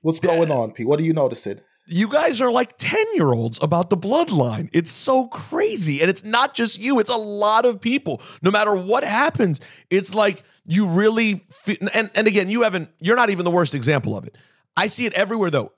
What's 0.00 0.20
going 0.20 0.50
on, 0.50 0.70
P? 0.72 0.84
What 0.84 1.00
are 1.00 1.02
you 1.02 1.12
noticing? 1.12 1.60
You 1.88 2.08
guys 2.08 2.40
are 2.40 2.50
like 2.50 2.74
10 2.78 3.14
year 3.14 3.32
olds 3.32 3.58
about 3.62 3.90
the 3.90 3.96
bloodline. 3.96 4.68
It's 4.72 4.90
so 4.90 5.28
crazy. 5.28 6.00
And 6.00 6.10
it's 6.10 6.24
not 6.24 6.54
just 6.54 6.80
you, 6.80 6.98
it's 6.98 7.10
a 7.10 7.16
lot 7.16 7.64
of 7.64 7.80
people. 7.80 8.20
No 8.42 8.50
matter 8.50 8.74
what 8.74 9.04
happens, 9.04 9.60
it's 9.88 10.12
like 10.14 10.42
you 10.64 10.86
really, 10.88 11.46
fe- 11.50 11.78
and, 11.94 12.10
and 12.14 12.26
again, 12.26 12.48
you 12.50 12.62
haven't, 12.62 12.90
you're 12.98 13.16
not 13.16 13.30
even 13.30 13.44
the 13.44 13.50
worst 13.52 13.74
example 13.74 14.16
of 14.16 14.24
it. 14.26 14.36
I 14.76 14.86
see 14.86 15.06
it 15.06 15.12
everywhere 15.12 15.50
though. 15.50 15.72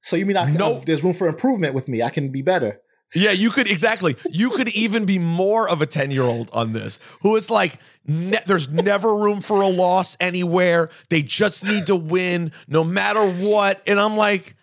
So 0.00 0.16
you 0.16 0.26
mean 0.26 0.36
I 0.36 0.46
can, 0.46 0.54
No. 0.54 0.74
Oh, 0.78 0.82
there's 0.84 1.04
room 1.04 1.14
for 1.14 1.28
improvement 1.28 1.74
with 1.74 1.86
me? 1.86 2.02
I 2.02 2.10
can 2.10 2.30
be 2.30 2.42
better. 2.42 2.80
Yeah, 3.14 3.30
you 3.30 3.50
could 3.50 3.70
exactly. 3.70 4.16
You 4.30 4.50
could 4.50 4.68
even 4.70 5.04
be 5.04 5.18
more 5.18 5.68
of 5.68 5.80
a 5.82 5.86
10 5.86 6.10
year 6.10 6.22
old 6.22 6.50
on 6.52 6.72
this, 6.72 6.98
who 7.20 7.36
is 7.36 7.50
like, 7.50 7.78
ne- 8.06 8.40
there's 8.46 8.68
never 8.68 9.14
room 9.14 9.42
for 9.42 9.60
a 9.60 9.68
loss 9.68 10.16
anywhere. 10.18 10.88
They 11.10 11.22
just 11.22 11.64
need 11.64 11.86
to 11.86 11.94
win 11.94 12.50
no 12.66 12.82
matter 12.82 13.24
what. 13.30 13.82
And 13.86 14.00
I'm 14.00 14.16
like, 14.16 14.56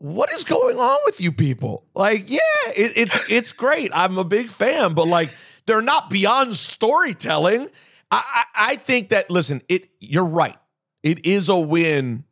what 0.00 0.32
is 0.32 0.44
going 0.44 0.78
on 0.78 0.98
with 1.04 1.20
you 1.20 1.30
people? 1.30 1.84
Like, 1.94 2.28
yeah, 2.30 2.38
it, 2.76 2.92
it's 2.96 3.30
it's 3.30 3.52
great. 3.52 3.90
I'm 3.94 4.18
a 4.18 4.24
big 4.24 4.50
fan, 4.50 4.94
but 4.94 5.06
like, 5.06 5.30
they're 5.66 5.82
not 5.82 6.10
beyond 6.10 6.56
storytelling. 6.56 7.68
I, 8.10 8.22
I 8.34 8.44
I 8.72 8.76
think 8.76 9.10
that 9.10 9.30
listen, 9.30 9.62
it 9.68 9.88
you're 10.00 10.24
right. 10.26 10.56
It 11.02 11.24
is 11.24 11.48
a 11.48 11.58
win 11.58 12.24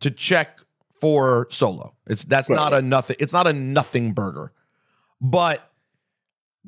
to 0.00 0.10
check 0.10 0.60
for 1.00 1.46
solo. 1.50 1.94
It's 2.06 2.24
that's 2.24 2.50
Right. 2.50 2.56
not 2.56 2.74
a 2.74 2.82
nothing. 2.82 3.16
It's 3.20 3.32
not 3.32 3.46
a 3.46 3.52
nothing 3.52 4.12
burger. 4.12 4.52
But 5.20 5.70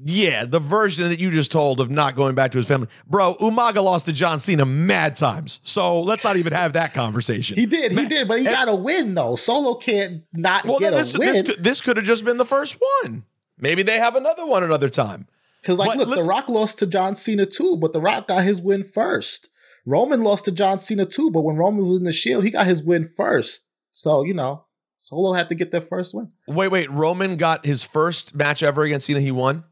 yeah, 0.05 0.45
the 0.45 0.61
version 0.61 1.09
that 1.09 1.19
you 1.19 1.31
just 1.31 1.51
told 1.51 1.81
of 1.81 1.91
not 1.91 2.17
going 2.17 2.35
back 2.35 2.53
to 2.53 2.59
his 2.59 2.67
family, 2.67 2.89
bro. 3.07 3.35
Umaga 3.37 3.83
lost 3.83 4.07
to 4.07 4.13
John 4.13 4.39
Cena 4.39 4.67
mad 4.67 5.17
times. 5.17 5.61
So 5.63 6.03
let's 6.03 6.23
not 6.23 6.37
even 6.37 6.53
have 6.53 6.75
that 6.75 6.93
conversation. 6.93 7.57
He 7.57 7.65
did, 7.65 7.93
he 7.93 8.05
did, 8.05 8.29
but 8.29 8.39
he 8.39 8.47
and- 8.47 8.55
got 8.55 8.69
a 8.69 8.75
win 8.75 9.15
though. 9.15 9.37
Solo 9.37 9.75
can't 9.75 10.23
not 10.35 10.67
well, 10.67 10.79
get 10.79 10.93
this 10.93 11.15
a 11.15 11.19
this 11.19 11.35
win 11.37 11.45
could, 11.47 11.65
this 11.65 11.81
could 11.81 11.97
have 11.97 12.05
just 12.05 12.25
been 12.25 12.37
the 12.37 12.45
first 12.45 12.77
one. 13.03 13.25
Maybe 13.59 13.83
they 13.83 13.99
have 13.99 14.17
another 14.17 14.45
one 14.45 14.63
another 14.63 14.91
time. 14.91 15.29
because, 15.63 15.79
like, 15.79 15.89
but 15.89 15.99
look, 15.99 16.09
listen- 16.09 16.25
The 16.25 16.29
Rock 16.29 16.49
lost 16.51 16.79
to 16.81 16.87
John 16.87 17.17
Cena 17.17 17.47
too, 17.47 17.79
but 17.79 17.95
The 17.95 18.01
Rock 18.01 18.29
got 18.29 18.45
his 18.45 18.61
win 18.61 18.85
first. 18.85 19.49
Roman 19.87 20.23
lost 20.23 20.45
to 20.45 20.53
John 20.53 20.79
Cena 20.79 21.07
too, 21.07 21.31
but 21.31 21.43
when 21.43 21.57
Roman 21.57 21.87
was 21.87 21.99
in 21.99 22.05
the 22.05 22.13
Shield, 22.13 22.45
he 22.45 22.51
got 22.51 22.67
his 22.67 22.83
win 22.83 23.09
first. 23.09 23.65
So 23.93 24.25
you 24.25 24.35
know, 24.35 24.67
Solo 25.01 25.33
had 25.33 25.49
to 25.49 25.55
get 25.55 25.71
that 25.73 25.89
first 25.89 26.13
win. 26.13 26.33
Wait, 26.47 26.69
wait. 26.69 26.91
Roman 26.91 27.37
got 27.37 27.65
his 27.65 27.83
first 27.83 28.35
match 28.35 28.63
ever 28.63 28.83
against 28.83 29.07
Cena. 29.07 29.21
He 29.21 29.31
won. 29.31 29.65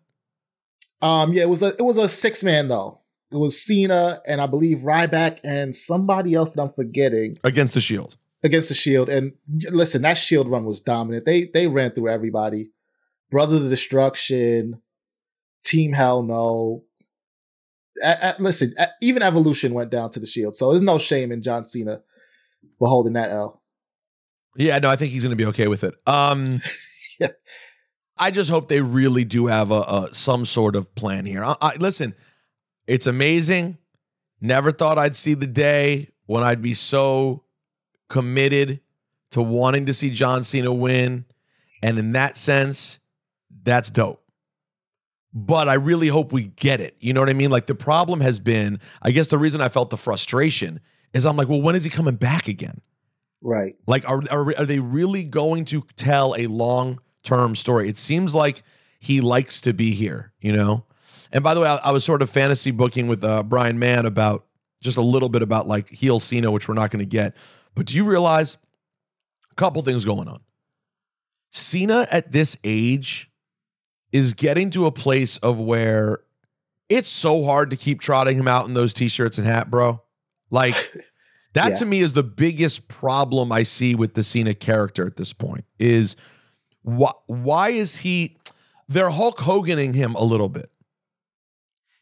Um, 1.05 1.33
yeah, 1.33 1.43
it 1.43 1.49
was 1.49 1.63
a 1.63 1.69
it 1.69 1.83
was 1.83 1.97
a 1.99 2.09
six 2.09 2.43
man 2.43 2.69
though. 2.69 3.01
It 3.31 3.37
was 3.37 3.61
Cena 3.61 4.21
and 4.27 4.41
I 4.41 4.47
believe 4.47 4.79
Ryback 4.79 5.41
and 5.45 5.75
somebody 5.75 6.35
else 6.35 6.55
that 6.55 6.63
I'm 6.63 6.71
forgetting 6.73 7.37
against 7.45 7.75
the 7.75 7.81
Shield. 7.81 8.17
against 8.43 8.69
the 8.69 8.75
Shield. 8.75 9.09
And 9.09 9.33
listen, 9.71 10.03
that 10.03 10.15
Shield 10.19 10.49
run 10.49 10.65
was 10.65 10.81
dominant. 10.81 11.27
They 11.27 11.45
they 11.45 11.67
ran 11.67 11.91
through 11.93 12.09
everybody. 12.09 12.71
Brothers 13.31 13.65
of 13.65 13.71
Destruction, 13.71 14.81
Team 15.65 15.93
Hell 15.93 16.23
No. 16.23 16.85
A- 18.03 18.35
a- 18.39 18.43
listen, 18.43 18.73
a- 18.79 18.89
even 19.03 19.23
Evolution 19.23 19.73
went 19.75 19.91
down 19.91 20.11
to 20.11 20.21
the 20.21 20.27
Shield, 20.27 20.57
so 20.57 20.71
there's 20.71 20.83
no 20.83 20.99
shame 20.99 21.31
in 21.33 21.43
John 21.43 21.67
Cena 21.67 22.03
for 22.79 22.89
holding 22.89 23.13
that 23.15 23.31
L. 23.31 23.63
Yeah, 24.57 24.79
no, 24.79 24.89
I 24.91 24.97
think 24.97 25.13
he's 25.13 25.23
going 25.25 25.37
to 25.37 25.43
be 25.43 25.47
okay 25.51 25.67
with 25.69 25.85
it. 25.85 25.95
Um, 26.07 26.61
Yeah. 27.21 27.29
I 28.17 28.31
just 28.31 28.51
hope 28.51 28.69
they 28.69 28.81
really 28.81 29.25
do 29.25 29.47
have 29.47 29.71
a, 29.71 29.81
a 29.81 30.09
some 30.13 30.45
sort 30.45 30.77
of 30.77 30.95
plan 30.95 31.27
here. 31.27 31.45
I, 31.45 31.57
I, 31.61 31.75
listen, 31.77 32.15
it's 32.87 33.07
amazing. 33.07 33.79
Never 34.41 34.73
thought 34.73 34.99
I'd 34.99 35.17
see 35.17 35.35
the 35.35 35.47
day 35.47 36.11
when 36.27 36.45
I'd 36.45 36.63
be 36.63 36.75
so 36.75 37.45
committed 38.09 38.81
to 39.33 39.43
wanting 39.43 39.87
to 39.87 39.95
see 39.95 40.11
John 40.11 40.45
Cena 40.45 40.73
win, 40.73 41.25
and 41.83 41.99
in 41.99 42.13
that 42.13 42.37
sense, 42.37 43.01
that's 43.65 43.91
dope. 43.91 44.23
But 45.33 45.69
I 45.69 45.75
really 45.75 46.07
hope 46.07 46.31
we 46.31 46.45
get 46.45 46.81
it. 46.81 46.97
You 47.01 47.13
know 47.13 47.21
what 47.21 47.29
I 47.29 47.33
mean? 47.33 47.51
Like 47.51 47.67
the 47.67 47.75
problem 47.75 48.21
has 48.21 48.39
been, 48.39 48.79
I 49.03 49.11
guess 49.11 49.27
the 49.27 49.39
reason 49.39 49.61
I 49.61 49.69
felt 49.69 49.91
the 49.91 49.97
frustration 49.97 50.79
is 51.13 51.27
I'm 51.27 51.37
like, 51.37 51.49
well, 51.49 51.61
when 51.61 51.75
is 51.75 51.83
he 51.83 51.91
coming 51.91 52.15
back 52.15 52.47
again? 52.47 52.81
Right. 53.41 53.75
Like, 53.87 54.09
are, 54.09 54.23
are, 54.31 54.55
are 54.57 54.65
they 54.65 54.79
really 54.79 55.25
going 55.25 55.65
to 55.67 55.85
tell 55.97 56.35
a 56.39 56.47
long 56.47 57.01
term 57.25 57.57
story? 57.57 57.89
It 57.89 57.99
seems 57.99 58.35
like 58.35 58.63
he 59.01 59.21
likes 59.21 59.61
to 59.63 59.73
be 59.75 59.91
here, 59.93 60.33
you 60.41 60.53
know? 60.53 60.85
And 61.33 61.43
by 61.43 61.55
the 61.55 61.61
way, 61.61 61.69
I, 61.69 61.77
I 61.77 61.91
was 61.93 62.05
sort 62.05 62.23
of 62.23 62.31
fantasy 62.31 62.71
booking 62.71 63.09
with 63.09 63.25
uh, 63.25 63.43
Brian 63.43 63.79
Mann 63.79 64.07
about 64.07 64.47
just 64.81 64.97
a 64.97 65.03
little 65.03 65.29
bit 65.29 65.43
about 65.43 65.67
like 65.67 65.89
heel 65.89 66.21
Cena, 66.21 66.51
which 66.51 66.69
we're 66.69 66.75
not 66.75 66.91
going 66.91 67.01
to 67.05 67.07
get. 67.11 67.35
But 67.75 67.87
do 67.87 67.97
you 67.97 68.05
realize 68.05 68.57
a 69.51 69.55
couple 69.57 69.83
things 69.83 70.05
going 70.05 70.29
on? 70.29 70.41
Cena 71.51 72.07
at 72.11 72.33
this 72.33 72.57
age 72.65 73.31
is 74.13 74.35
getting 74.35 74.71
to 74.71 74.87
a 74.87 74.93
place 74.93 75.37
of 75.39 75.59
where 75.59 76.21
it's 76.89 77.09
so 77.09 77.45
hard 77.45 77.71
to 77.71 77.77
keep 77.77 78.01
trotting 78.01 78.37
him 78.39 78.47
out 78.49 78.67
in 78.67 78.75
those 78.75 78.93
t-shirts 78.95 79.39
and 79.39 79.47
hat, 79.47 79.71
bro. 79.71 80.03
Like 80.51 80.75
that 81.55 81.71
Yeah. 81.71 81.75
to 81.77 81.85
me 81.87 82.01
is 82.01 82.13
the 82.13 82.23
biggest 82.23 82.89
problem 82.89 83.51
I 83.51 83.63
see 83.63 83.95
with 83.95 84.15
the 84.15 84.23
Cena 84.25 84.55
character 84.55 85.07
at 85.07 85.17
this 85.17 85.33
point 85.33 85.65
is 85.79 86.17
why 86.85 87.11
why 87.27 87.71
is 87.71 87.99
he 87.99 88.37
they're 88.89 89.11
Hulk 89.11 89.39
Hoganing 89.39 89.95
him 89.95 90.15
a 90.15 90.23
little 90.23 90.49
bit. 90.49 90.71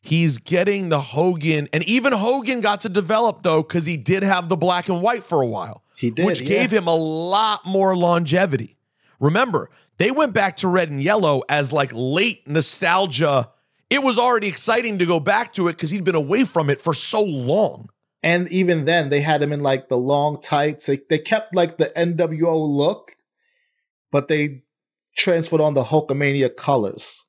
He's 0.00 0.38
getting 0.38 0.88
the 0.88 1.00
Hogan, 1.00 1.68
and 1.72 1.84
even 1.84 2.12
Hogan 2.12 2.60
got 2.60 2.80
to 2.80 2.88
develop 2.88 3.44
though, 3.44 3.62
because 3.62 3.86
he 3.86 3.96
did 3.96 4.24
have 4.24 4.48
the 4.48 4.56
black 4.56 4.88
and 4.88 5.00
white 5.00 5.22
for 5.22 5.40
a 5.40 5.46
while 5.46 5.84
He 5.94 6.10
did. 6.10 6.26
which 6.26 6.40
yeah. 6.40 6.48
gave 6.48 6.72
him 6.72 6.88
a 6.88 6.94
lot 6.94 7.64
more 7.64 7.96
longevity. 7.96 8.76
Remember, 9.20 9.70
they 9.98 10.10
went 10.10 10.32
back 10.32 10.56
to 10.58 10.68
red 10.68 10.90
and 10.90 11.00
yellow 11.00 11.42
as 11.48 11.72
like 11.72 11.92
late 11.94 12.48
nostalgia. 12.48 13.50
It 13.88 14.02
was 14.02 14.18
already 14.18 14.48
exciting 14.48 14.98
to 14.98 15.06
go 15.06 15.20
back 15.20 15.52
to 15.52 15.68
it 15.68 15.74
because 15.74 15.90
he'd 15.90 16.02
been 16.02 16.16
away 16.16 16.42
from 16.44 16.68
it 16.68 16.80
for 16.80 16.94
so 16.94 17.22
long. 17.22 17.88
And 18.24 18.48
even 18.48 18.84
then, 18.86 19.10
they 19.10 19.20
had 19.20 19.40
him 19.40 19.52
in 19.52 19.60
like 19.60 19.88
the 19.88 19.96
long 19.98 20.40
tights. 20.40 20.86
They, 20.86 20.98
they 21.08 21.18
kept 21.18 21.54
like 21.54 21.76
the 21.76 21.86
NWO 21.96 22.68
look, 22.68 23.16
but 24.10 24.26
they 24.26 24.62
transferred 25.16 25.60
on 25.60 25.74
the 25.74 25.84
Hulkamania 25.84 26.54
colors. 26.54 27.24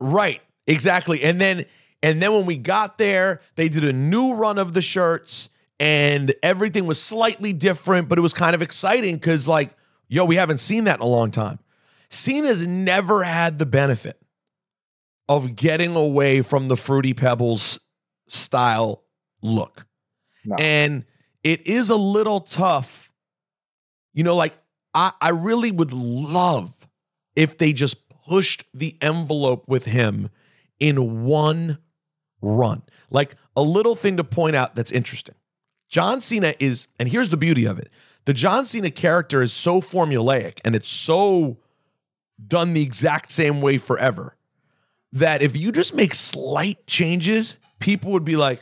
Right, 0.00 0.40
exactly. 0.66 1.22
And 1.22 1.40
then 1.40 1.66
and 2.02 2.22
then 2.22 2.32
when 2.32 2.46
we 2.46 2.56
got 2.56 2.98
there, 2.98 3.40
they 3.56 3.68
did 3.68 3.84
a 3.84 3.92
new 3.92 4.34
run 4.34 4.58
of 4.58 4.72
the 4.72 4.82
shirts 4.82 5.48
and 5.80 6.34
everything 6.42 6.86
was 6.86 7.00
slightly 7.00 7.52
different, 7.52 8.08
but 8.08 8.18
it 8.18 8.20
was 8.20 8.34
kind 8.34 8.54
of 8.54 8.62
exciting 8.62 9.16
because 9.16 9.48
like, 9.48 9.74
yo, 10.08 10.24
we 10.24 10.36
haven't 10.36 10.58
seen 10.58 10.84
that 10.84 10.96
in 10.96 11.02
a 11.02 11.08
long 11.08 11.30
time. 11.30 11.58
Cena's 12.10 12.66
never 12.66 13.22
had 13.22 13.58
the 13.58 13.66
benefit 13.66 14.20
of 15.28 15.56
getting 15.56 15.94
away 15.94 16.40
from 16.40 16.68
the 16.68 16.76
Fruity 16.76 17.12
Pebbles 17.12 17.78
style 18.28 19.04
look. 19.42 19.86
No. 20.44 20.56
And 20.56 21.04
it 21.44 21.66
is 21.66 21.90
a 21.90 21.96
little 21.96 22.40
tough. 22.40 23.12
You 24.14 24.24
know, 24.24 24.36
like 24.36 24.56
I, 24.94 25.12
I 25.20 25.30
really 25.30 25.70
would 25.70 25.92
love 25.92 26.87
if 27.38 27.56
they 27.56 27.72
just 27.72 28.08
pushed 28.08 28.64
the 28.74 28.96
envelope 29.00 29.68
with 29.68 29.84
him 29.84 30.28
in 30.80 31.24
one 31.24 31.78
run. 32.42 32.82
Like 33.10 33.36
a 33.56 33.62
little 33.62 33.94
thing 33.94 34.16
to 34.16 34.24
point 34.24 34.56
out 34.56 34.74
that's 34.74 34.90
interesting. 34.90 35.36
John 35.88 36.20
Cena 36.20 36.52
is, 36.58 36.88
and 36.98 37.08
here's 37.08 37.28
the 37.28 37.36
beauty 37.36 37.64
of 37.64 37.78
it 37.78 37.90
the 38.24 38.34
John 38.34 38.64
Cena 38.64 38.90
character 38.90 39.40
is 39.40 39.52
so 39.52 39.80
formulaic 39.80 40.58
and 40.64 40.74
it's 40.74 40.88
so 40.88 41.58
done 42.44 42.74
the 42.74 42.82
exact 42.82 43.30
same 43.30 43.60
way 43.60 43.78
forever 43.78 44.36
that 45.12 45.40
if 45.40 45.56
you 45.56 45.70
just 45.70 45.94
make 45.94 46.14
slight 46.14 46.88
changes, 46.88 47.56
people 47.78 48.10
would 48.10 48.24
be 48.24 48.36
like, 48.36 48.60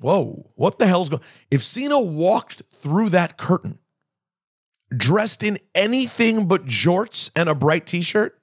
whoa, 0.00 0.50
what 0.54 0.78
the 0.78 0.86
hell's 0.86 1.10
going 1.10 1.22
If 1.50 1.62
Cena 1.62 2.00
walked 2.00 2.62
through 2.72 3.10
that 3.10 3.36
curtain 3.36 3.78
dressed 4.96 5.42
in 5.42 5.58
anything 5.74 6.46
but 6.46 6.66
jorts 6.66 7.30
and 7.34 7.48
a 7.48 7.54
bright 7.54 7.86
t 7.86 8.02
shirt, 8.02 8.38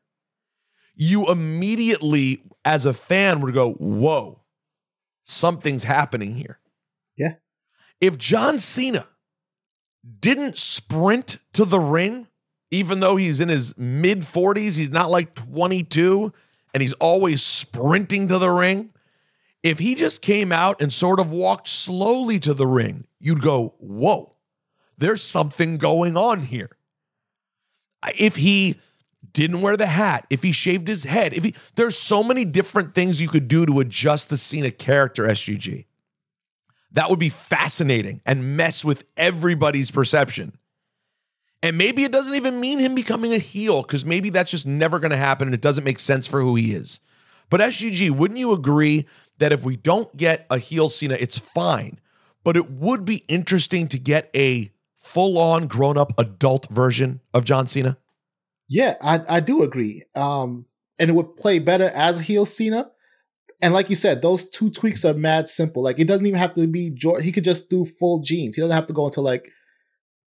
you 0.95 1.27
immediately, 1.27 2.43
as 2.65 2.85
a 2.85 2.93
fan, 2.93 3.41
would 3.41 3.53
go, 3.53 3.71
whoa, 3.73 4.41
something's 5.23 5.83
happening 5.83 6.35
here. 6.35 6.59
Yeah. 7.17 7.35
If 7.99 8.17
John 8.17 8.59
Cena 8.59 9.07
didn't 10.19 10.57
sprint 10.57 11.37
to 11.53 11.65
the 11.65 11.79
ring, 11.79 12.27
even 12.71 12.99
though 13.01 13.17
he's 13.17 13.39
in 13.39 13.49
his 13.49 13.77
mid 13.77 14.21
40s, 14.21 14.77
he's 14.77 14.89
not 14.89 15.11
like 15.11 15.35
22 15.35 16.33
and 16.73 16.81
he's 16.81 16.93
always 16.93 17.43
sprinting 17.43 18.27
to 18.29 18.39
the 18.39 18.49
ring. 18.49 18.91
If 19.61 19.77
he 19.77 19.93
just 19.93 20.21
came 20.21 20.51
out 20.51 20.81
and 20.81 20.91
sort 20.91 21.19
of 21.19 21.31
walked 21.31 21.67
slowly 21.67 22.39
to 22.39 22.53
the 22.53 22.65
ring, 22.65 23.05
you'd 23.19 23.41
go, 23.41 23.75
whoa, 23.77 24.35
there's 25.01 25.23
something 25.23 25.77
going 25.77 26.15
on 26.15 26.43
here. 26.43 26.69
If 28.17 28.37
he 28.37 28.79
didn't 29.33 29.61
wear 29.61 29.75
the 29.75 29.87
hat, 29.87 30.25
if 30.29 30.43
he 30.43 30.51
shaved 30.51 30.87
his 30.87 31.03
head, 31.03 31.33
if 31.33 31.43
he 31.43 31.55
there's 31.75 31.97
so 31.97 32.23
many 32.23 32.45
different 32.45 32.95
things 32.95 33.21
you 33.21 33.27
could 33.27 33.47
do 33.47 33.65
to 33.65 33.79
adjust 33.79 34.29
the 34.29 34.37
Cena 34.37 34.71
character, 34.71 35.27
SGG. 35.27 35.85
That 36.93 37.09
would 37.09 37.19
be 37.19 37.29
fascinating 37.29 38.21
and 38.25 38.57
mess 38.57 38.83
with 38.83 39.05
everybody's 39.15 39.91
perception. 39.91 40.57
And 41.63 41.77
maybe 41.77 42.03
it 42.03 42.11
doesn't 42.11 42.35
even 42.35 42.59
mean 42.59 42.79
him 42.79 42.95
becoming 42.95 43.33
a 43.33 43.37
heel, 43.37 43.81
because 43.81 44.05
maybe 44.05 44.29
that's 44.29 44.51
just 44.51 44.65
never 44.65 44.99
going 44.99 45.11
to 45.11 45.17
happen 45.17 45.47
and 45.47 45.55
it 45.55 45.61
doesn't 45.61 45.83
make 45.83 45.99
sense 45.99 46.27
for 46.27 46.41
who 46.41 46.55
he 46.55 46.73
is. 46.73 46.99
But 47.49 47.61
SGG, 47.61 48.11
wouldn't 48.11 48.39
you 48.39 48.51
agree 48.51 49.05
that 49.37 49.51
if 49.53 49.63
we 49.63 49.77
don't 49.77 50.15
get 50.17 50.45
a 50.49 50.57
heel 50.57 50.89
Cena, 50.89 51.15
it's 51.19 51.37
fine? 51.37 51.99
But 52.43 52.57
it 52.57 52.69
would 52.69 53.05
be 53.05 53.23
interesting 53.27 53.87
to 53.89 53.99
get 53.99 54.29
a 54.35 54.71
full 55.01 55.37
on 55.37 55.67
grown 55.67 55.97
up 55.97 56.13
adult 56.17 56.67
version 56.69 57.19
of 57.33 57.43
John 57.43 57.67
Cena. 57.67 57.97
Yeah, 58.69 58.95
I, 59.01 59.19
I 59.27 59.39
do 59.39 59.63
agree. 59.63 60.05
Um, 60.15 60.65
and 60.97 61.09
it 61.09 61.13
would 61.13 61.35
play 61.35 61.59
better 61.59 61.91
as 61.93 62.21
heel 62.21 62.45
Cena. 62.45 62.91
And 63.61 63.73
like 63.73 63.89
you 63.89 63.95
said, 63.95 64.21
those 64.21 64.49
two 64.49 64.69
tweaks 64.69 65.03
are 65.03 65.13
mad 65.13 65.49
simple. 65.49 65.83
Like 65.83 65.99
it 65.99 66.07
doesn't 66.07 66.25
even 66.25 66.39
have 66.39 66.55
to 66.55 66.67
be 66.67 66.91
jorts. 66.91 67.21
He 67.21 67.31
could 67.31 67.43
just 67.43 67.69
do 67.69 67.83
full 67.83 68.21
jeans. 68.21 68.55
He 68.55 68.61
doesn't 68.61 68.75
have 68.75 68.85
to 68.85 68.93
go 68.93 69.07
into 69.07 69.21
like 69.21 69.49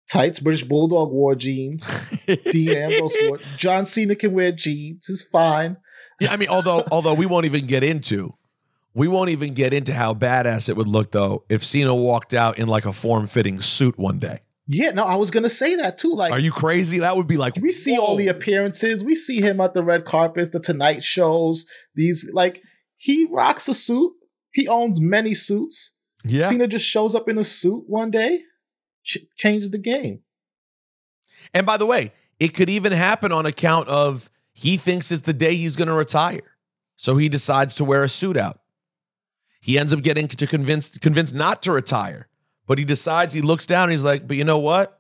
tights. 0.10 0.40
British 0.40 0.64
Bulldog 0.64 1.12
wore 1.12 1.36
jeans. 1.36 1.90
Dean 2.52 2.70
Ambrose 2.70 3.16
wore. 3.24 3.40
John 3.58 3.86
Cena 3.86 4.16
can 4.16 4.34
wear 4.34 4.52
jeans. 4.52 5.10
It's 5.10 5.24
fine. 5.24 5.78
Yeah, 6.20 6.32
I 6.32 6.38
mean, 6.38 6.50
although 6.50 6.84
although 6.92 7.14
we 7.14 7.26
won't 7.26 7.46
even 7.46 7.66
get 7.66 7.84
into 7.84 8.36
we 8.94 9.08
won't 9.08 9.30
even 9.30 9.54
get 9.54 9.74
into 9.74 9.94
how 9.94 10.14
badass 10.14 10.70
it 10.70 10.76
would 10.76 10.88
look 10.88 11.12
though 11.12 11.44
if 11.50 11.64
Cena 11.64 11.94
walked 11.94 12.34
out 12.34 12.58
in 12.58 12.68
like 12.68 12.86
a 12.86 12.94
form 12.94 13.28
fitting 13.28 13.62
suit 13.62 13.98
one 13.98 14.20
day. 14.20 14.42
Yeah, 14.68 14.92
no, 14.92 15.06
I 15.06 15.16
was 15.16 15.32
gonna 15.32 15.50
say 15.50 15.76
that 15.78 15.98
too. 15.98 16.14
Like 16.14 16.32
Are 16.32 16.40
you 16.40 16.52
crazy? 16.52 17.00
That 17.00 17.16
would 17.16 17.28
be 17.28 17.38
like 17.38 17.56
we 17.56 17.72
see 17.72 17.98
all 17.98 18.16
the 18.16 18.28
appearances. 18.28 19.04
We 19.04 19.16
see 19.16 19.40
him 19.42 19.62
at 19.62 19.74
the 19.74 19.84
red 19.84 20.06
carpets, 20.06 20.50
the 20.50 20.60
Tonight 20.60 21.04
shows. 21.04 21.66
These 21.96 22.30
like 22.34 22.62
he 22.98 23.28
rocks 23.32 23.68
a 23.68 23.74
suit. 23.74 24.14
He 24.52 24.68
owns 24.68 25.00
many 25.00 25.34
suits. 25.34 25.94
yeah. 26.24 26.50
Cena 26.50 26.68
just 26.68 26.86
shows 26.86 27.16
up 27.16 27.30
in 27.30 27.38
a 27.38 27.44
suit 27.44 27.84
one 27.88 28.12
day, 28.12 28.42
ch- 29.04 29.20
changes 29.38 29.70
the 29.70 29.78
game. 29.78 30.22
And 31.54 31.66
by 31.66 31.78
the 31.78 31.86
way, 31.86 32.12
it 32.40 32.54
could 32.54 32.70
even 32.70 32.92
happen 32.92 33.32
on 33.32 33.46
account 33.46 33.88
of 33.88 34.30
he 34.54 34.76
thinks 34.78 35.12
it's 35.12 35.22
the 35.22 35.34
day 35.34 35.56
he's 35.56 35.76
going 35.76 35.88
to 35.88 35.94
retire. 35.94 36.56
So 36.98 37.18
he 37.18 37.30
decides 37.30 37.76
to 37.76 37.86
wear 37.86 38.04
a 38.04 38.10
suit 38.10 38.36
out. 38.36 38.60
He 39.62 39.78
ends 39.78 39.94
up 39.94 40.02
getting 40.02 40.28
to 40.28 40.48
convince 40.48 40.98
convinced 40.98 41.36
not 41.36 41.62
to 41.64 41.72
retire, 41.72 42.28
but 42.68 42.78
he 42.78 42.86
decides 42.86 43.34
he 43.34 43.42
looks 43.42 43.66
down 43.66 43.84
and 43.84 43.92
he's 43.92 44.04
like, 44.06 44.28
"But 44.28 44.38
you 44.38 44.44
know 44.44 44.60
what? 44.60 45.00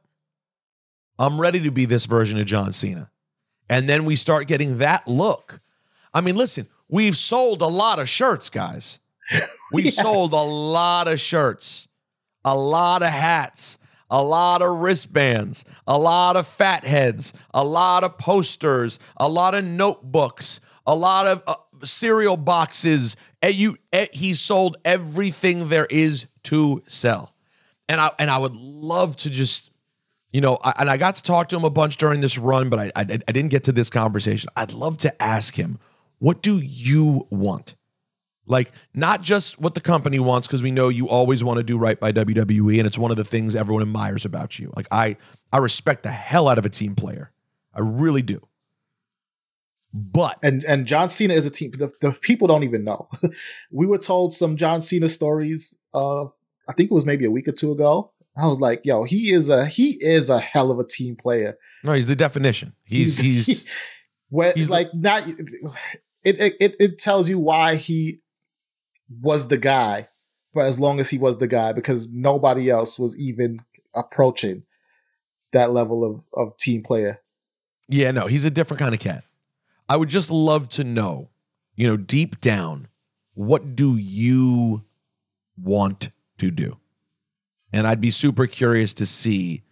I'm 1.19 1.39
ready 1.39 1.59
to 1.61 1.71
be 1.71 1.85
this 1.85 2.05
version 2.05 2.39
of 2.39 2.45
John 2.45 2.73
Cena." 2.73 3.09
And 3.69 3.87
then 3.89 4.05
we 4.05 4.15
start 4.15 4.47
getting 4.47 4.77
that 4.77 5.07
look. 5.07 5.59
I 6.13 6.21
mean, 6.21 6.35
listen, 6.35 6.67
we've 6.87 7.17
sold 7.17 7.61
a 7.61 7.67
lot 7.67 7.99
of 7.99 8.07
shirts, 8.07 8.49
guys. 8.49 8.99
We've 9.73 9.87
Yeah. 9.93 10.03
sold 10.03 10.31
a 10.31 10.37
lot 10.37 11.09
of 11.09 11.19
shirts, 11.19 11.89
a 12.45 12.55
lot 12.55 13.03
of 13.03 13.09
hats, 13.09 13.77
a 14.09 14.23
lot 14.23 14.61
of 14.61 14.77
wristbands, 14.77 15.65
a 15.85 15.97
lot 15.97 16.37
of 16.37 16.47
fat 16.47 16.85
heads, 16.85 17.33
a 17.53 17.65
lot 17.65 18.05
of 18.05 18.17
posters, 18.17 18.97
a 19.17 19.27
lot 19.27 19.53
of 19.53 19.65
notebooks, 19.65 20.61
a 20.85 20.95
lot 20.95 21.27
of 21.27 21.43
uh, 21.45 21.55
cereal 21.83 22.37
boxes. 22.37 23.17
And 23.41 23.53
you, 23.53 23.75
eh, 23.91 24.07
he 24.13 24.33
sold 24.33 24.77
everything 24.85 25.67
there 25.67 25.87
is 25.89 26.27
to 26.43 26.81
sell. 26.87 27.33
And 27.89 28.01
I 28.01 28.11
and 28.19 28.29
I 28.29 28.37
would 28.37 28.55
love 28.55 29.15
to 29.17 29.29
just, 29.29 29.71
you 30.31 30.41
know, 30.41 30.57
I, 30.63 30.73
and 30.79 30.89
I 30.89 30.97
got 30.97 31.15
to 31.15 31.23
talk 31.23 31.49
to 31.49 31.55
him 31.55 31.63
a 31.63 31.69
bunch 31.69 31.97
during 31.97 32.21
this 32.21 32.37
run, 32.37 32.69
but 32.69 32.79
I, 32.79 32.91
I 32.95 33.01
I 33.01 33.31
didn't 33.31 33.49
get 33.49 33.63
to 33.65 33.71
this 33.71 33.89
conversation. 33.89 34.49
I'd 34.55 34.73
love 34.73 34.97
to 34.99 35.21
ask 35.21 35.55
him, 35.55 35.79
what 36.19 36.41
do 36.41 36.57
you 36.57 37.27
want? 37.29 37.75
Like, 38.47 38.71
not 38.93 39.21
just 39.21 39.59
what 39.59 39.75
the 39.75 39.81
company 39.81 40.19
wants, 40.19 40.47
because 40.47 40.63
we 40.63 40.71
know 40.71 40.87
you 40.87 41.09
always 41.09 41.43
want 41.43 41.57
to 41.57 41.63
do 41.63 41.77
right 41.77 41.99
by 41.99 42.13
WWE, 42.13 42.77
and 42.77 42.87
it's 42.87 42.97
one 42.97 43.11
of 43.11 43.17
the 43.17 43.25
things 43.25 43.55
everyone 43.55 43.81
admires 43.81 44.23
about 44.23 44.57
you. 44.57 44.71
Like, 44.75 44.87
I 44.89 45.17
I 45.51 45.57
respect 45.57 46.03
the 46.03 46.11
hell 46.11 46.47
out 46.47 46.57
of 46.57 46.65
a 46.65 46.69
team 46.69 46.95
player. 46.95 47.31
I 47.73 47.81
really 47.81 48.21
do. 48.21 48.47
But 49.93 50.37
And 50.43 50.63
and 50.63 50.85
John 50.85 51.09
Cena 51.09 51.33
is 51.33 51.45
a 51.45 51.49
team. 51.49 51.71
The, 51.71 51.91
the 52.01 52.11
people 52.11 52.47
don't 52.47 52.63
even 52.63 52.83
know. 52.83 53.09
we 53.71 53.85
were 53.85 53.97
told 53.97 54.33
some 54.33 54.55
John 54.55 54.81
Cena 54.81 55.09
stories 55.09 55.77
of 55.93 56.33
I 56.67 56.73
think 56.73 56.91
it 56.91 56.93
was 56.93 57.05
maybe 57.05 57.25
a 57.25 57.31
week 57.31 57.47
or 57.47 57.51
two 57.53 57.71
ago. 57.71 58.11
I 58.35 58.47
was 58.47 58.59
like, 58.61 58.81
yo, 58.83 59.03
he 59.03 59.31
is 59.31 59.49
a 59.49 59.65
he 59.65 59.97
is 60.03 60.29
a 60.29 60.39
hell 60.39 60.69
of 60.71 60.79
a 60.79 60.83
team 60.83 61.15
player. 61.15 61.57
no, 61.83 61.93
he's 61.93 62.07
the 62.07 62.15
definition. 62.15 62.73
He's 62.83 63.17
he's 63.19 63.65
when 64.29 64.53
he's 64.55 64.67
the- 64.67 64.73
like 64.73 64.93
not 64.93 65.27
it, 65.27 65.39
it 66.23 66.55
it 66.59 66.75
it 66.79 66.99
tells 66.99 67.29
you 67.29 67.39
why 67.39 67.75
he 67.75 68.19
was 69.21 69.47
the 69.47 69.57
guy 69.57 70.09
for 70.51 70.61
as 70.61 70.79
long 70.79 70.99
as 70.99 71.09
he 71.09 71.17
was 71.17 71.37
the 71.37 71.47
guy 71.47 71.71
because 71.73 72.09
nobody 72.09 72.69
else 72.69 72.99
was 72.99 73.17
even 73.17 73.61
approaching 73.95 74.63
that 75.53 75.71
level 75.71 76.03
of 76.03 76.25
of 76.33 76.55
team 76.57 76.83
player. 76.83 77.21
Yeah, 77.89 78.11
no, 78.11 78.27
he's 78.27 78.45
a 78.45 78.51
different 78.51 78.79
kind 78.79 78.93
of 78.93 78.99
cat. 78.99 79.23
I 79.89 79.95
would 79.95 80.09
just 80.09 80.29
love 80.29 80.67
to 80.69 80.83
know, 80.83 81.29
you 81.75 81.87
know, 81.87 81.95
deep 81.95 82.41
down, 82.41 82.89
what 83.33 83.75
do 83.75 83.95
you 83.95 84.83
want 85.57 86.09
to 86.37 86.51
do? 86.51 86.77
And 87.73 87.85
I'd 87.85 88.01
be 88.01 88.11
super 88.11 88.47
curious 88.47 88.93
to 88.95 89.05
see 89.05 89.63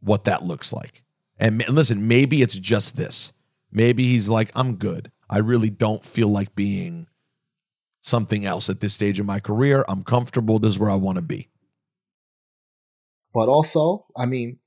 what 0.00 0.24
that 0.24 0.44
looks 0.44 0.72
like. 0.72 1.02
And 1.38 1.58
ma- 1.58 1.64
listen, 1.68 2.06
maybe 2.06 2.42
it's 2.42 2.58
just 2.58 2.96
this. 2.96 3.32
Maybe 3.70 4.04
he's 4.04 4.28
like, 4.28 4.50
I'm 4.54 4.76
good. 4.76 5.10
I 5.28 5.38
really 5.38 5.70
don't 5.70 6.04
feel 6.04 6.28
like 6.28 6.54
being 6.54 7.08
something 8.02 8.44
else 8.44 8.68
at 8.68 8.80
this 8.80 8.94
stage 8.94 9.18
of 9.18 9.26
my 9.26 9.40
career. 9.40 9.84
I'm 9.88 10.02
comfortable. 10.02 10.58
This 10.58 10.72
is 10.72 10.78
where 10.78 10.90
I 10.90 10.96
want 10.96 11.16
to 11.16 11.22
be. 11.22 11.48
But 13.32 13.48
also, 13.48 14.06
I 14.16 14.26
mean, 14.26 14.58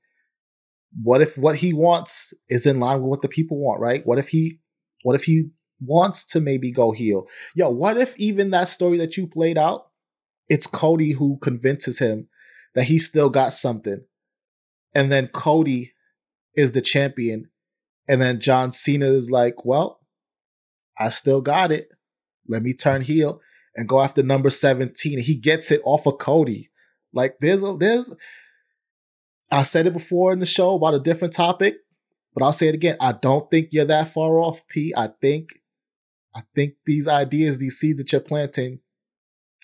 what 1.02 1.20
if 1.20 1.38
what 1.38 1.56
he 1.56 1.72
wants 1.72 2.34
is 2.48 2.66
in 2.66 2.80
line 2.80 3.00
with 3.00 3.10
what 3.10 3.22
the 3.22 3.28
people 3.28 3.58
want, 3.58 3.80
right? 3.80 4.04
What 4.04 4.18
if 4.18 4.28
he 4.28 4.58
what 5.02 5.14
if 5.14 5.24
he 5.24 5.50
wants 5.80 6.24
to 6.24 6.40
maybe 6.40 6.72
go 6.72 6.90
heel? 6.90 7.26
Yo, 7.54 7.68
what 7.68 7.96
if 7.96 8.18
even 8.18 8.50
that 8.50 8.68
story 8.68 8.98
that 8.98 9.16
you 9.16 9.26
played 9.26 9.58
out, 9.58 9.85
it's 10.48 10.66
Cody 10.66 11.12
who 11.12 11.38
convinces 11.42 11.98
him 11.98 12.28
that 12.74 12.84
he 12.84 12.98
still 12.98 13.30
got 13.30 13.52
something. 13.52 14.04
And 14.94 15.10
then 15.10 15.28
Cody 15.28 15.92
is 16.54 16.72
the 16.72 16.80
champion. 16.80 17.50
And 18.08 18.20
then 18.20 18.40
John 18.40 18.70
Cena 18.72 19.06
is 19.06 19.30
like, 19.30 19.64
well, 19.64 20.00
I 20.98 21.08
still 21.08 21.40
got 21.40 21.72
it. 21.72 21.88
Let 22.48 22.62
me 22.62 22.72
turn 22.72 23.02
heel 23.02 23.40
and 23.74 23.88
go 23.88 24.00
after 24.00 24.22
number 24.22 24.50
17. 24.50 25.18
He 25.18 25.34
gets 25.34 25.70
it 25.70 25.80
off 25.84 26.06
of 26.06 26.18
Cody. 26.18 26.70
Like 27.12 27.36
there's 27.40 27.62
a 27.62 27.76
there's 27.76 28.14
I 29.50 29.62
said 29.62 29.86
it 29.86 29.92
before 29.92 30.32
in 30.32 30.38
the 30.38 30.46
show 30.46 30.74
about 30.74 30.94
a 30.94 31.00
different 31.00 31.34
topic, 31.34 31.76
but 32.34 32.42
I'll 32.42 32.52
say 32.52 32.68
it 32.68 32.74
again. 32.74 32.96
I 33.00 33.12
don't 33.12 33.50
think 33.50 33.68
you're 33.72 33.84
that 33.84 34.08
far 34.08 34.38
off, 34.38 34.66
P. 34.68 34.92
I 34.96 35.08
think 35.20 35.60
I 36.34 36.42
think 36.54 36.74
these 36.84 37.08
ideas, 37.08 37.58
these 37.58 37.78
seeds 37.78 37.98
that 37.98 38.12
you're 38.12 38.20
planting, 38.20 38.80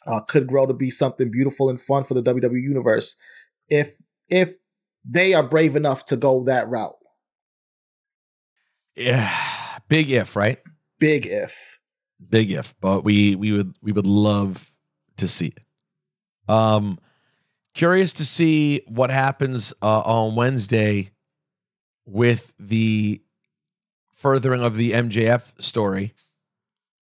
uh, 0.07 0.21
could 0.21 0.47
grow 0.47 0.67
to 0.67 0.75
be 0.75 0.91
something 0.91 1.31
beautiful 1.31 1.71
and 1.71 1.81
fun 1.81 2.05
for 2.05 2.15
the 2.15 2.23
WWE 2.23 2.63
universe 2.63 3.17
if 3.69 3.95
if 4.29 4.55
they 5.05 5.35
are 5.35 5.43
brave 5.43 5.77
enough 5.77 6.05
to 6.07 6.17
go 6.17 6.45
that 6.45 6.69
route. 6.69 6.97
Yeah. 8.97 9.31
Big 9.89 10.11
if, 10.11 10.37
right? 10.37 10.59
Big 10.99 11.27
if. 11.27 11.79
Big 12.29 12.53
if, 12.53 12.75
but 12.81 13.03
we 13.03 13.35
we 13.35 13.53
would 13.53 13.77
we 13.83 13.93
would 13.93 14.07
love 14.07 14.73
to 15.17 15.27
see 15.27 15.49
it. 15.49 15.61
Um, 16.49 16.99
curious 17.75 18.13
to 18.15 18.25
see 18.25 18.83
what 18.87 19.11
happens 19.11 19.75
uh, 19.83 20.01
on 20.01 20.37
Wednesday 20.37 21.11
with 22.07 22.53
the 22.59 23.21
furthering 24.15 24.63
of 24.63 24.77
the 24.77 24.93
MJF 24.93 25.61
story. 25.61 26.15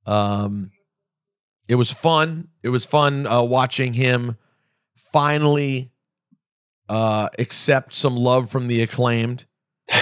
Um, 0.07 0.71
it 1.71 1.77
was 1.77 1.93
fun. 1.93 2.49
It 2.65 2.71
was 2.71 2.85
fun 2.85 3.29
uh, 3.29 3.43
watching 3.43 3.95
him 3.95 4.37
finally 5.13 5.93
uh, 6.89 7.29
accept 7.39 7.95
some 7.95 8.17
love 8.17 8.51
from 8.51 8.67
the 8.67 8.83
acclaimed. 8.83 9.47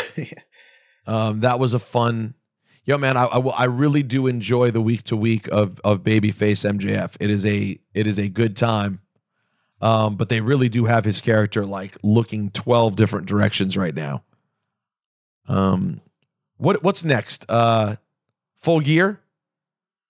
Um, 1.07 1.41
that 1.41 1.59
was 1.59 1.73
a 1.73 1.79
fun. 1.79 2.35
Yo, 2.85 2.99
man, 2.99 3.17
I, 3.17 3.25
I 3.25 3.39
I 3.39 3.65
really 3.65 4.03
do 4.03 4.27
enjoy 4.27 4.71
the 4.71 4.83
week 4.83 5.05
to 5.05 5.17
week 5.17 5.49
of 5.49 5.81
of 5.83 6.03
babyface 6.03 6.71
MJF. 6.71 7.17
It 7.19 7.31
is 7.31 7.47
a 7.47 7.81
it 7.95 8.07
is 8.07 8.19
a 8.19 8.29
good 8.29 8.55
time. 8.55 9.01
Um, 9.81 10.17
but 10.17 10.29
they 10.29 10.43
really 10.43 10.69
do 10.69 10.85
have 10.85 11.07
his 11.07 11.23
character 11.23 11.65
like 11.65 11.97
looking 12.03 12.51
twelve 12.51 12.95
different 12.95 13.27
directions 13.27 13.75
right 13.75 13.95
now. 13.95 14.23
Um, 15.49 16.03
what 16.59 16.83
what's 16.83 17.05
next? 17.05 17.47
Uh, 17.49 17.97
full 18.57 18.81
gear 18.81 19.23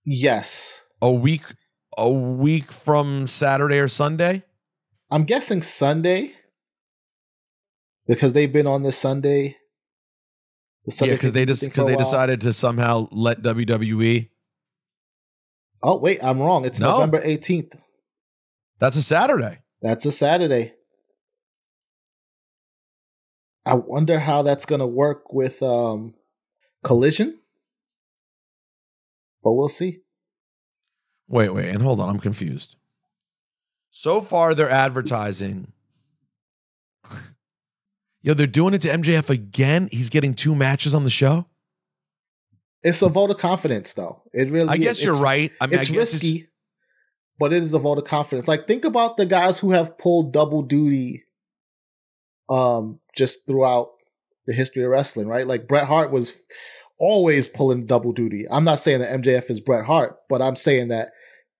Yes. 0.04 0.82
A 1.00 1.10
week 1.12 1.42
a 1.96 2.10
week 2.10 2.70
from 2.70 3.26
Saturday 3.26 3.78
or 3.78 3.88
Sunday. 3.88 4.42
I'm 5.10 5.24
guessing 5.24 5.62
Sunday 5.62 6.32
because 8.06 8.32
they've 8.32 8.52
been 8.52 8.66
on 8.66 8.82
this 8.82 8.96
Sunday. 8.98 9.56
The 10.84 10.92
Sunday 10.92 11.12
Yeah, 11.12 11.16
because 11.16 11.32
they 11.32 11.44
just 11.44 11.62
because 11.62 11.86
they 11.86 11.92
while. 11.96 12.04
decided 12.04 12.40
to 12.42 12.52
somehow 12.52 13.08
let 13.10 13.42
WWE. 13.42 14.28
Oh 15.82 15.96
wait, 15.98 16.22
I'm 16.22 16.40
wrong. 16.40 16.64
It's 16.64 16.80
No. 16.80 16.92
November 16.92 17.20
18th. 17.20 17.78
That's 18.78 18.96
a 18.96 19.02
Saturday. 19.02 19.58
That's 19.82 20.04
a 20.06 20.12
Saturday. 20.12 20.74
I 23.66 23.74
wonder 23.74 24.18
how 24.18 24.42
that's 24.42 24.64
going 24.66 24.80
to 24.80 24.86
work 24.86 25.32
with 25.32 25.62
um 25.62 26.14
Collision. 26.84 27.38
But 29.42 29.52
we'll 29.52 29.68
see. 29.68 30.00
Wait, 31.28 31.50
wait, 31.50 31.68
and 31.68 31.82
hold 31.82 32.00
on, 32.00 32.08
I'm 32.08 32.18
confused. 32.20 32.76
So 33.90 34.20
far, 34.20 34.54
they're 34.54 34.70
advertising. 34.70 35.72
Yo, 38.22 38.34
they're 38.34 38.46
doing 38.46 38.74
it 38.74 38.80
to 38.82 38.88
MJF 38.88 39.30
again. 39.30 39.88
He's 39.92 40.10
getting 40.10 40.34
two 40.34 40.54
matches 40.54 40.94
on 40.94 41.04
the 41.04 41.10
show. 41.10 41.46
It's 42.82 43.02
a 43.02 43.08
vote 43.08 43.30
of 43.30 43.38
confidence, 43.38 43.94
though. 43.94 44.22
It 44.32 44.50
really. 44.50 44.68
I 44.68 44.74
is. 44.74 44.78
guess 44.80 45.02
you're 45.02 45.10
It's- 45.12 45.22
right. 45.22 45.52
I 45.60 45.66
mean, 45.66 45.78
it's 45.78 45.90
I 45.92 45.96
risky, 45.96 46.48
but 47.38 47.52
it 47.52 47.58
is 47.62 47.72
a 47.74 47.78
vote 47.78 47.98
of 47.98 48.04
confidence. 48.04 48.48
Like 48.48 48.66
think 48.66 48.84
about 48.84 49.16
the 49.16 49.26
guys 49.26 49.58
who 49.58 49.72
have 49.72 49.98
pulled 49.98 50.32
double 50.32 50.62
duty, 50.62 51.24
um, 52.48 53.00
just 53.16 53.46
throughout 53.46 53.90
the 54.46 54.54
history 54.54 54.84
of 54.84 54.90
wrestling, 54.90 55.28
right? 55.28 55.46
Like 55.46 55.66
Bret 55.68 55.86
Hart 55.86 56.10
was 56.10 56.42
always 56.98 57.46
pulling 57.46 57.86
double 57.86 58.12
duty. 58.12 58.46
I'm 58.50 58.64
not 58.64 58.78
saying 58.78 59.00
that 59.00 59.10
MJF 59.22 59.50
is 59.50 59.60
Bret 59.60 59.84
Hart, 59.84 60.16
but 60.28 60.40
I'm 60.42 60.56
saying 60.56 60.88
that 60.88 61.10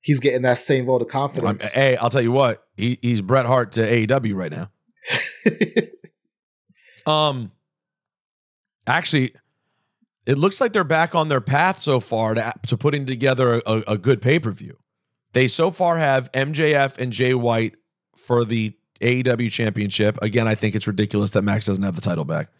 he's 0.00 0.20
getting 0.20 0.42
that 0.42 0.58
same 0.58 0.86
vote 0.86 1.02
of 1.02 1.08
I'm, 1.08 1.12
confidence. 1.12 1.72
hey, 1.72 1.96
I'll 1.96 2.10
tell 2.10 2.22
you 2.22 2.32
what. 2.32 2.64
He, 2.76 2.98
he's 3.02 3.20
Bret 3.20 3.46
Hart 3.46 3.72
to 3.72 3.80
AEW 3.80 4.34
right 4.34 4.52
now. 4.52 4.70
Um, 7.08 7.52
actually, 8.86 9.34
it 10.26 10.36
looks 10.36 10.60
like 10.60 10.74
they're 10.74 10.84
back 10.84 11.14
on 11.14 11.28
their 11.28 11.40
path 11.40 11.80
so 11.80 12.00
far 12.00 12.34
to, 12.34 12.52
to 12.66 12.76
putting 12.76 13.06
together 13.06 13.62
a, 13.66 13.82
a 13.88 13.98
good 13.98 14.20
pay 14.20 14.38
per 14.38 14.50
view. 14.52 14.76
They 15.32 15.48
so 15.48 15.70
far 15.70 15.96
have 15.96 16.30
MJF 16.32 16.98
and 16.98 17.12
Jay 17.12 17.34
White 17.34 17.76
for 18.16 18.44
the 18.44 18.74
AEW 19.00 19.50
championship. 19.50 20.18
Again, 20.20 20.46
I 20.46 20.54
think 20.54 20.74
it's 20.74 20.86
ridiculous 20.86 21.30
that 21.30 21.42
Max 21.42 21.64
doesn't 21.64 21.82
have 21.82 21.94
the 21.94 22.02
title 22.02 22.24
back. 22.24 22.50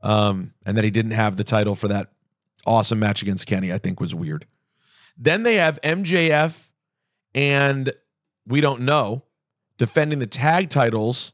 Um, 0.00 0.52
and 0.66 0.76
that 0.76 0.84
he 0.84 0.90
didn't 0.90 1.12
have 1.12 1.36
the 1.36 1.44
title 1.44 1.74
for 1.74 1.88
that 1.88 2.10
awesome 2.66 2.98
match 2.98 3.22
against 3.22 3.46
Kenny, 3.46 3.72
I 3.72 3.78
think 3.78 4.00
was 4.00 4.14
weird. 4.14 4.46
Then 5.16 5.42
they 5.42 5.56
have 5.56 5.80
MJF 5.82 6.70
and 7.34 7.92
we 8.46 8.60
don't 8.60 8.80
know 8.80 9.24
defending 9.78 10.18
the 10.18 10.26
tag 10.26 10.70
titles 10.70 11.32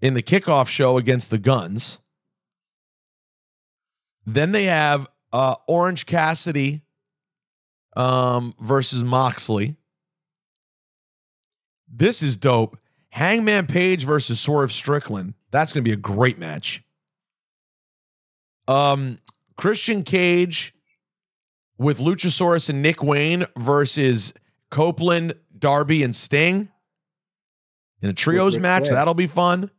in 0.00 0.14
the 0.14 0.22
kickoff 0.22 0.68
show 0.68 0.98
against 0.98 1.30
the 1.30 1.38
Guns. 1.38 2.00
Then 4.26 4.52
they 4.52 4.64
have 4.64 5.08
uh, 5.32 5.56
Orange 5.66 6.06
Cassidy 6.06 6.82
um, 7.96 8.54
versus 8.60 9.02
Moxley. 9.02 9.76
This 11.88 12.22
is 12.22 12.36
dope. 12.36 12.78
Hangman 13.10 13.66
Page 13.66 14.04
versus 14.04 14.40
Swerve 14.40 14.72
Strickland. 14.72 15.34
That's 15.50 15.72
going 15.72 15.84
to 15.84 15.88
be 15.88 15.92
a 15.92 15.96
great 15.96 16.38
match. 16.38 16.82
Um, 18.66 19.18
Christian 19.56 20.02
Cage 20.02 20.74
with 21.82 21.98
Luchasaurus 21.98 22.70
and 22.70 22.80
Nick 22.80 23.02
Wayne 23.02 23.46
versus 23.56 24.32
Copeland, 24.70 25.34
Darby, 25.58 26.02
and 26.02 26.14
Sting 26.14 26.68
in 28.00 28.08
a 28.08 28.12
trios 28.12 28.58
match. 28.58 28.84
Flair. 28.84 28.94
That'll 28.94 29.14
be 29.14 29.26
fun. 29.26 29.70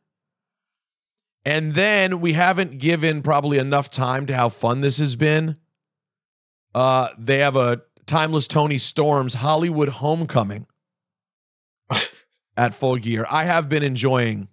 And 1.45 1.73
then 1.73 2.21
we 2.21 2.33
haven't 2.33 2.77
given 2.77 3.21
probably 3.21 3.57
enough 3.57 3.89
time 3.89 4.25
to 4.27 4.35
how 4.35 4.49
fun 4.49 4.81
this 4.81 4.97
has 4.99 5.15
been. 5.15 5.57
Uh, 6.73 7.09
they 7.17 7.39
have 7.39 7.55
a 7.55 7.81
timeless 8.05 8.47
Toni 8.47 8.77
Storm's 8.77 9.35
Hollywood 9.35 9.89
Homecoming 9.89 10.67
at 12.57 12.73
full 12.73 12.95
gear. 12.95 13.25
I 13.29 13.43
have 13.43 13.67
been 13.67 13.83
enjoying 13.83 14.47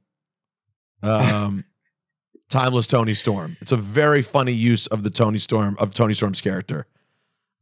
um, 1.03 1.65
timeless 2.51 2.89
Toni 2.89 3.15
Storm. 3.15 3.57
It's 3.61 3.73
a 3.73 3.77
very 3.77 4.23
funny 4.23 4.53
use 4.53 4.87
of 4.89 5.05
the 5.05 5.11
Toni 5.11 5.39
Storm 5.39 5.77
of 5.79 5.95
Toni 5.95 6.15
Storm's 6.15 6.41
character. 6.41 6.87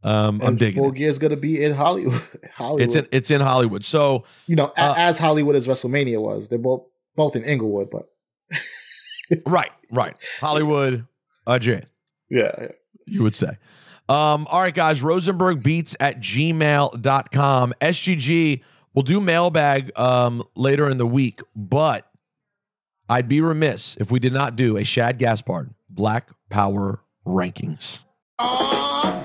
Um, 0.05 0.41
I'm 0.43 0.57
digging. 0.57 0.83
Full 0.83 0.93
Gear 0.93 1.09
is 1.09 1.19
going 1.19 1.33
to 1.33 1.37
be 1.37 1.63
in 1.63 1.75
Hollywood. 1.75 2.21
Hollywood. 2.55 2.83
It's 2.83 2.95
in 2.95 3.07
it's 3.11 3.31
in 3.31 3.41
Hollywood. 3.41 3.85
So 3.85 4.25
you 4.47 4.55
know, 4.57 4.73
a- 4.77 4.81
uh, 4.81 4.95
as 4.97 5.19
Hollywood 5.19 5.57
as 5.57 5.67
WrestleMania 5.67 6.21
was. 6.21 6.49
They're 6.49 6.59
both 6.59 6.85
both 7.17 7.35
in 7.35 7.43
Inglewood, 7.45 7.91
but 7.91 8.09
right, 9.47 9.71
right, 9.91 10.15
Hollywood, 10.41 11.05
uh, 11.47 11.59
Jay. 11.59 11.83
yeah, 12.31 12.53
yeah. 12.61 12.69
you 13.07 13.23
would 13.25 13.35
say. 13.35 13.59
Um, 14.09 14.47
all 14.49 14.61
right, 14.63 14.73
guys, 14.75 15.03
Rosenberg 15.03 15.63
beats 15.63 15.95
at 16.01 16.21
gmail.com. 16.21 17.75
SGG 17.81 18.63
will 18.95 19.03
do 19.03 19.21
mailbag 19.21 19.91
um, 19.99 20.43
later 20.55 20.89
in 20.89 20.97
the 20.97 21.07
week, 21.07 21.41
but 21.55 22.09
I'd 23.11 23.29
be 23.29 23.41
remiss 23.41 23.97
if 23.97 24.11
we 24.11 24.19
did 24.19 24.33
not 24.33 24.57
do 24.57 24.77
a 24.79 24.85
Shad 24.85 25.19
Gaspard 25.19 25.75
Black 25.91 26.29
Power 26.49 27.03
Rankings. 27.27 28.05
I'm 28.39 29.25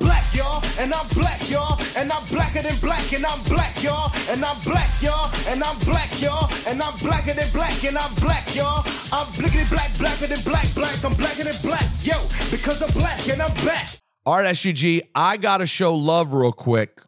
than 2.63 2.75
black, 2.79 3.11
and 3.13 3.25
I'm 3.25 3.41
black, 3.43 3.83
y'all, 3.83 4.11
and 4.29 4.43
I'm 4.43 4.57
black, 4.63 4.89
y'all, 5.01 5.29
and 5.47 5.61
I'm 5.63 5.77
black, 5.85 6.09
y'all, 6.21 6.49
and 6.67 6.81
I'm 6.81 6.97
blacker 6.99 7.33
than 7.33 7.49
black, 7.53 7.83
and 7.83 7.97
I'm 7.97 8.13
black, 8.15 8.55
y'all. 8.55 8.79
I'm 9.11 9.27
blickety 9.37 9.69
black, 9.69 9.91
blacker 9.99 10.27
than 10.27 10.41
black, 10.43 10.65
black, 10.73 11.03
I'm 11.03 11.13
blacker 11.15 11.43
than 11.43 11.55
black, 11.61 11.85
yo, 12.01 12.15
because 12.49 12.81
I'm 12.81 12.91
black 12.99 13.27
and 13.29 13.41
I'm 13.41 13.53
back. 13.65 13.87
All 14.25 14.37
right, 14.37 14.55
SGG, 14.55 15.01
I 15.13 15.35
got 15.37 15.57
to 15.57 15.65
show 15.67 15.93
love 15.93 16.33
real 16.33 16.53
quick 16.53 17.01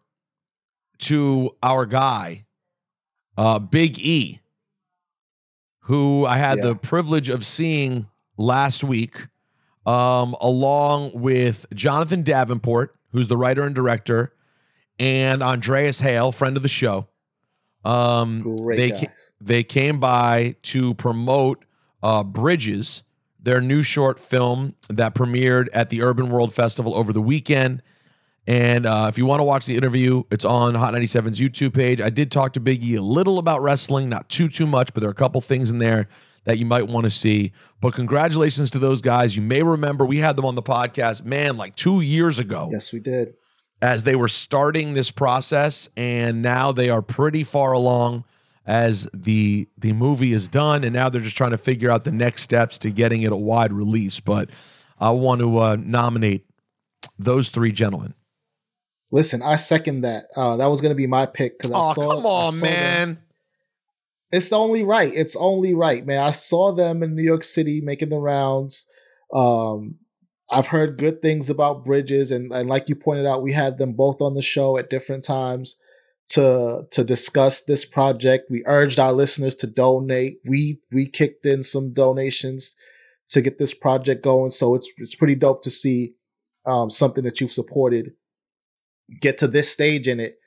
to 0.99 1.55
our 1.63 1.85
guy, 1.85 2.45
uh, 3.37 3.59
Big 3.59 3.97
E, 3.99 4.41
who 5.81 6.25
I 6.25 6.37
had 6.37 6.57
Yeah. 6.57 6.65
the 6.67 6.75
privilege 6.75 7.29
of 7.29 7.45
seeing 7.45 8.07
last 8.37 8.83
week, 8.83 9.27
um, 9.85 10.35
along 10.41 11.11
with 11.13 11.65
Jonathan 11.73 12.21
Davenport, 12.23 12.95
who's 13.11 13.27
the 13.29 13.37
writer 13.37 13.63
and 13.63 13.73
director, 13.75 14.33
and 14.99 15.41
Andreas 15.41 15.99
Hale, 15.99 16.31
friend 16.31 16.57
of 16.57 16.63
the 16.63 16.69
show. 16.69 17.07
Um, 17.83 18.41
Great 18.41 18.77
they 18.77 18.91
ca- 18.91 19.13
they 19.39 19.63
came 19.63 19.99
by 19.99 20.55
to 20.63 20.93
promote 20.95 21.63
uh, 22.01 22.23
Bridges, 22.23 23.03
their 23.39 23.61
new 23.61 23.83
short 23.83 24.19
film 24.19 24.75
that 24.89 25.13
premiered 25.13 25.67
at 25.73 25.89
the 25.89 26.01
Urban 26.01 26.29
World 26.29 26.53
Festival 26.53 26.95
over 26.95 27.13
the 27.13 27.21
weekend. 27.21 27.83
And 28.47 28.85
uh, 28.85 29.07
if 29.09 29.17
you 29.17 29.25
want 29.25 29.39
to 29.39 29.43
watch 29.43 29.65
the 29.65 29.75
interview, 29.75 30.23
it's 30.29 30.45
on 30.45 30.75
Hot 30.75 30.93
97's 30.93 31.39
YouTube 31.39 31.73
page. 31.73 31.99
I 31.99 32.09
did 32.11 32.31
talk 32.31 32.53
to 32.53 32.59
Biggie 32.59 32.97
a 32.97 33.01
little 33.01 33.39
about 33.39 33.61
wrestling, 33.61 34.07
not 34.09 34.29
too 34.29 34.49
too 34.49 34.67
much, 34.67 34.93
but 34.93 35.01
there 35.01 35.09
are 35.09 35.11
a 35.11 35.15
couple 35.15 35.41
things 35.41 35.71
in 35.71 35.79
there 35.79 36.07
that 36.43 36.59
you 36.59 36.65
might 36.65 36.87
want 36.87 37.05
to 37.05 37.09
see. 37.09 37.51
But 37.81 37.93
congratulations 37.93 38.69
to 38.71 38.79
those 38.79 39.01
guys. 39.01 39.35
You 39.35 39.41
may 39.41 39.63
remember 39.63 40.05
we 40.05 40.19
had 40.19 40.35
them 40.35 40.45
on 40.45 40.53
the 40.55 40.61
podcast, 40.63 41.25
man, 41.25 41.57
like 41.57 41.75
two 41.75 42.01
years 42.01 42.37
ago 42.39 42.69
Yes, 42.71 42.93
we 42.93 42.99
did. 42.99 43.33
As 43.81 44.03
they 44.03 44.15
were 44.15 44.27
starting 44.27 44.93
this 44.93 45.11
process 45.11 45.89
and 45.97 46.41
now 46.41 46.71
they 46.71 46.89
are 46.89 47.01
pretty 47.01 47.43
far 47.43 47.73
along 47.73 48.23
as 48.65 49.07
the 49.13 49.67
the 49.77 49.93
movie 49.93 50.31
is 50.33 50.47
done 50.47 50.83
and 50.83 50.93
now 50.93 51.07
they're 51.09 51.21
just 51.21 51.37
trying 51.37 51.51
to 51.51 51.57
figure 51.57 51.91
out 51.91 52.03
the 52.03 52.11
next 52.11 52.41
steps 52.41 52.77
to 52.79 52.89
getting 52.89 53.21
it 53.21 53.31
a 53.31 53.35
wide 53.37 53.71
release 53.71 54.19
but 54.19 54.49
i 54.99 55.09
want 55.09 55.39
to 55.41 55.59
uh, 55.59 55.75
nominate 55.79 56.45
those 57.19 57.49
three 57.49 57.71
gentlemen 57.71 58.13
Listen, 59.11 59.41
I 59.43 59.55
second 59.57 60.01
that. 60.01 60.25
Uh, 60.35 60.57
that 60.57 60.65
was 60.65 60.81
going 60.81 60.89
to 60.91 60.95
be 60.95 61.07
my 61.07 61.25
pick 61.27 61.57
because 61.57 61.71
I 61.71 61.77
Oh, 61.79 61.93
saw. 61.93 62.15
come 62.15 62.25
on, 62.25 62.53
saw 62.53 62.59
them- 62.65 62.73
man. 62.73 63.19
It's 64.31 64.51
only 64.51 64.83
right. 64.83 65.13
It's 65.13 65.35
only 65.37 65.73
right, 65.73 66.05
man. 66.05 66.21
I 66.21 66.31
saw 66.31 66.73
them 66.73 67.01
in 67.03 67.15
New 67.15 67.21
York 67.23 67.43
City 67.43 67.79
making 67.79 68.09
the 68.09 68.17
rounds. 68.17 68.87
Um, 69.31 69.99
I've 70.51 70.67
heard 70.67 70.97
good 70.97 71.21
things 71.21 71.49
about 71.49 71.83
Bridges, 71.83 72.31
and, 72.31 72.51
and 72.51 72.69
like 72.69 72.87
you 72.87 72.95
pointed 72.95 73.25
out, 73.25 73.41
we 73.41 73.53
had 73.53 73.77
them 73.77 73.93
both 73.93 74.21
on 74.21 74.35
the 74.35 74.41
show 74.41 74.77
at 74.77 74.89
different 74.89 75.23
times 75.23 75.75
to 76.29 76.83
to 76.91 77.03
discuss 77.03 77.61
this 77.61 77.85
project. 77.85 78.49
We 78.49 78.63
urged 78.65 78.99
our 78.99 79.13
listeners 79.13 79.55
to 79.55 79.67
donate. 79.67 80.39
We 80.45 80.79
we 80.91 81.07
kicked 81.07 81.45
in 81.45 81.63
some 81.63 81.93
donations 81.93 82.75
to 83.29 83.41
get 83.41 83.57
this 83.57 83.73
project 83.73 84.23
going. 84.23 84.51
So 84.51 84.75
it's 84.75 84.89
it's 84.97 85.15
pretty 85.15 85.35
dope 85.35 85.63
to 85.63 85.69
see 85.69 86.13
um, 86.65 86.89
something 86.89 87.23
that 87.23 87.41
you've 87.41 87.51
supported 87.51 88.13
get 89.21 89.37
to 89.37 89.47
this 89.47 89.69
stage 89.69 90.07
in 90.07 90.19
it 90.19 90.39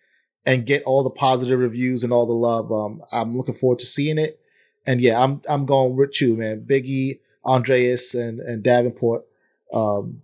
and 0.45 0.67
get 0.67 0.83
all 0.85 1.05
the 1.05 1.11
positive 1.11 1.61
reviews 1.61 2.03
and 2.03 2.13
all 2.13 2.27
the 2.27 2.33
love. 2.33 2.73
Um, 2.73 3.03
I'm 3.13 3.37
looking 3.37 3.55
forward 3.55 3.79
to 3.81 3.87
seeing 3.87 4.19
it. 4.19 4.41
And 4.87 5.01
yeah, 5.01 5.23
I'm 5.23 5.43
I'm 5.49 5.67
going 5.67 5.97
with 5.97 6.21
you, 6.21 6.37
man. 6.37 6.67
Biggie, 6.69 7.21
Andreas, 7.45 8.15
and 8.15 8.41
and 8.41 8.63
Davenport. 8.63 9.28
Um, 9.73 10.23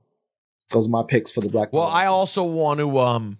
those 0.70 0.86
are 0.86 0.90
my 0.90 1.02
picks 1.06 1.30
for 1.30 1.40
the 1.40 1.48
Black. 1.48 1.72
Well. 1.72 1.86
I 1.86 2.06
also 2.06 2.42
want 2.44 2.80
to 2.80 2.98
um 2.98 3.38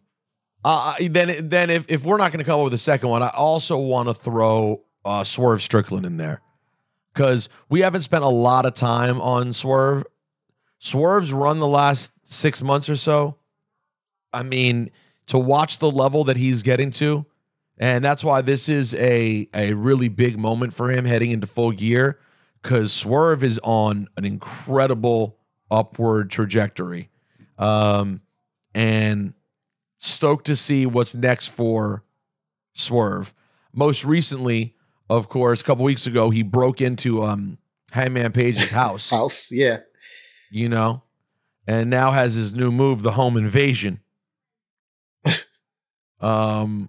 uh 0.64 0.94
then 1.00 1.48
then 1.48 1.70
if 1.70 1.86
if 1.88 2.04
we're 2.04 2.18
not 2.18 2.32
going 2.32 2.38
to 2.38 2.44
come 2.44 2.60
up 2.60 2.64
with 2.64 2.74
a 2.74 2.78
second 2.78 3.08
one, 3.08 3.22
I 3.22 3.28
also 3.28 3.78
want 3.78 4.08
to 4.08 4.14
throw 4.14 4.82
uh 5.04 5.24
Swerve 5.24 5.62
Strickland 5.62 6.06
in 6.06 6.16
there. 6.16 6.40
Cuz 7.14 7.48
we 7.68 7.80
haven't 7.80 8.02
spent 8.02 8.24
a 8.24 8.28
lot 8.28 8.66
of 8.66 8.74
time 8.74 9.20
on 9.20 9.52
Swerve. 9.52 10.04
Swerve's 10.78 11.32
run 11.32 11.58
the 11.60 11.66
last 11.66 12.12
6 12.24 12.62
months 12.62 12.90
or 12.90 12.96
so. 12.96 13.36
I 14.32 14.42
mean, 14.42 14.90
to 15.28 15.38
watch 15.38 15.78
the 15.78 15.90
level 15.90 16.24
that 16.24 16.36
he's 16.36 16.62
getting 16.62 16.90
to, 16.92 17.24
and 17.78 18.04
that's 18.04 18.22
why 18.22 18.42
this 18.42 18.68
is 18.68 18.94
a 18.94 19.48
a 19.54 19.72
really 19.74 20.08
big 20.08 20.38
moment 20.38 20.74
for 20.74 20.90
him 20.90 21.04
heading 21.04 21.30
into 21.30 21.46
full 21.46 21.72
gear 21.72 22.18
cuz 22.62 22.92
Swerve 22.92 23.42
is 23.42 23.58
on 23.62 24.08
an 24.16 24.24
incredible 24.24 25.38
upward 25.74 26.30
trajectory. 26.30 27.10
Um, 27.58 28.20
and 28.74 29.34
stoked 29.98 30.46
to 30.46 30.56
see 30.56 30.86
what's 30.86 31.14
next 31.14 31.48
for 31.48 32.04
Swerve. 32.72 33.34
Most 33.72 34.04
recently, 34.04 34.74
of 35.08 35.28
course, 35.28 35.60
a 35.60 35.64
couple 35.64 35.84
weeks 35.84 36.06
ago, 36.06 36.30
he 36.30 36.42
broke 36.42 36.80
into 36.80 37.22
um 37.24 37.58
Hangman 37.92 38.32
Page's 38.32 38.70
house, 38.82 39.10
house, 39.10 39.50
yeah, 39.50 39.78
you 40.50 40.68
know, 40.68 41.02
and 41.66 41.90
now 41.90 42.10
has 42.10 42.34
his 42.34 42.54
new 42.54 42.70
move, 42.70 43.02
the 43.02 43.12
home 43.12 43.36
invasion. 43.36 44.00
um, 46.20 46.88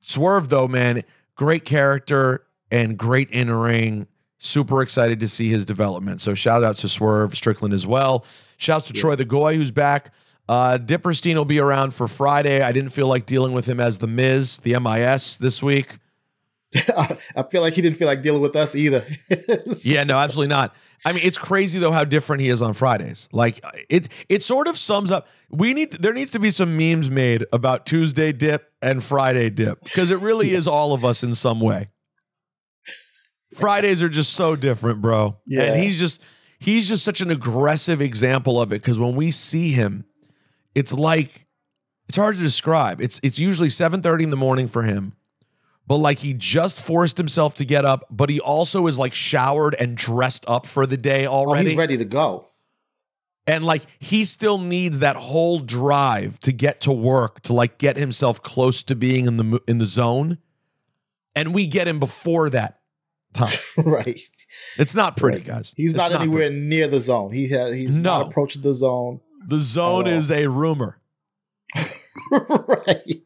Swerve, 0.00 0.48
though, 0.48 0.68
man, 0.68 1.04
great 1.34 1.64
character 1.64 2.46
and 2.70 2.98
great 2.98 3.30
in 3.30 3.50
ring. 3.50 4.06
Super 4.38 4.82
excited 4.82 5.20
to 5.20 5.28
see 5.28 5.48
his 5.48 5.66
development. 5.66 6.20
So 6.20 6.34
shout 6.34 6.62
out 6.62 6.76
to 6.78 6.88
Swerve 6.88 7.36
Strickland 7.36 7.74
as 7.74 7.86
well. 7.86 8.24
Shouts 8.56 8.86
to 8.88 8.92
Troy 8.92 9.16
the 9.16 9.24
Goy, 9.24 9.56
who's 9.56 9.70
back. 9.70 10.12
Uh, 10.48 10.78
Dipperstein 10.78 11.34
will 11.34 11.44
be 11.44 11.58
around 11.58 11.92
for 11.92 12.08
Friday. 12.08 12.62
I 12.62 12.72
didn't 12.72 12.90
feel 12.90 13.06
like 13.06 13.26
dealing 13.26 13.52
with 13.52 13.68
him 13.68 13.80
as 13.80 13.98
the 13.98 14.06
Miz, 14.06 14.58
the 14.58 14.78
MIS 14.78 15.36
this 15.36 15.62
week. 15.62 15.98
I 17.36 17.42
feel 17.50 17.62
like 17.62 17.74
he 17.74 17.82
didn't 17.82 17.96
feel 17.98 18.08
like 18.08 18.22
dealing 18.22 18.42
with 18.42 18.56
us 18.56 18.74
either. 18.74 19.04
Yeah, 19.82 20.04
no, 20.04 20.18
absolutely 20.18 20.54
not. 20.54 20.74
I 21.04 21.12
mean, 21.12 21.22
it's 21.24 21.38
crazy 21.38 21.78
though 21.78 21.92
how 21.92 22.04
different 22.04 22.42
he 22.42 22.48
is 22.48 22.60
on 22.60 22.72
Fridays. 22.72 23.28
Like 23.32 23.60
it, 23.88 24.08
it 24.28 24.42
sort 24.42 24.66
of 24.66 24.76
sums 24.76 25.12
up. 25.12 25.28
We 25.50 25.72
need 25.72 25.92
there 25.92 26.12
needs 26.12 26.32
to 26.32 26.38
be 26.38 26.50
some 26.50 26.76
memes 26.76 27.08
made 27.08 27.44
about 27.52 27.86
Tuesday 27.86 28.32
dip 28.32 28.72
and 28.82 29.02
Friday 29.02 29.50
dip 29.50 29.82
because 29.84 30.10
it 30.10 30.18
really 30.20 30.50
is 30.52 30.66
all 30.66 30.92
of 30.94 31.04
us 31.04 31.22
in 31.22 31.34
some 31.34 31.60
way. 31.60 31.88
Fridays 33.54 34.02
are 34.02 34.08
just 34.08 34.34
so 34.34 34.56
different, 34.56 35.00
bro. 35.00 35.36
Yeah. 35.46 35.62
And 35.62 35.82
he's 35.82 35.98
just 35.98 36.22
he's 36.58 36.88
just 36.88 37.04
such 37.04 37.20
an 37.20 37.30
aggressive 37.30 38.00
example 38.00 38.60
of 38.60 38.72
it 38.72 38.82
because 38.82 38.98
when 38.98 39.14
we 39.14 39.30
see 39.30 39.72
him, 39.72 40.04
it's 40.74 40.92
like 40.92 41.46
it's 42.08 42.16
hard 42.16 42.36
to 42.36 42.42
describe. 42.42 43.00
It's 43.00 43.20
it's 43.22 43.38
usually 43.38 43.68
7:30 43.68 44.24
in 44.24 44.30
the 44.30 44.36
morning 44.36 44.68
for 44.68 44.82
him. 44.82 45.14
But 45.86 45.96
like 45.96 46.18
he 46.18 46.34
just 46.34 46.82
forced 46.82 47.16
himself 47.16 47.54
to 47.56 47.64
get 47.64 47.86
up, 47.86 48.04
but 48.10 48.28
he 48.28 48.40
also 48.40 48.86
is 48.86 48.98
like 48.98 49.14
showered 49.14 49.74
and 49.74 49.96
dressed 49.96 50.44
up 50.46 50.66
for 50.66 50.86
the 50.86 50.98
day 50.98 51.26
oh, 51.26 51.32
already. 51.32 51.70
he's 51.70 51.78
ready 51.78 51.96
to 51.96 52.04
go. 52.04 52.46
And 53.46 53.64
like 53.64 53.82
he 53.98 54.24
still 54.24 54.58
needs 54.58 54.98
that 54.98 55.16
whole 55.16 55.60
drive 55.60 56.38
to 56.40 56.52
get 56.52 56.82
to 56.82 56.92
work 56.92 57.40
to 57.42 57.54
like 57.54 57.78
get 57.78 57.96
himself 57.96 58.42
close 58.42 58.82
to 58.82 58.94
being 58.94 59.26
in 59.26 59.38
the 59.38 59.62
in 59.66 59.78
the 59.78 59.86
zone. 59.86 60.36
And 61.34 61.54
we 61.54 61.66
get 61.66 61.88
him 61.88 61.98
before 61.98 62.50
that 62.50 62.77
time. 63.34 63.52
right. 63.76 64.20
It's 64.78 64.94
not 64.94 65.16
pretty, 65.16 65.38
Right. 65.38 65.46
guys. 65.46 65.74
He's 65.76 65.90
It's 65.94 65.96
not, 65.98 66.12
anywhere 66.12 66.48
pretty. 66.48 66.60
near 66.60 66.88
the 66.88 67.00
zone. 67.00 67.32
He 67.32 67.48
has 67.50 67.72
he's 67.74 67.96
No. 67.98 68.18
not 68.20 68.28
approaching 68.30 68.62
the 68.62 68.74
zone. 68.74 69.20
The 69.46 69.58
zone 69.58 70.06
is 70.06 70.30
a 70.30 70.46
rumor. 70.48 70.98
right. 72.30 73.22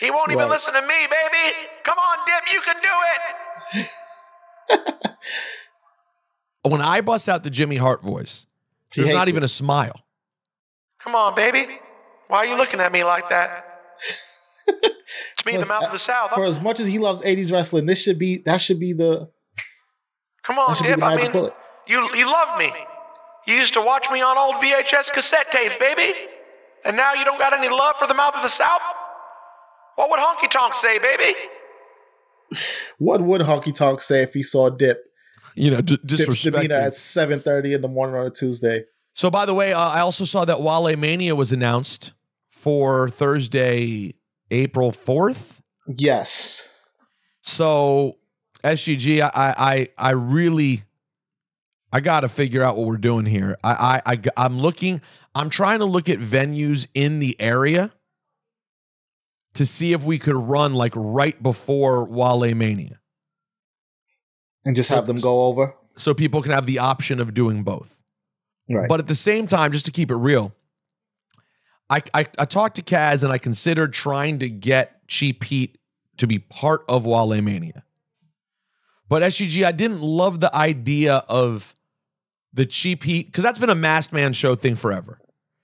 He 0.00 0.10
won't 0.10 0.30
even 0.30 0.44
Right. 0.44 0.50
listen 0.50 0.72
to 0.74 0.82
me, 0.82 0.88
baby. 0.88 1.56
Come 1.82 1.98
on, 1.98 2.18
Dip, 2.26 2.52
you 2.54 2.60
can 2.60 2.76
do 2.82 3.82
it. 4.70 5.10
when 6.62 6.80
I 6.80 7.00
bust 7.00 7.28
out 7.28 7.42
the 7.44 7.50
Jimmy 7.50 7.76
Hart 7.76 8.02
voice, 8.02 8.46
He 8.94 9.02
there's 9.02 9.12
not 9.12 9.20
hates 9.20 9.30
even 9.30 9.42
it. 9.42 9.46
a 9.46 9.48
smile. 9.48 10.00
Come 11.02 11.14
on, 11.14 11.34
baby. 11.34 11.66
Why 12.28 12.38
are 12.38 12.46
you 12.46 12.56
looking 12.56 12.80
at 12.80 12.92
me 12.92 13.04
like 13.04 13.28
that? 13.28 13.64
It's 15.44 15.46
me, 15.46 15.52
For 15.52 15.58
the 15.58 15.62
as- 15.62 15.68
mouth 15.68 15.84
of 15.84 15.92
the 15.92 15.98
South. 15.98 16.30
For 16.32 16.44
as 16.44 16.60
much 16.60 16.80
as 16.80 16.86
he 16.86 16.98
loves 16.98 17.22
80s 17.22 17.52
wrestling, 17.52 17.86
this 17.86 18.00
should 18.02 18.18
be 18.18 18.38
that 18.46 18.58
should 18.58 18.80
be 18.80 18.92
the 18.92 19.30
Come 20.42 20.58
on, 20.58 20.74
Dip. 20.82 21.02
I 21.02 21.16
mean, 21.16 21.32
bullet. 21.32 21.54
you 21.86 22.08
you 22.14 22.26
love 22.30 22.58
me. 22.58 22.72
You 23.46 23.54
used 23.54 23.74
to 23.74 23.80
watch 23.82 24.10
me 24.10 24.22
on 24.22 24.38
old 24.38 24.54
VHS 24.56 25.12
cassette 25.12 25.50
tapes, 25.52 25.76
baby. 25.76 26.14
And 26.84 26.96
now 26.96 27.12
you 27.14 27.24
don't 27.24 27.38
got 27.38 27.52
any 27.54 27.68
love 27.68 27.96
for 27.98 28.06
the 28.06 28.14
mouth 28.14 28.34
of 28.34 28.42
the 28.42 28.48
South? 28.48 28.80
What 29.96 30.10
would 30.10 30.18
Honky 30.20 30.50
Tonk 30.50 30.74
say, 30.74 30.98
baby? 30.98 31.34
What 32.98 33.20
would 33.22 33.40
Honky 33.42 33.74
Tonk 33.74 34.00
say 34.00 34.22
if 34.22 34.34
he 34.34 34.42
saw 34.42 34.68
Dip 34.70 35.02
You 35.54 35.70
know, 35.70 35.80
d- 35.80 35.98
Dip's 36.04 36.42
demeanor 36.42 36.74
at 36.74 36.92
7:30 36.94 37.74
in 37.74 37.80
the 37.80 37.88
morning 37.88 38.16
on 38.16 38.26
a 38.26 38.30
Tuesday? 38.30 38.84
So, 39.14 39.30
by 39.30 39.46
the 39.46 39.54
way, 39.54 39.72
uh, 39.72 39.78
I 39.80 40.00
also 40.00 40.24
saw 40.24 40.44
that 40.44 40.60
Wale 40.60 40.96
Mania 40.96 41.34
was 41.34 41.52
announced 41.52 42.12
for 42.50 43.08
Thursday, 43.08 44.14
April 44.54 44.92
4th. 44.92 45.58
Yes. 45.86 46.68
So, 47.42 48.18
SGG, 48.62 49.20
I, 49.20 49.28
I, 49.34 49.88
I 49.98 50.10
really, 50.12 50.84
I 51.92 52.00
got 52.00 52.20
to 52.20 52.28
figure 52.28 52.62
out 52.62 52.76
what 52.76 52.86
we're 52.86 52.96
doing 52.96 53.26
here. 53.26 53.58
I, 53.62 54.00
I, 54.06 54.12
I, 54.12 54.20
I'm 54.36 54.58
looking, 54.58 55.02
I'm 55.34 55.50
trying 55.50 55.80
to 55.80 55.84
look 55.84 56.08
at 56.08 56.18
venues 56.18 56.86
in 56.94 57.18
the 57.18 57.38
area 57.40 57.92
to 59.54 59.66
see 59.66 59.92
if 59.92 60.04
we 60.04 60.18
could 60.18 60.36
run 60.36 60.74
like 60.74 60.92
right 60.96 61.40
before 61.42 62.04
Wale 62.04 62.54
Mania. 62.54 63.00
And 64.64 64.74
just 64.74 64.88
have 64.88 65.06
them 65.06 65.18
go 65.18 65.44
over. 65.44 65.74
So 65.96 66.14
people 66.14 66.42
can 66.42 66.52
have 66.52 66.66
the 66.66 66.78
option 66.78 67.20
of 67.20 67.34
doing 67.34 67.62
both. 67.62 67.96
Right. 68.68 68.88
But 68.88 68.98
at 69.00 69.06
the 69.06 69.14
same 69.14 69.46
time, 69.46 69.72
just 69.72 69.84
to 69.84 69.92
keep 69.92 70.10
it 70.10 70.16
real, 70.16 70.54
I, 71.94 72.02
I 72.12 72.26
I 72.38 72.44
talked 72.44 72.76
to 72.76 72.82
Kaz 72.82 73.22
and 73.22 73.32
I 73.32 73.38
considered 73.38 73.92
trying 73.92 74.40
to 74.40 74.50
get 74.50 75.06
Cheap 75.06 75.44
Heat 75.44 75.78
to 76.16 76.26
be 76.26 76.40
part 76.40 76.84
of 76.88 77.06
Wale 77.06 77.40
Mania. 77.40 77.84
But 79.08 79.22
SGG, 79.22 79.64
I 79.64 79.72
didn't 79.72 80.00
love 80.00 80.40
the 80.40 80.54
idea 80.54 81.24
of 81.28 81.74
the 82.52 82.66
Cheap 82.66 83.04
Heat 83.04 83.26
because 83.26 83.44
that's 83.44 83.58
been 83.58 83.70
a 83.70 83.76
masked 83.76 84.12
man 84.12 84.32
show 84.32 84.56
thing 84.56 84.74
forever, 84.74 85.20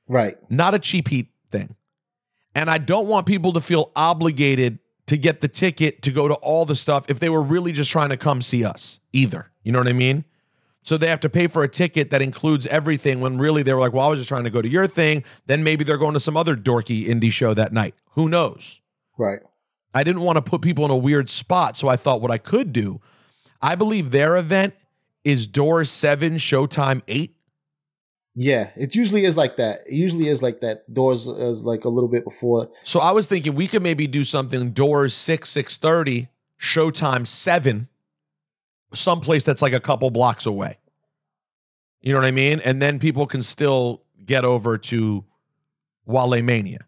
right. 0.07 0.39
not 0.51 0.75
a 0.75 0.79
Cheap 0.79 1.09
Heat 1.09 1.29
thing. 1.51 1.75
And 2.55 2.71
I 2.71 2.79
don't 2.79 3.09
want 3.09 3.27
people 3.27 3.53
to 3.55 3.61
feel 3.61 3.91
obligated 3.97 4.79
to 5.07 5.17
get 5.17 5.41
the 5.41 5.49
ticket 5.49 6.03
to 6.03 6.13
go 6.13 6.29
to 6.29 6.35
all 6.35 6.65
the 6.65 6.77
stuff 6.77 7.07
if 7.09 7.19
they 7.19 7.29
were 7.29 7.43
really 7.43 7.73
just 7.73 7.91
trying 7.91 8.11
to 8.11 8.17
come 8.17 8.43
see 8.43 8.65
us 8.65 9.01
either. 9.13 9.51
You 9.65 9.73
know 9.73 9.79
what 9.79 9.89
I 9.89 9.93
mean? 9.93 10.25
So 10.83 10.97
they 10.97 11.09
have 11.09 11.21
to 11.21 11.29
pay 11.29 11.47
for 11.47 11.63
a 11.63 11.69
ticket 11.69 12.11
that 12.11 12.23
includes 12.23 12.67
everything 12.69 13.21
when 13.21 13.39
really 13.39 13.63
they 13.63 13.73
were 13.75 13.81
like, 13.81 13.93
well, 13.93 14.07
I 14.07 14.09
was 14.09 14.19
just 14.19 14.29
trying 14.29 14.45
to 14.45 14.51
go 14.51 14.63
to 14.63 14.69
your 14.69 14.87
thing. 14.87 15.25
Then 15.47 15.63
maybe 15.63 15.85
they're 15.85 15.99
going 15.99 16.15
to 16.15 16.21
some 16.21 16.37
other 16.37 16.57
dorky 16.57 17.07
indie 17.07 17.31
show 17.31 17.53
that 17.55 17.73
night. 17.73 17.95
Who 18.13 18.29
knows? 18.29 18.81
Right. 19.19 19.41
I 19.93 20.05
didn't 20.05 20.23
want 20.23 20.37
to 20.37 20.43
put 20.43 20.63
people 20.63 20.85
in 20.85 20.91
a 20.91 20.97
weird 20.97 21.29
spot. 21.29 21.77
So 21.77 21.89
I 21.89 21.97
thought 21.97 22.23
what 22.23 22.31
I 22.31 22.39
could 22.39 22.73
do, 22.73 23.01
I 23.61 23.75
believe 23.75 24.11
their 24.11 24.37
event 24.37 24.75
is 25.23 25.47
door 25.47 25.85
seven, 25.85 26.37
showtime 26.37 27.03
eight. 27.09 27.37
Yeah. 28.35 28.71
It 28.75 28.95
usually 28.95 29.27
is 29.27 29.37
like 29.37 29.57
that. 29.59 29.81
It 29.87 29.95
usually 29.95 30.29
is 30.29 30.43
like 30.43 30.61
that. 30.61 30.93
Doors 30.95 31.27
is 31.27 31.63
like 31.63 31.85
a 31.85 31.91
little 31.91 32.09
bit 32.09 32.25
before. 32.25 32.71
So 32.85 33.01
I 33.01 33.11
was 33.11 33.27
thinking 33.27 33.55
we 33.55 33.67
could 33.67 33.83
maybe 33.83 34.07
do 34.07 34.25
something 34.25 34.71
doors 34.71 35.13
six, 35.13 35.51
six 35.51 35.77
thirty, 35.77 36.29
showtime 36.59 37.27
seven, 37.27 37.89
someplace 38.93 39.45
that's 39.45 39.63
like 39.63 39.73
a 39.73 39.81
couple 39.81 40.11
blocks 40.11 40.47
away. 40.47 40.79
You 42.01 42.13
know 42.13 42.19
what 42.19 42.27
I 42.27 42.31
mean? 42.33 42.61
And 42.65 42.81
then 42.81 42.99
people 42.99 43.27
can 43.27 43.43
still 43.43 44.03
get 44.25 44.45
over 44.45 44.79
to 44.79 45.25
Wale 46.07 46.43
Mania. 46.43 46.87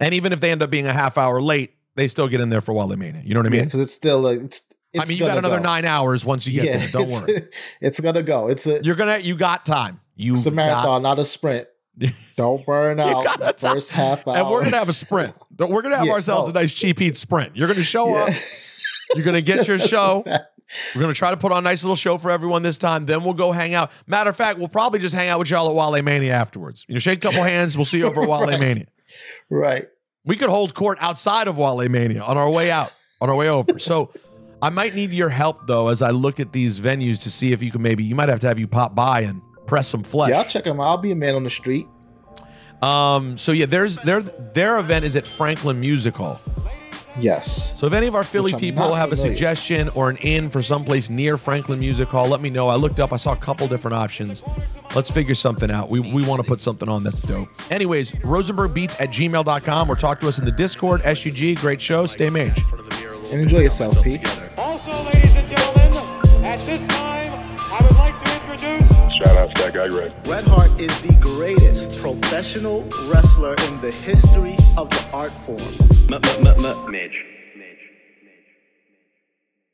And 0.00 0.14
even 0.14 0.32
if 0.32 0.40
they 0.40 0.50
end 0.50 0.62
up 0.62 0.70
being 0.70 0.86
a 0.86 0.92
half 0.92 1.18
hour 1.18 1.40
late, 1.40 1.74
they 1.96 2.08
still 2.08 2.28
get 2.28 2.40
in 2.40 2.48
there 2.50 2.60
for 2.60 2.72
Wale 2.72 2.96
Mania. 2.96 3.22
You 3.24 3.34
know 3.34 3.40
what 3.40 3.46
I 3.46 3.50
mean? 3.50 3.64
because 3.64 3.80
it's 3.80 3.92
still 3.92 4.20
like 4.20 4.38
it's. 4.40 4.62
it's 4.92 5.04
I 5.04 5.08
mean, 5.08 5.18
you 5.18 5.26
got 5.26 5.38
another 5.38 5.56
go. 5.56 5.62
nine 5.64 5.84
hours 5.84 6.24
once 6.24 6.46
you 6.46 6.52
get 6.54 6.64
yeah, 6.64 6.76
there. 6.78 6.88
Don't 6.88 7.02
it's, 7.02 7.20
worry. 7.20 7.48
It's 7.80 8.00
gonna 8.00 8.22
go. 8.22 8.48
It's 8.48 8.66
a 8.66 8.82
You're 8.82 8.94
gonna 8.94 9.18
you 9.18 9.36
got 9.36 9.66
time. 9.66 10.00
You 10.16 10.32
it's 10.34 10.46
a 10.46 10.50
marathon, 10.50 11.02
not 11.02 11.18
a 11.18 11.24
sprint. 11.24 11.68
Don't 12.36 12.64
burn 12.64 13.00
out 13.00 13.24
got 13.24 13.56
the 13.58 13.68
first 13.68 13.90
half 13.92 14.26
hour. 14.26 14.36
and 14.36 14.48
we're 14.48 14.62
gonna 14.64 14.78
have 14.78 14.88
a 14.88 14.92
sprint. 14.92 15.34
We're 15.58 15.82
gonna 15.82 15.96
have 15.96 16.06
Yeah, 16.06 16.12
ourselves 16.12 16.46
no. 16.46 16.52
a 16.52 16.54
nice 16.62 16.72
cheap 16.72 17.00
heat 17.00 17.16
sprint. 17.16 17.56
You're 17.56 17.66
gonna 17.66 17.82
show 17.82 18.08
Yeah. 18.14 18.22
up. 18.22 18.34
You're 19.16 19.24
gonna 19.24 19.40
get 19.40 19.66
your 19.66 19.80
show. 19.80 20.22
We're 20.94 21.00
gonna 21.02 21.14
try 21.14 21.30
to 21.30 21.36
put 21.36 21.52
on 21.52 21.58
a 21.58 21.62
nice 21.62 21.82
little 21.82 21.96
show 21.96 22.18
for 22.18 22.30
everyone 22.30 22.62
this 22.62 22.78
time. 22.78 23.06
Then 23.06 23.24
we'll 23.24 23.34
go 23.34 23.52
hang 23.52 23.74
out. 23.74 23.90
Matter 24.06 24.30
of 24.30 24.36
fact, 24.36 24.58
we'll 24.58 24.68
probably 24.68 24.98
just 25.00 25.14
hang 25.14 25.28
out 25.28 25.38
with 25.38 25.50
y'all 25.50 25.68
at 25.68 25.74
Wale 25.74 26.02
Mania 26.02 26.34
afterwards. 26.34 26.84
You 26.88 26.94
know, 26.94 26.98
shake 26.98 27.18
a 27.18 27.22
couple 27.28 27.42
hands. 27.44 27.76
We'll 27.76 27.84
see 27.86 27.98
you 27.98 28.06
over 28.06 28.22
at 28.22 28.28
Wale 28.28 28.40
Right. 28.46 28.60
Mania. 28.60 28.86
Right. 29.48 29.88
We 30.24 30.36
could 30.36 30.50
hold 30.50 30.74
court 30.74 30.98
outside 31.00 31.48
of 31.48 31.56
Wale 31.56 31.88
Mania 31.88 32.22
on 32.22 32.36
our 32.36 32.50
way 32.50 32.70
out, 32.70 32.92
on 33.20 33.30
our 33.30 33.36
way 33.36 33.48
over. 33.48 33.78
So 33.78 34.12
I 34.60 34.68
might 34.70 34.94
need 34.94 35.12
your 35.14 35.30
help 35.30 35.66
though 35.66 35.88
as 35.88 36.02
I 36.02 36.10
look 36.10 36.38
at 36.40 36.52
these 36.52 36.80
venues 36.80 37.22
to 37.22 37.30
see 37.30 37.52
if 37.52 37.62
you 37.62 37.70
can 37.70 37.80
maybe 37.80 38.04
you 38.04 38.14
might 38.14 38.28
have 38.28 38.40
to 38.40 38.48
have 38.48 38.58
you 38.58 38.66
pop 38.68 38.94
by 38.94 39.22
and 39.22 39.40
press 39.66 39.88
some 39.88 40.02
flesh. 40.02 40.30
Yeah, 40.30 40.38
I'll 40.40 40.44
check 40.44 40.64
them 40.64 40.80
out. 40.80 40.84
I'll 40.88 40.98
be 40.98 41.12
a 41.12 41.16
man 41.16 41.34
on 41.34 41.44
the 41.44 41.50
street. 41.50 41.86
Um. 42.82 43.36
So 43.36 43.52
yeah, 43.52 43.66
there's 43.66 43.96
their 44.00 44.20
their 44.20 44.78
event 44.78 45.04
is 45.04 45.16
at 45.16 45.26
Franklin 45.26 45.80
Music 45.80 46.14
Hall. 46.14 46.40
Yes. 47.20 47.78
So 47.78 47.86
if 47.86 47.92
any 47.92 48.06
of 48.06 48.14
our 48.14 48.24
Philly 48.24 48.52
Which 48.52 48.60
people 48.60 48.88
not 48.88 48.96
have 48.96 49.12
a 49.12 49.16
suggestion 49.16 49.88
or 49.90 50.10
an 50.10 50.16
in 50.18 50.50
for 50.50 50.62
someplace 50.62 51.10
near 51.10 51.36
Franklin 51.36 51.80
Music 51.80 52.08
Hall, 52.08 52.26
let 52.28 52.40
me 52.40 52.50
know. 52.50 52.68
I 52.68 52.76
looked 52.76 53.00
up, 53.00 53.12
I 53.12 53.16
saw 53.16 53.32
a 53.32 53.36
couple 53.36 53.66
different 53.68 53.94
options. 53.96 54.42
Let's 54.94 55.10
figure 55.10 55.34
something 55.34 55.70
out. 55.70 55.90
We, 55.90 56.00
we 56.00 56.24
want 56.24 56.40
to 56.40 56.46
put 56.46 56.60
something 56.60 56.88
on 56.88 57.02
that's 57.04 57.20
dope. 57.22 57.48
Anyways, 57.70 58.12
rosenbergbeats 58.12 59.00
at 59.00 59.10
gmail.com 59.10 59.90
or 59.90 59.96
talk 59.96 60.20
to 60.20 60.28
us 60.28 60.38
in 60.38 60.44
the 60.44 60.52
Discord. 60.52 61.02
SGG, 61.02 61.58
great 61.58 61.80
show. 61.80 62.06
Stay 62.06 62.30
mage. 62.30 62.58
And 63.30 63.42
enjoy 63.42 63.60
yourself, 63.60 64.02
Pete. 64.02 64.24
Also, 64.56 64.90
ladies 65.04 65.34
and 65.34 65.48
gentlemen, 65.48 66.44
at 66.44 66.58
this 66.60 66.86
time, 66.86 67.56
I 67.58 67.80
would 67.82 67.96
like 67.96 68.07
to 69.46 69.50
introduce 69.50 69.50
Shout 69.50 69.50
out 69.50 69.54
to 69.54 69.62
that 69.62 69.74
guy, 69.74 69.88
Greg. 69.88 70.12
Bret 70.24 70.44
Hart 70.44 70.80
is 70.80 71.02
the 71.02 71.14
greatest 71.20 71.98
professional 71.98 72.82
wrestler 73.08 73.54
in 73.68 73.80
the 73.80 73.90
history 73.90 74.56
of 74.76 74.90
the 74.90 75.08
art 75.12 75.30
form. 75.30 75.58
M- 76.12 76.14
m- 76.14 76.46
m- 76.46 76.64
m- 76.64 76.90
Midge. 76.90 77.12
Midge. 77.12 77.37